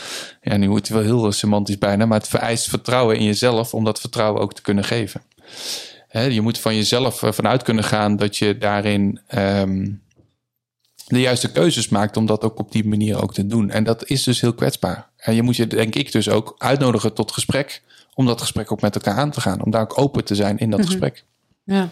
ja, 0.42 0.56
nu 0.56 0.70
wordt 0.70 0.88
het 0.88 0.96
wel 0.96 1.20
heel 1.20 1.32
semantisch 1.32 1.78
bijna, 1.78 2.06
maar 2.06 2.18
het 2.18 2.28
vereist 2.28 2.68
vertrouwen 2.68 3.16
in 3.16 3.24
jezelf 3.24 3.74
om 3.74 3.84
dat 3.84 4.00
vertrouwen 4.00 4.42
ook 4.42 4.54
te 4.54 4.62
kunnen 4.62 4.84
geven. 4.84 5.22
Hè, 6.08 6.22
je 6.22 6.40
moet 6.40 6.58
van 6.58 6.74
jezelf 6.74 7.22
vanuit 7.24 7.62
kunnen 7.62 7.84
gaan 7.84 8.16
dat 8.16 8.36
je 8.36 8.58
daarin. 8.58 9.20
Um, 9.34 10.06
de 11.08 11.20
juiste 11.20 11.52
keuzes 11.52 11.88
maakt 11.88 12.16
om 12.16 12.26
dat 12.26 12.44
ook 12.44 12.58
op 12.58 12.72
die 12.72 12.88
manier 12.88 13.22
ook 13.22 13.34
te 13.34 13.46
doen. 13.46 13.70
En 13.70 13.84
dat 13.84 14.08
is 14.08 14.22
dus 14.22 14.40
heel 14.40 14.54
kwetsbaar. 14.54 15.08
En 15.16 15.34
je 15.34 15.42
moet 15.42 15.56
je, 15.56 15.66
denk 15.66 15.94
ik, 15.94 16.12
dus 16.12 16.28
ook 16.28 16.54
uitnodigen 16.58 17.14
tot 17.14 17.32
gesprek. 17.32 17.82
Om 18.14 18.26
dat 18.26 18.40
gesprek 18.40 18.72
ook 18.72 18.80
met 18.80 18.94
elkaar 18.94 19.16
aan 19.16 19.30
te 19.30 19.40
gaan. 19.40 19.64
Om 19.64 19.70
daar 19.70 19.82
ook 19.82 19.98
open 19.98 20.24
te 20.24 20.34
zijn 20.34 20.58
in 20.58 20.70
dat 20.70 20.78
mhm. 20.78 20.88
gesprek. 20.88 21.24
Ja. 21.64 21.88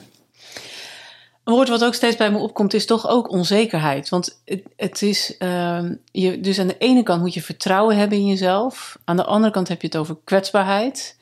Een 1.45 1.55
woord 1.55 1.69
wat 1.69 1.85
ook 1.85 1.95
steeds 1.95 2.17
bij 2.17 2.31
me 2.31 2.39
opkomt 2.39 2.75
is 2.75 2.87
toch 2.87 3.09
ook 3.09 3.31
onzekerheid. 3.31 4.09
Want 4.09 4.41
het, 4.45 4.63
het 4.77 5.03
is, 5.03 5.35
uh, 5.39 5.83
je, 6.13 6.41
dus 6.41 6.59
aan 6.59 6.67
de 6.67 6.79
ene 6.79 7.03
kant 7.03 7.21
moet 7.21 7.35
je 7.35 7.43
vertrouwen 7.43 7.97
hebben 7.97 8.19
in 8.19 8.27
jezelf. 8.27 8.99
Aan 9.05 9.17
de 9.17 9.25
andere 9.25 9.53
kant 9.53 9.69
heb 9.69 9.81
je 9.81 9.87
het 9.87 9.97
over 9.97 10.17
kwetsbaarheid. 10.25 11.17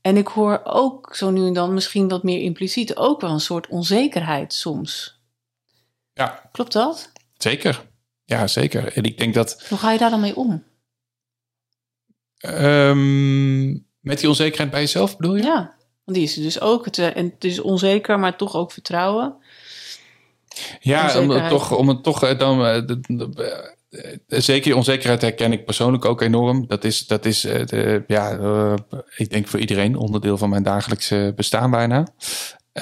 En 0.00 0.16
ik 0.16 0.26
hoor 0.26 0.60
ook 0.64 1.16
zo 1.16 1.30
nu 1.30 1.46
en 1.46 1.52
dan 1.52 1.74
misschien 1.74 2.08
wat 2.08 2.22
meer 2.22 2.40
impliciet 2.40 2.96
ook 2.96 3.20
wel 3.20 3.30
een 3.30 3.40
soort 3.40 3.68
onzekerheid 3.68 4.52
soms. 4.52 5.20
Ja. 6.12 6.48
Klopt 6.52 6.72
dat? 6.72 7.12
Zeker. 7.36 7.82
Ja, 8.24 8.46
zeker. 8.46 8.92
En 8.92 9.02
ik 9.02 9.18
denk 9.18 9.34
dat. 9.34 9.64
Hoe 9.68 9.78
ga 9.78 9.92
je 9.92 9.98
daar 9.98 10.10
dan 10.10 10.20
mee 10.20 10.36
om? 10.36 10.64
Um, 12.46 13.86
met 14.00 14.18
die 14.18 14.28
onzekerheid 14.28 14.70
bij 14.70 14.80
jezelf 14.80 15.16
bedoel 15.16 15.36
je? 15.36 15.42
Ja, 15.42 15.74
want 16.04 16.16
die 16.16 16.26
is 16.26 16.34
dus 16.34 16.60
ook. 16.60 16.84
Het, 16.84 16.98
en 16.98 17.24
het 17.24 17.44
is 17.44 17.60
onzeker, 17.60 18.18
maar 18.18 18.36
toch 18.36 18.54
ook 18.54 18.72
vertrouwen. 18.72 19.36
Ja, 20.80 21.20
om 21.20 21.30
het 21.30 21.48
toch, 21.48 21.76
om 21.76 21.88
het 21.88 22.02
toch 22.02 22.22
eh, 22.22 22.38
dan. 22.38 22.66
Eh, 22.66 22.80
zeker 24.26 24.62
die 24.62 24.76
onzekerheid 24.76 25.22
herken 25.22 25.52
ik 25.52 25.64
persoonlijk 25.64 26.04
ook 26.04 26.20
enorm. 26.20 26.66
Dat 26.66 26.84
is, 26.84 27.06
dat 27.06 27.24
is 27.24 27.40
de, 27.40 28.04
ja, 28.06 28.38
ik 29.16 29.30
denk 29.30 29.48
voor 29.48 29.60
iedereen 29.60 29.96
onderdeel 29.96 30.38
van 30.38 30.48
mijn 30.48 30.62
dagelijkse 30.62 31.32
bestaan 31.36 31.70
bijna. 31.70 32.06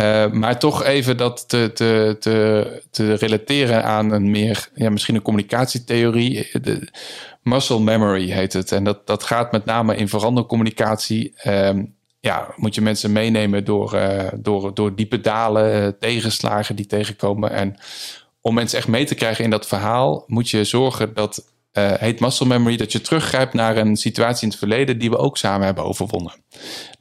Uh, 0.01 0.31
maar 0.31 0.59
toch 0.59 0.85
even 0.85 1.17
dat 1.17 1.49
te, 1.49 1.71
te, 1.75 2.17
te, 2.21 2.83
te 2.91 3.15
relateren 3.15 3.85
aan 3.85 4.11
een 4.13 4.31
meer, 4.31 4.69
ja, 4.75 4.91
misschien 4.91 5.15
een 5.15 5.23
communicatietheorie. 5.23 6.49
De 6.63 6.89
muscle 7.43 7.81
memory 7.81 8.31
heet 8.31 8.53
het. 8.53 8.73
En 8.73 8.85
dat, 8.85 9.07
dat 9.07 9.23
gaat 9.23 9.53
met 9.53 9.65
name 9.65 9.97
in 9.97 10.09
verandercommunicatie. 10.09 11.35
Um, 11.47 11.95
ja, 12.21 12.55
moet 12.57 12.75
je 12.75 12.81
mensen 12.81 13.13
meenemen 13.13 13.65
door, 13.65 13.95
uh, 13.95 14.29
door, 14.37 14.75
door 14.75 14.95
diepe 14.95 15.21
dalen, 15.21 15.83
uh, 15.83 15.89
tegenslagen 16.01 16.77
die 16.77 16.87
tegenkomen. 16.87 17.51
En 17.51 17.77
om 18.41 18.55
mensen 18.55 18.79
echt 18.79 18.89
mee 18.89 19.05
te 19.05 19.15
krijgen 19.15 19.45
in 19.45 19.51
dat 19.51 19.67
verhaal, 19.67 20.25
moet 20.27 20.51
je 20.51 20.65
zorgen 20.65 21.15
dat 21.15 21.52
uh, 21.79 21.93
heet 21.93 22.21
muscle 22.21 22.47
memory, 22.47 22.77
dat 22.77 22.93
je 22.93 23.01
teruggrijpt 23.01 23.55
naar 23.55 23.77
een 23.77 23.97
situatie 23.97 24.43
in 24.43 24.49
het 24.49 24.59
verleden 24.59 24.99
die 24.99 25.11
we 25.11 25.17
ook 25.17 25.37
samen 25.37 25.67
hebben 25.67 25.85
overwonnen. 25.85 26.33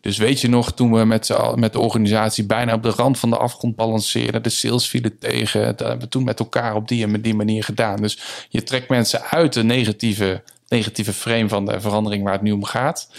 Dus 0.01 0.17
weet 0.17 0.41
je 0.41 0.49
nog, 0.49 0.73
toen 0.73 0.91
we 0.91 1.05
met, 1.05 1.37
met 1.55 1.73
de 1.73 1.79
organisatie 1.79 2.45
bijna 2.45 2.73
op 2.73 2.83
de 2.83 2.89
rand 2.89 3.19
van 3.19 3.29
de 3.29 3.37
afgrond 3.37 3.75
balanceerden, 3.75 4.43
de 4.43 4.49
sales 4.49 4.89
vielen 4.89 5.17
tegen, 5.19 5.61
dat 5.61 5.79
hebben 5.79 5.99
we 5.99 6.07
toen 6.07 6.23
met 6.23 6.39
elkaar 6.39 6.75
op 6.75 6.87
die 6.87 7.03
en 7.03 7.21
die 7.21 7.35
manier 7.35 7.63
gedaan. 7.63 8.01
Dus 8.01 8.47
je 8.49 8.63
trekt 8.63 8.89
mensen 8.89 9.21
uit 9.21 9.53
de 9.53 9.63
negatieve, 9.63 10.43
negatieve 10.67 11.13
frame 11.13 11.49
van 11.49 11.65
de 11.65 11.81
verandering 11.81 12.23
waar 12.23 12.33
het 12.33 12.41
nu 12.41 12.51
om 12.51 12.63
gaat. 12.63 13.09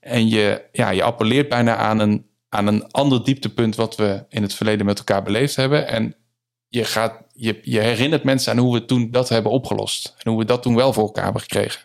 En 0.00 0.28
je, 0.28 0.62
ja, 0.72 0.90
je 0.90 1.02
appelleert 1.02 1.48
bijna 1.48 1.76
aan 1.76 1.98
een, 1.98 2.26
aan 2.48 2.66
een 2.66 2.90
ander 2.90 3.24
dieptepunt 3.24 3.76
wat 3.76 3.96
we 3.96 4.24
in 4.28 4.42
het 4.42 4.54
verleden 4.54 4.86
met 4.86 4.98
elkaar 4.98 5.22
beleefd 5.22 5.56
hebben. 5.56 5.88
En 5.88 6.14
je, 6.74 6.84
gaat, 6.84 7.14
je, 7.34 7.60
je 7.62 7.80
herinnert 7.80 8.24
mensen 8.24 8.52
aan 8.52 8.58
hoe 8.58 8.74
we 8.74 8.84
toen 8.84 9.10
dat 9.10 9.28
hebben 9.28 9.52
opgelost. 9.52 10.14
En 10.18 10.30
hoe 10.30 10.40
we 10.40 10.46
dat 10.46 10.62
toen 10.62 10.74
wel 10.74 10.92
voor 10.92 11.02
elkaar 11.02 11.24
hebben 11.24 11.42
gekregen. 11.42 11.80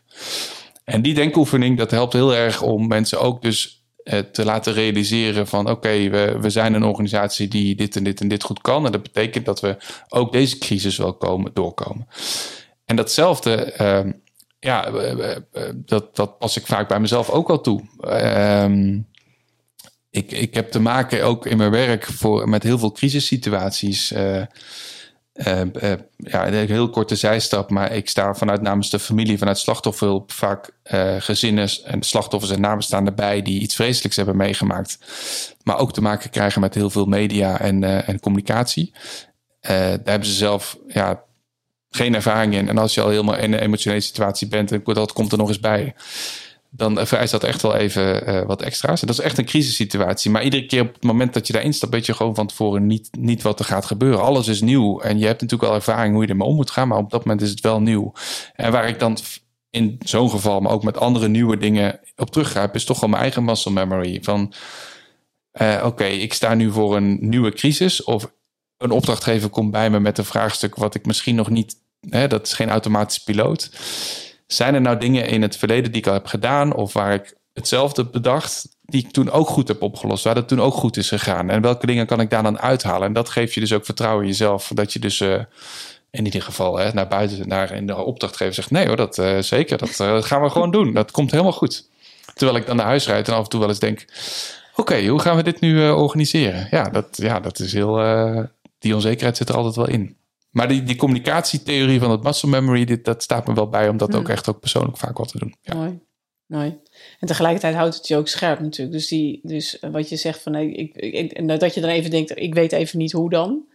En 0.84 1.02
die 1.02 1.14
denkoefening, 1.14 1.78
dat 1.78 1.92
helpt 1.92 2.14
heel 2.14 2.36
erg 2.36 2.62
om 2.62 2.88
mensen 2.88 3.20
ook 3.20 3.42
dus 3.42 3.84
eh, 4.04 4.20
te 4.20 4.46
laten 4.46 4.74
realiseren 4.74 5.48
van 5.48 5.70
oké, 5.70 6.10
we, 6.10 6.38
we 6.42 6.50
zijn 6.50 6.74
een 6.74 6.84
organisatie 6.84 7.48
die 7.48 7.76
dit 7.76 7.96
en 7.96 8.04
dit 8.04 8.22
en 8.22 8.28
dit 8.28 8.44
goed 8.44 8.62
kan. 8.62 8.86
En 8.86 8.92
dat 8.92 9.04
betekent 9.04 9.46
dat 9.46 9.60
we 9.60 9.78
ook 10.10 10.32
deze 10.32 10.58
crisis 10.58 10.98
wel 10.98 11.14
komen, 11.14 11.52
doorkomen. 11.54 12.08
En 12.86 12.96
datzelfde, 12.96 13.56
ehm, 13.64 14.12
ja, 14.60 14.88
eh, 14.88 15.36
eh, 15.36 15.42
dat, 15.76 16.16
dat 16.16 16.38
pas 16.38 16.58
ik 16.58 16.66
vaak 16.66 16.88
bij 16.88 17.00
mezelf 17.00 17.30
ook 17.30 17.50
al 17.50 17.62
toe. 17.62 17.82
Ehm, 18.00 19.00
ik, 20.12 20.32
ik 20.32 20.54
heb 20.54 20.72
te 20.72 20.80
maken 20.80 21.24
ook 21.24 21.46
in 21.46 21.58
mijn 21.58 21.72
werk 21.72 22.06
voor, 22.06 22.50
met 22.50 22.64
heel 22.64 22.80
veel 22.80 22.92
crisissituaties. 22.92 24.12
Uh, 24.12 24.42
uh, 25.34 25.62
uh, 25.82 25.92
ja, 26.18 26.48
een 26.48 26.68
heel 26.68 26.90
korte 26.90 27.16
zijstap, 27.16 27.70
maar 27.70 27.92
ik 27.92 28.10
sta 28.10 28.36
vanuit 28.36 28.62
namens 28.62 28.90
de 28.90 29.00
familie, 29.00 29.38
vanuit 29.38 29.58
slachtofferhulp, 29.58 30.32
vaak 30.32 30.72
gezinnen 31.20 31.70
en 31.84 32.02
slachtoffers 32.02 32.52
en 32.52 32.62
nabestaanden 32.62 33.16
bij 33.16 33.42
die 33.42 33.62
iets 33.62 33.76
vreselijks 33.76 34.16
hebben 34.16 34.38
meegemaakt. 34.38 35.00
Maar 35.64 35.78
ook 35.78 35.94
te 35.94 36.02
maken 36.02 36.30
krijgen 36.30 36.62
met 36.62 36.74
heel 36.74 36.90
veel 36.90 37.06
media 37.06 37.60
en, 37.60 38.06
en 38.06 38.20
communicatie. 38.20 38.94
daar 39.62 40.00
hebben 40.04 40.26
ze 40.26 40.34
zelf 40.34 40.78
ja, 40.88 41.24
geen 41.90 42.16
ervaring 42.16 42.54
in. 42.54 42.70
En 42.70 42.78
als 42.78 42.94
je 42.94 43.02
al 43.02 43.10
helemaal 43.10 43.38
in 43.38 43.54
een 43.54 43.60
emotionele 43.60 44.02
situatie 44.02 44.48
bent, 44.48 44.72
en 44.72 44.82
dat 44.84 45.14
komt 45.14 45.32
er 45.32 45.38
nog 45.38 45.48
eens 45.48 45.60
bij 45.60 45.96
dan 46.72 47.08
vereist 47.08 47.32
dat 47.32 47.44
echt 47.44 47.62
wel 47.62 47.76
even 47.76 48.30
uh, 48.30 48.46
wat 48.46 48.62
extra's. 48.62 49.02
En 49.02 49.08
dat 49.08 49.20
is 49.20 49.24
echt 49.24 49.38
een 49.38 49.46
crisissituatie. 49.46 50.32
Maar 50.32 50.44
iedere 50.44 50.66
keer 50.66 50.82
op 50.82 50.94
het 50.94 51.04
moment 51.04 51.34
dat 51.34 51.48
je 51.48 51.54
daarin 51.54 51.74
stapt, 51.74 51.94
weet 51.94 52.06
je 52.06 52.14
gewoon 52.14 52.36
van 52.36 52.48
tevoren 52.48 52.88
niet, 52.88 53.10
niet 53.20 53.42
wat 53.42 53.60
er 53.60 53.66
gaat 53.66 53.86
gebeuren. 53.86 54.22
Alles 54.22 54.48
is 54.48 54.62
nieuw. 54.62 55.00
En 55.00 55.20
je 55.20 55.26
hebt 55.26 55.42
natuurlijk 55.42 55.70
wel 55.70 55.80
ervaring 55.80 56.14
hoe 56.14 56.24
je 56.24 56.30
ermee 56.30 56.48
om 56.48 56.56
moet 56.56 56.72
gaan. 56.72 56.88
Maar 56.88 56.98
op 56.98 57.10
dat 57.10 57.26
moment 57.26 57.42
is 57.42 57.50
het 57.50 57.62
wel 57.62 57.82
nieuw. 57.82 58.14
En 58.54 58.72
waar 58.72 58.88
ik 58.88 59.00
dan 59.00 59.18
in 59.70 59.96
zo'n 60.00 60.30
geval, 60.30 60.60
maar 60.60 60.72
ook 60.72 60.84
met 60.84 60.98
andere 60.98 61.28
nieuwe 61.28 61.58
dingen 61.58 62.00
op 62.16 62.32
teruggrijp, 62.32 62.76
is 62.76 62.86
toch 62.86 63.00
wel 63.00 63.10
mijn 63.10 63.22
eigen 63.22 63.44
muscle 63.44 63.72
memory. 63.72 64.20
Van 64.22 64.54
uh, 65.62 65.84
oké, 65.86 66.06
ik 66.06 66.34
sta 66.34 66.54
nu 66.54 66.72
voor 66.72 66.96
een 66.96 67.18
nieuwe 67.22 67.52
crisis. 67.52 68.04
Of 68.04 68.32
een 68.78 68.92
opdrachtgever 68.92 69.50
komt 69.50 69.72
bij 69.72 69.90
me 69.90 70.00
met 70.00 70.18
een 70.18 70.26
vraagstuk 70.26 70.76
wat 70.76 70.96
ik 70.96 71.06
misschien 71.06 71.36
nog 71.36 71.50
niet. 71.50 71.76
Hè, 72.10 72.28
dat 72.28 72.46
is 72.46 72.54
geen 72.54 72.70
automatisch 72.70 73.24
piloot 73.24 73.70
zijn 74.54 74.74
er 74.74 74.82
nou 74.82 74.98
dingen 74.98 75.28
in 75.28 75.42
het 75.42 75.58
verleden 75.58 75.92
die 75.92 76.02
ik 76.02 76.08
al 76.08 76.14
heb 76.14 76.26
gedaan 76.26 76.76
of 76.76 76.94
waar 76.94 77.14
ik 77.14 77.38
hetzelfde 77.54 78.06
bedacht, 78.06 78.78
die 78.82 79.06
ik 79.06 79.12
toen 79.12 79.32
ook 79.32 79.48
goed 79.48 79.68
heb 79.68 79.82
opgelost, 79.82 80.24
waar 80.24 80.36
dat 80.36 80.48
toen 80.48 80.62
ook 80.62 80.74
goed 80.74 80.98
is 80.98 81.08
gegaan? 81.08 81.50
En 81.50 81.62
welke 81.62 81.86
dingen 81.86 82.06
kan 82.06 82.20
ik 82.20 82.30
daar 82.30 82.44
dan 82.44 82.60
uithalen? 82.60 83.08
En 83.08 83.14
dat 83.14 83.30
geeft 83.30 83.54
je 83.54 83.60
dus 83.60 83.74
ook 83.74 83.86
vertrouwen 83.86 84.24
in 84.24 84.30
jezelf, 84.30 84.72
dat 84.74 84.94
je 84.94 85.00
dus 85.00 85.20
uh, 85.20 85.40
in 86.12 86.26
ieder 86.26 86.42
geval 86.42 86.78
hè, 86.78 86.94
naar 86.94 87.08
buiten, 87.08 87.48
naar 87.48 87.72
in 87.72 87.88
de 87.88 87.96
opdrachtgever 87.96 88.54
zegt: 88.54 88.72
nee 88.72 88.88
hoor, 88.88 88.96
dat 88.96 89.18
uh, 89.18 89.40
zeker, 89.40 89.78
dat 89.78 90.00
uh, 90.02 90.22
gaan 90.22 90.42
we 90.42 90.50
gewoon 90.50 90.72
doen. 90.72 90.94
Dat 90.94 91.12
komt 91.12 91.32
helemaal 91.32 91.52
goed. 91.52 91.90
Terwijl 92.34 92.58
ik 92.58 92.66
dan 92.66 92.76
naar 92.76 92.86
huis 92.86 93.08
rijd 93.08 93.28
en 93.28 93.34
af 93.34 93.44
en 93.44 93.50
toe 93.50 93.60
wel 93.60 93.70
eens 93.70 93.80
denk: 93.80 94.06
oké, 94.76 95.08
hoe 95.08 95.20
gaan 95.20 95.36
we 95.36 95.44
dit 95.44 95.60
nu 95.60 95.90
organiseren? 95.90 96.68
Ja, 96.72 96.90
dat, 96.90 97.08
ja, 97.12 97.40
dat 97.40 97.60
is 97.60 97.74
heel. 97.74 97.96
die 98.80 98.96
onzekerheid 98.96 99.38
zit 99.38 99.50
er 99.50 99.56
altijd 99.56 99.76
wel 99.76 99.88
in. 99.88 100.18
Maar 100.50 100.68
die, 100.68 100.84
die 100.84 100.96
communicatietheorie 100.96 102.00
van 102.00 102.12
het 102.12 102.24
muscle 102.24 102.50
memory, 102.50 102.86
dit, 102.86 103.06
dat 103.06 103.24
staat 103.24 103.48
me 103.48 103.54
wel 103.54 103.70
bij 103.70 103.90
om 103.90 103.98
dat 103.98 104.16
ook 104.16 104.22
hmm. 104.22 104.32
echt 104.32 104.50
ook 104.50 104.60
persoonlijk 104.60 104.98
vaak 104.98 105.18
wat 105.18 105.28
te 105.28 105.40
doen. 105.40 105.56
Ja. 105.62 105.76
Mooi. 105.76 106.00
Mooi. 106.46 106.80
En 107.20 107.28
tegelijkertijd 107.28 107.76
houdt 107.76 107.96
het 107.96 108.08
je 108.08 108.16
ook 108.16 108.28
scherp 108.28 108.60
natuurlijk. 108.60 108.98
Dus, 108.98 109.08
die, 109.08 109.40
dus 109.44 109.78
wat 109.92 110.10
je 110.10 110.16
zegt 110.16 110.42
van 110.42 110.52
nee, 110.52 110.72
ik, 110.72 110.96
ik, 110.96 111.60
dat 111.60 111.74
je 111.74 111.82
dan 111.82 111.90
even 111.90 112.10
denkt, 112.10 112.38
ik 112.38 112.54
weet 112.54 112.72
even 112.72 112.98
niet 112.98 113.12
hoe 113.12 113.30
dan. 113.30 113.66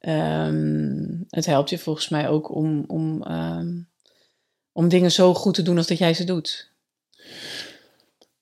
Um, 0.00 1.24
het 1.28 1.46
helpt 1.46 1.70
je 1.70 1.78
volgens 1.78 2.08
mij 2.08 2.28
ook 2.28 2.54
om, 2.54 2.84
om, 2.86 3.22
um, 3.30 3.88
om 4.72 4.88
dingen 4.88 5.12
zo 5.12 5.34
goed 5.34 5.54
te 5.54 5.62
doen 5.62 5.76
als 5.76 5.86
dat 5.86 5.98
jij 5.98 6.14
ze 6.14 6.24
doet. 6.24 6.72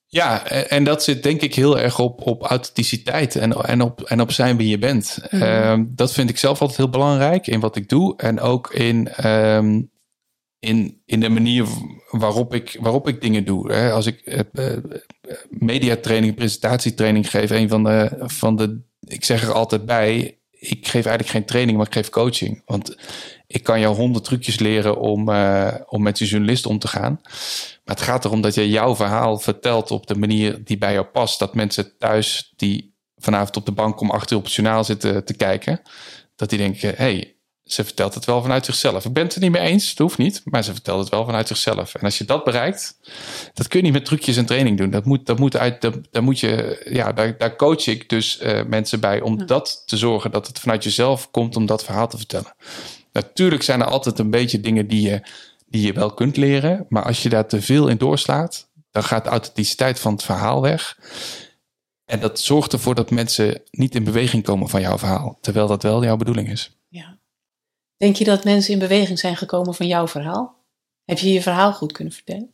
Ja, 0.09 0.47
en 0.47 0.83
dat 0.83 1.03
zit 1.03 1.23
denk 1.23 1.41
ik 1.41 1.55
heel 1.55 1.79
erg 1.79 1.99
op, 1.99 2.27
op 2.27 2.43
authenticiteit 2.43 3.35
en, 3.35 3.53
en, 3.53 3.81
op, 3.81 4.01
en 4.01 4.21
op 4.21 4.31
zijn 4.31 4.57
wie 4.57 4.67
je 4.67 4.77
bent. 4.77 5.17
Mhm. 5.29 5.43
Ehm, 5.43 5.85
dat 5.87 6.13
vind 6.13 6.29
ik 6.29 6.37
zelf 6.37 6.61
altijd 6.61 6.77
heel 6.77 6.89
belangrijk 6.89 7.47
in 7.47 7.59
wat 7.59 7.75
ik 7.75 7.89
doe. 7.89 8.17
En 8.17 8.39
ook 8.39 8.73
in, 8.73 9.07
ehm, 9.07 9.81
in, 10.59 11.01
in 11.05 11.19
de 11.19 11.29
manier 11.29 11.65
waarop 12.09 12.53
ik, 12.53 12.77
waarop 12.79 13.07
ik 13.07 13.21
dingen 13.21 13.45
doe. 13.45 13.71
Hè. 13.71 13.91
Als 13.91 14.05
ik 14.05 14.45
uh, 14.53 14.77
mediatraining, 15.49 16.35
presentatietraining 16.35 17.29
geef, 17.29 17.49
een 17.49 17.69
van 17.69 17.83
de, 17.83 18.11
van 18.19 18.55
de. 18.55 18.81
Ik 18.99 19.25
zeg 19.25 19.43
er 19.43 19.53
altijd 19.53 19.85
bij. 19.85 20.39
Ik 20.51 20.87
geef 20.87 21.05
eigenlijk 21.05 21.29
geen 21.29 21.45
training, 21.45 21.77
maar 21.77 21.87
ik 21.87 21.93
geef 21.93 22.09
coaching. 22.09 22.61
Want 22.65 22.97
ik 23.47 23.63
kan 23.63 23.79
jou 23.79 23.95
honderd 23.95 24.25
trucjes 24.25 24.59
leren 24.59 24.99
om, 24.99 25.29
uh, 25.29 25.73
om 25.85 26.01
met 26.01 26.19
je 26.19 26.25
journalist 26.25 26.65
om 26.65 26.79
te 26.79 26.87
gaan. 26.87 27.19
Maar 27.83 27.95
het 27.95 28.01
gaat 28.01 28.25
erom 28.25 28.41
dat 28.41 28.53
je 28.53 28.69
jouw 28.69 28.95
verhaal 28.95 29.39
vertelt 29.39 29.91
op 29.91 30.07
de 30.07 30.15
manier 30.15 30.63
die 30.63 30.77
bij 30.77 30.93
jou 30.93 31.05
past. 31.05 31.39
Dat 31.39 31.55
mensen 31.55 31.97
thuis 31.97 32.53
die 32.55 32.95
vanavond 33.17 33.57
op 33.57 33.65
de 33.65 33.71
bank 33.71 33.99
om 33.99 34.11
acht 34.11 34.31
uur 34.31 34.37
op 34.37 34.43
het 34.43 34.53
journaal 34.53 34.83
zitten 34.83 35.25
te 35.25 35.33
kijken, 35.33 35.81
dat 36.35 36.49
die 36.49 36.57
denken: 36.57 36.89
hé, 36.89 36.95
hey, 36.95 37.37
ze 37.63 37.83
vertelt 37.83 38.13
het 38.13 38.25
wel 38.25 38.41
vanuit 38.41 38.65
zichzelf. 38.65 39.05
Ik 39.05 39.13
ben 39.13 39.23
het 39.23 39.35
er 39.35 39.41
niet 39.41 39.51
mee 39.51 39.61
eens, 39.61 39.87
dat 39.87 39.97
hoeft 39.97 40.17
niet, 40.17 40.41
maar 40.45 40.63
ze 40.63 40.73
vertelt 40.73 40.99
het 40.99 41.09
wel 41.09 41.25
vanuit 41.25 41.47
zichzelf. 41.47 41.95
En 41.95 42.01
als 42.01 42.17
je 42.17 42.25
dat 42.25 42.43
bereikt, 42.43 42.99
dat 43.53 43.67
kun 43.67 43.79
je 43.79 43.85
niet 43.85 43.93
met 43.93 44.05
trucjes 44.05 44.37
en 44.37 44.45
training 44.45 44.77
doen. 44.77 44.89
Dat 44.89 45.05
moet, 45.05 45.25
dat 45.25 45.39
moet 45.39 45.57
uit, 45.57 45.81
dat, 45.81 45.97
daar 46.11 46.23
moet 46.23 46.39
je, 46.39 46.81
ja, 46.89 47.11
daar, 47.13 47.37
daar 47.37 47.55
coach 47.55 47.87
ik 47.87 48.09
dus 48.09 48.41
uh, 48.41 48.63
mensen 48.63 48.99
bij 48.99 49.21
om 49.21 49.45
dat 49.45 49.83
te 49.85 49.97
zorgen 49.97 50.31
dat 50.31 50.47
het 50.47 50.59
vanuit 50.59 50.83
jezelf 50.83 51.31
komt 51.31 51.55
om 51.55 51.65
dat 51.65 51.83
verhaal 51.83 52.07
te 52.07 52.17
vertellen. 52.17 52.55
Natuurlijk 53.21 53.63
zijn 53.63 53.81
er 53.81 53.87
altijd 53.87 54.19
een 54.19 54.29
beetje 54.29 54.59
dingen 54.59 54.87
die 54.87 55.09
je 55.09 55.21
die 55.69 55.85
je 55.85 55.93
wel 55.93 56.13
kunt 56.13 56.37
leren. 56.37 56.85
Maar 56.89 57.03
als 57.03 57.23
je 57.23 57.29
daar 57.29 57.47
te 57.47 57.61
veel 57.61 57.87
in 57.87 57.97
doorslaat, 57.97 58.69
dan 58.91 59.03
gaat 59.03 59.23
de 59.23 59.29
authenticiteit 59.29 59.99
van 59.99 60.11
het 60.11 60.23
verhaal 60.23 60.61
weg. 60.61 60.99
En 62.05 62.19
dat 62.19 62.39
zorgt 62.39 62.73
ervoor 62.73 62.95
dat 62.95 63.11
mensen 63.11 63.61
niet 63.71 63.95
in 63.95 64.03
beweging 64.03 64.43
komen 64.43 64.69
van 64.69 64.81
jouw 64.81 64.97
verhaal. 64.97 65.37
Terwijl 65.41 65.67
dat 65.67 65.83
wel 65.83 66.03
jouw 66.03 66.17
bedoeling 66.17 66.49
is. 66.51 66.77
Ja. 66.87 67.17
Denk 67.97 68.15
je 68.15 68.23
dat 68.23 68.43
mensen 68.43 68.73
in 68.73 68.79
beweging 68.79 69.19
zijn 69.19 69.35
gekomen 69.35 69.73
van 69.73 69.87
jouw 69.87 70.07
verhaal? 70.07 70.65
Heb 71.05 71.17
je 71.17 71.33
je 71.33 71.41
verhaal 71.41 71.73
goed 71.73 71.91
kunnen 71.91 72.13
vertellen? 72.13 72.51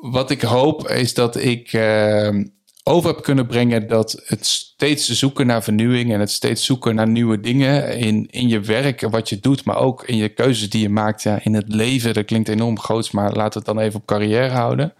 Wat 0.00 0.30
ik 0.30 0.40
hoop 0.40 0.88
is 0.88 1.14
dat 1.14 1.36
ik 1.36 1.72
uh, 1.72 2.44
over 2.84 3.10
heb 3.10 3.22
kunnen 3.22 3.46
brengen 3.46 3.88
dat 3.88 4.22
het 4.24 4.46
steeds 4.46 5.08
zoeken 5.08 5.46
naar 5.46 5.62
vernieuwing 5.62 6.12
en 6.12 6.20
het 6.20 6.30
steeds 6.30 6.64
zoeken 6.64 6.94
naar 6.94 7.08
nieuwe 7.08 7.40
dingen 7.40 7.98
in, 7.98 8.26
in 8.30 8.48
je 8.48 8.60
werk 8.60 9.00
wat 9.00 9.28
je 9.28 9.40
doet, 9.40 9.64
maar 9.64 9.76
ook 9.76 10.04
in 10.04 10.16
je 10.16 10.28
keuzes 10.28 10.70
die 10.70 10.82
je 10.82 10.88
maakt 10.88 11.22
ja, 11.22 11.38
in 11.42 11.54
het 11.54 11.68
leven. 11.68 12.14
Dat 12.14 12.24
klinkt 12.24 12.48
enorm 12.48 12.78
groot, 12.78 13.12
maar 13.12 13.32
laten 13.32 13.52
we 13.62 13.66
het 13.66 13.76
dan 13.76 13.84
even 13.84 14.00
op 14.00 14.06
carrière 14.06 14.50
houden. 14.54 14.94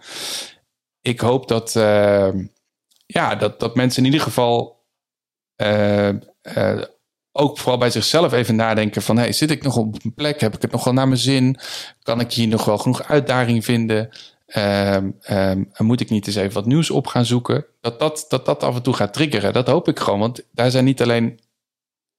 Ik 1.01 1.19
hoop 1.19 1.47
dat, 1.47 1.75
uh, 1.75 2.29
ja, 3.05 3.35
dat, 3.35 3.59
dat 3.59 3.75
mensen 3.75 4.05
in 4.05 4.11
ieder 4.11 4.25
geval 4.25 4.85
uh, 5.61 6.09
uh, 6.57 6.81
ook 7.31 7.57
vooral 7.57 7.77
bij 7.77 7.89
zichzelf 7.89 8.33
even 8.33 8.55
nadenken 8.55 9.01
van 9.01 9.17
hey, 9.17 9.31
zit 9.31 9.51
ik 9.51 9.63
nog 9.63 9.77
op 9.77 10.03
een 10.03 10.13
plek? 10.13 10.41
Heb 10.41 10.55
ik 10.55 10.61
het 10.61 10.71
nog 10.71 10.83
wel 10.83 10.93
naar 10.93 11.07
mijn 11.07 11.19
zin? 11.19 11.59
Kan 12.03 12.19
ik 12.19 12.33
hier 12.33 12.47
nog 12.47 12.65
wel 12.65 12.77
genoeg 12.77 13.03
uitdaging 13.03 13.65
vinden? 13.65 14.09
Um, 14.57 15.17
um, 15.29 15.71
moet 15.77 16.01
ik 16.01 16.09
niet 16.09 16.27
eens 16.27 16.35
even 16.35 16.53
wat 16.53 16.65
nieuws 16.65 16.89
op 16.89 17.07
gaan 17.07 17.25
zoeken? 17.25 17.65
Dat 17.81 17.99
dat, 17.99 18.25
dat 18.29 18.45
dat 18.45 18.63
af 18.63 18.75
en 18.75 18.81
toe 18.81 18.93
gaat 18.93 19.13
triggeren. 19.13 19.53
Dat 19.53 19.67
hoop 19.67 19.87
ik 19.87 19.99
gewoon. 19.99 20.19
Want 20.19 20.43
daar 20.51 20.71
zijn 20.71 20.85
niet 20.85 21.01
alleen. 21.01 21.39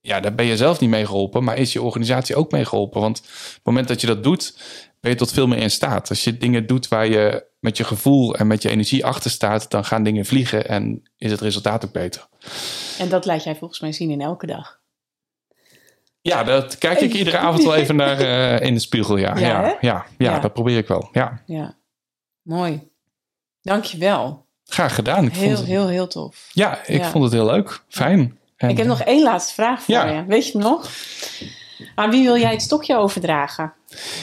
Ja, 0.01 0.20
daar 0.20 0.35
ben 0.35 0.47
je 0.47 0.57
zelf 0.57 0.80
niet 0.80 0.91
mee 0.91 1.07
geholpen, 1.07 1.45
maar 1.45 1.57
is 1.57 1.72
je 1.72 1.83
organisatie 1.83 2.37
ook 2.37 2.51
mee 2.51 2.64
geholpen. 2.64 3.01
Want 3.01 3.18
op 3.18 3.24
het 3.55 3.64
moment 3.64 3.89
dat 3.89 4.01
je 4.01 4.07
dat 4.07 4.22
doet, 4.22 4.55
ben 5.01 5.11
je 5.11 5.16
tot 5.16 5.33
veel 5.33 5.47
meer 5.47 5.59
in 5.59 5.70
staat. 5.70 6.09
Als 6.09 6.24
je 6.24 6.37
dingen 6.37 6.66
doet 6.66 6.89
waar 6.89 7.07
je 7.07 7.47
met 7.61 7.76
je 7.76 7.85
gevoel 7.85 8.35
en 8.35 8.47
met 8.47 8.62
je 8.62 8.70
energie 8.70 9.05
achter 9.05 9.30
staat, 9.30 9.70
dan 9.70 9.85
gaan 9.85 10.03
dingen 10.03 10.24
vliegen 10.24 10.68
en 10.68 11.03
is 11.16 11.30
het 11.30 11.41
resultaat 11.41 11.85
ook 11.85 11.93
beter. 11.93 12.28
En 12.99 13.09
dat 13.09 13.24
laat 13.24 13.45
jij 13.45 13.57
volgens 13.57 13.80
mij 13.80 13.93
zien 13.93 14.11
in 14.11 14.20
elke 14.20 14.47
dag. 14.47 14.80
Ja, 16.20 16.45
dat 16.45 16.78
kijk 16.78 17.01
ik 17.01 17.12
iedere 17.12 17.39
avond 17.39 17.64
wel 17.64 17.74
even 17.74 17.97
naar 17.97 18.20
uh, 18.20 18.61
in 18.68 18.74
de 18.74 18.80
spiegel. 18.80 19.16
Ja, 19.16 19.39
ja, 19.39 19.49
ja, 19.49 19.76
ja, 19.80 20.07
ja, 20.18 20.39
dat 20.39 20.53
probeer 20.53 20.76
ik 20.76 20.89
wel. 20.89 21.09
Ja. 21.12 21.43
ja. 21.47 21.76
Mooi. 22.43 22.90
Dankjewel. 23.62 24.47
Graag 24.64 24.95
gedaan. 24.95 25.24
Ik 25.24 25.34
heel, 25.34 25.57
vond 25.57 25.66
heel, 25.66 25.88
heel 25.88 26.07
tof. 26.07 26.49
Ja, 26.53 26.86
ik 26.86 27.05
vond 27.05 27.24
het 27.24 27.32
heel 27.32 27.47
leuk. 27.47 27.82
Fijn. 27.88 28.38
En, 28.57 28.68
ik 28.68 28.76
heb 28.76 28.86
nog 28.86 29.01
één 29.01 29.22
laatste 29.22 29.55
vraag 29.55 29.82
voor 29.82 29.95
je. 29.95 30.24
Weet 30.26 30.47
je 30.47 30.59
nog? 30.59 30.90
Aan 31.95 32.11
wie 32.11 32.22
wil 32.22 32.38
jij 32.38 32.51
het 32.51 32.62
stokje 32.62 32.97
overdragen? 32.97 33.72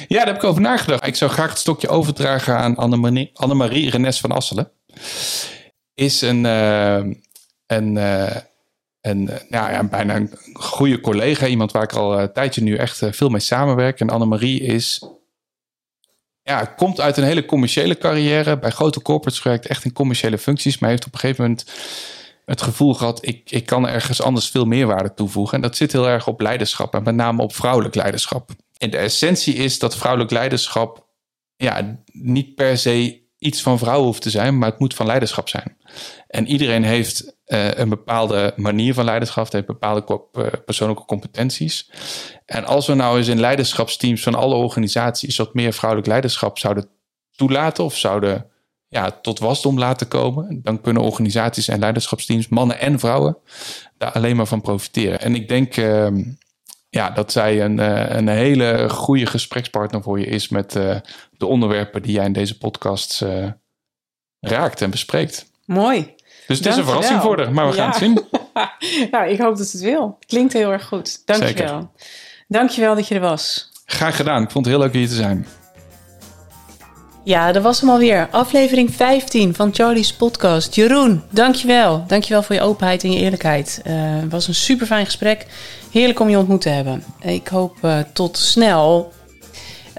Ja, 0.08 0.18
daar 0.18 0.26
heb 0.26 0.36
ik 0.36 0.44
over 0.44 0.62
nagedacht. 0.62 1.08
Ik 1.08 1.16
zou 1.16 1.32
graag 1.32 1.50
het 1.50 1.58
stokje 1.58 1.88
overdragen 1.88 2.58
aan 2.58 2.76
Annemarie, 2.76 3.32
Annemarie 3.34 3.90
Renes 3.90 4.20
van 4.20 4.32
Asselen. 4.32 4.72
Is 5.94 6.22
een, 6.22 6.44
uh, 6.44 6.96
een, 7.66 7.96
uh, 7.96 8.36
een 9.02 9.24
nou 9.50 9.72
ja, 9.72 9.84
bijna 9.84 10.16
een 10.16 10.34
goede 10.54 11.00
collega. 11.00 11.48
Iemand 11.48 11.72
waar 11.72 11.84
ik 11.84 11.94
al 11.94 12.20
een 12.20 12.34
tijdje 12.34 12.62
nu 12.62 12.76
echt 12.76 13.02
veel 13.10 13.30
mee 13.30 13.42
samenwerk. 13.42 14.00
En 14.00 14.10
Annemarie 14.10 14.62
is 14.62 15.04
ja, 16.50 16.66
komt 16.66 17.00
uit 17.00 17.18
een 17.18 17.24
hele 17.24 17.46
commerciële 17.46 17.98
carrière. 17.98 18.60
Bij 18.60 18.70
grote 18.70 19.02
corporates 19.02 19.40
gewerkt, 19.40 19.68
echt 19.68 19.86
in 19.86 19.94
commerciële 19.94 20.38
functies. 20.38 20.80
Maar 20.80 20.90
heeft 20.90 21.06
op 21.06 21.14
een 21.14 21.20
gegeven 21.20 21.44
moment 21.44 21.66
het 22.46 22.62
gevoel 22.62 22.94
gehad, 22.94 23.26
ik, 23.26 23.52
ik 23.52 23.66
kan 23.66 23.88
ergens 23.88 24.22
anders 24.22 24.50
veel 24.50 24.66
meerwaarde 24.66 25.14
toevoegen. 25.14 25.56
En 25.56 25.62
dat 25.62 25.76
zit 25.76 25.92
heel 25.92 26.08
erg 26.08 26.28
op 26.28 26.42
leiderschap 26.42 26.94
en 26.94 27.04
met 27.04 27.16
name 27.16 27.42
op 27.42 27.56
vrouwelijk 27.56 27.96
leiderschap. 27.96 28.50
En 28.78 28.90
de 28.90 28.98
essentie 28.98 29.54
is 29.54 29.80
dat 29.80 29.98
vrouwelijk 29.98 30.32
leiderschap 30.32 31.08
ja, 31.56 32.02
niet 32.12 32.56
per 32.56 32.78
se 32.78 33.22
iets 33.38 33.62
van 33.62 33.80
vrouwen 33.80 34.06
hoeft 34.06 34.22
te 34.22 34.30
zijn, 34.30 34.58
maar 34.58 34.70
het 34.70 34.80
moet 34.80 34.94
van 34.94 35.06
leiderschap 35.06 35.50
zijn. 35.50 35.78
En 36.28 36.48
iedereen 36.48 36.84
heeft 36.84 37.38
uh, 37.50 37.72
een 37.74 37.90
bepaalde 37.90 38.54
manier 38.56 38.94
van 38.94 39.06
leiderschap, 39.06 39.52
heeft 39.52 39.66
bepaalde 39.66 40.22
uh, 40.34 40.46
persoonlijke 40.66 41.06
competenties. 41.06 41.92
En 42.46 42.66
als 42.66 42.88
we 42.88 42.94
nou 42.94 43.18
eens 43.18 43.28
in 43.28 43.40
leiderschapsteams 43.40 44.24
van 44.24 44.36
alle 44.36 44.56
organisaties 44.56 45.38
wat 45.38 45.54
meer 45.54 45.74
vrouwelijk 45.74 46.08
leiderschap 46.08 46.58
zouden 46.58 46.90
toelaten 47.36 47.84
of 47.84 47.98
zouden 47.98 48.46
ja, 48.88 49.12
tot 49.12 49.40
wasdom 49.40 49.78
laten 49.78 50.08
komen, 50.08 50.60
dan 50.64 50.82
kunnen 50.82 51.04
organisaties 51.04 51.68
en 51.68 51.80
leiderschapsteams, 51.80 52.48
mannen 52.48 52.80
en 52.80 53.00
vrouwen, 53.00 53.38
daar 53.98 54.12
alleen 54.12 54.36
maar 54.36 54.48
van 54.48 54.62
profiteren. 54.62 55.22
En 55.22 55.36
ik 55.36 55.48
denk 55.48 55.78
uh, 55.78 56.08
ja, 56.90 57.10
dat 57.10 57.32
zij 57.32 57.62
een, 57.62 57.78
uh, 57.80 58.10
een 58.10 58.28
hele 58.28 58.90
goede 58.90 59.26
gesprekspartner 59.26 60.04
voor 60.04 60.20
je 60.20 60.26
is 60.26 60.50
met 60.50 60.72
de 61.32 61.46
onderwerpen 61.46 62.02
die 62.02 62.12
jij 62.12 62.26
in 62.26 62.34
deze 62.34 62.58
podcast 62.58 63.26
raakt 64.40 64.82
en 64.82 64.90
bespreekt. 64.90 65.52
Mooi. 65.66 66.18
Dus 66.50 66.58
het 66.58 66.68
is 66.68 66.76
een 66.76 66.84
verrassing 66.84 67.22
voor 67.22 67.40
haar, 67.40 67.54
maar 67.54 67.68
we 67.68 67.74
gaan 67.74 67.90
het 67.90 67.98
zien. 67.98 68.22
nou, 69.12 69.30
ik 69.30 69.40
hoop 69.40 69.58
dat 69.58 69.72
het 69.72 69.82
wil. 69.82 70.18
Klinkt 70.28 70.54
heel 70.54 70.72
erg 70.72 70.86
goed. 70.86 71.22
Dankjewel. 71.26 71.92
Dankjewel 72.48 72.96
dat 72.96 73.08
je 73.08 73.16
er 73.16 73.22
was. 73.22 73.72
Graag 73.86 74.16
gedaan. 74.16 74.44
Ik 74.44 74.52
vond 74.52 74.66
het 74.66 74.74
heel 74.74 74.84
leuk 74.84 74.94
hier 74.94 75.08
te 75.08 75.16
zijn. 75.16 75.48
Ja, 77.24 77.52
dat 77.52 77.64
was 77.64 77.80
hem 77.80 77.90
alweer. 77.90 78.28
Aflevering 78.32 78.94
15 78.96 79.56
van 79.56 79.74
Charlie's 79.74 80.14
podcast. 80.14 80.76
Jeroen, 80.76 81.24
dankjewel. 81.30 82.04
Dankjewel 82.08 82.44
voor 82.44 82.56
je 82.56 82.62
openheid 82.62 83.04
en 83.04 83.12
je 83.12 83.20
eerlijkheid. 83.20 83.82
Uh, 83.88 83.94
het 83.96 84.32
was 84.32 84.48
een 84.48 84.56
super 84.56 84.86
fijn 84.86 85.06
gesprek. 85.06 85.46
Heerlijk 85.92 86.20
om 86.20 86.30
je 86.30 86.38
ontmoet 86.38 86.62
te 86.62 86.70
hebben. 86.70 87.04
Ik 87.20 87.48
hoop 87.48 87.78
uh, 87.82 88.00
tot 88.14 88.38
snel. 88.38 89.12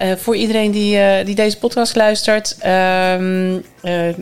Uh, 0.01 0.11
voor 0.15 0.35
iedereen 0.35 0.71
die, 0.71 1.23
die 1.23 1.35
deze 1.35 1.57
podcast 1.57 1.95
luistert, 1.95 2.55
ehm, 2.59 3.59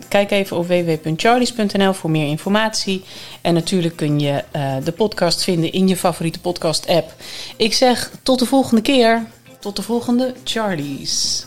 kijk 0.07 0.31
even 0.31 0.57
op 0.57 0.67
www.charlies.nl 0.67 1.93
voor 1.93 2.09
meer 2.09 2.27
informatie. 2.27 3.03
En 3.41 3.53
natuurlijk 3.53 3.95
kun 3.95 4.19
je 4.19 4.43
de 4.83 4.91
podcast 4.91 5.43
vinden 5.43 5.71
in 5.71 5.87
je 5.87 5.97
favoriete 5.97 6.39
podcast-app. 6.39 7.13
Ik 7.57 7.73
zeg 7.73 8.11
tot 8.23 8.39
de 8.39 8.45
volgende 8.45 8.81
keer. 8.81 9.25
Tot 9.59 9.75
de 9.75 9.81
volgende 9.81 10.33
Charlies. 10.43 11.45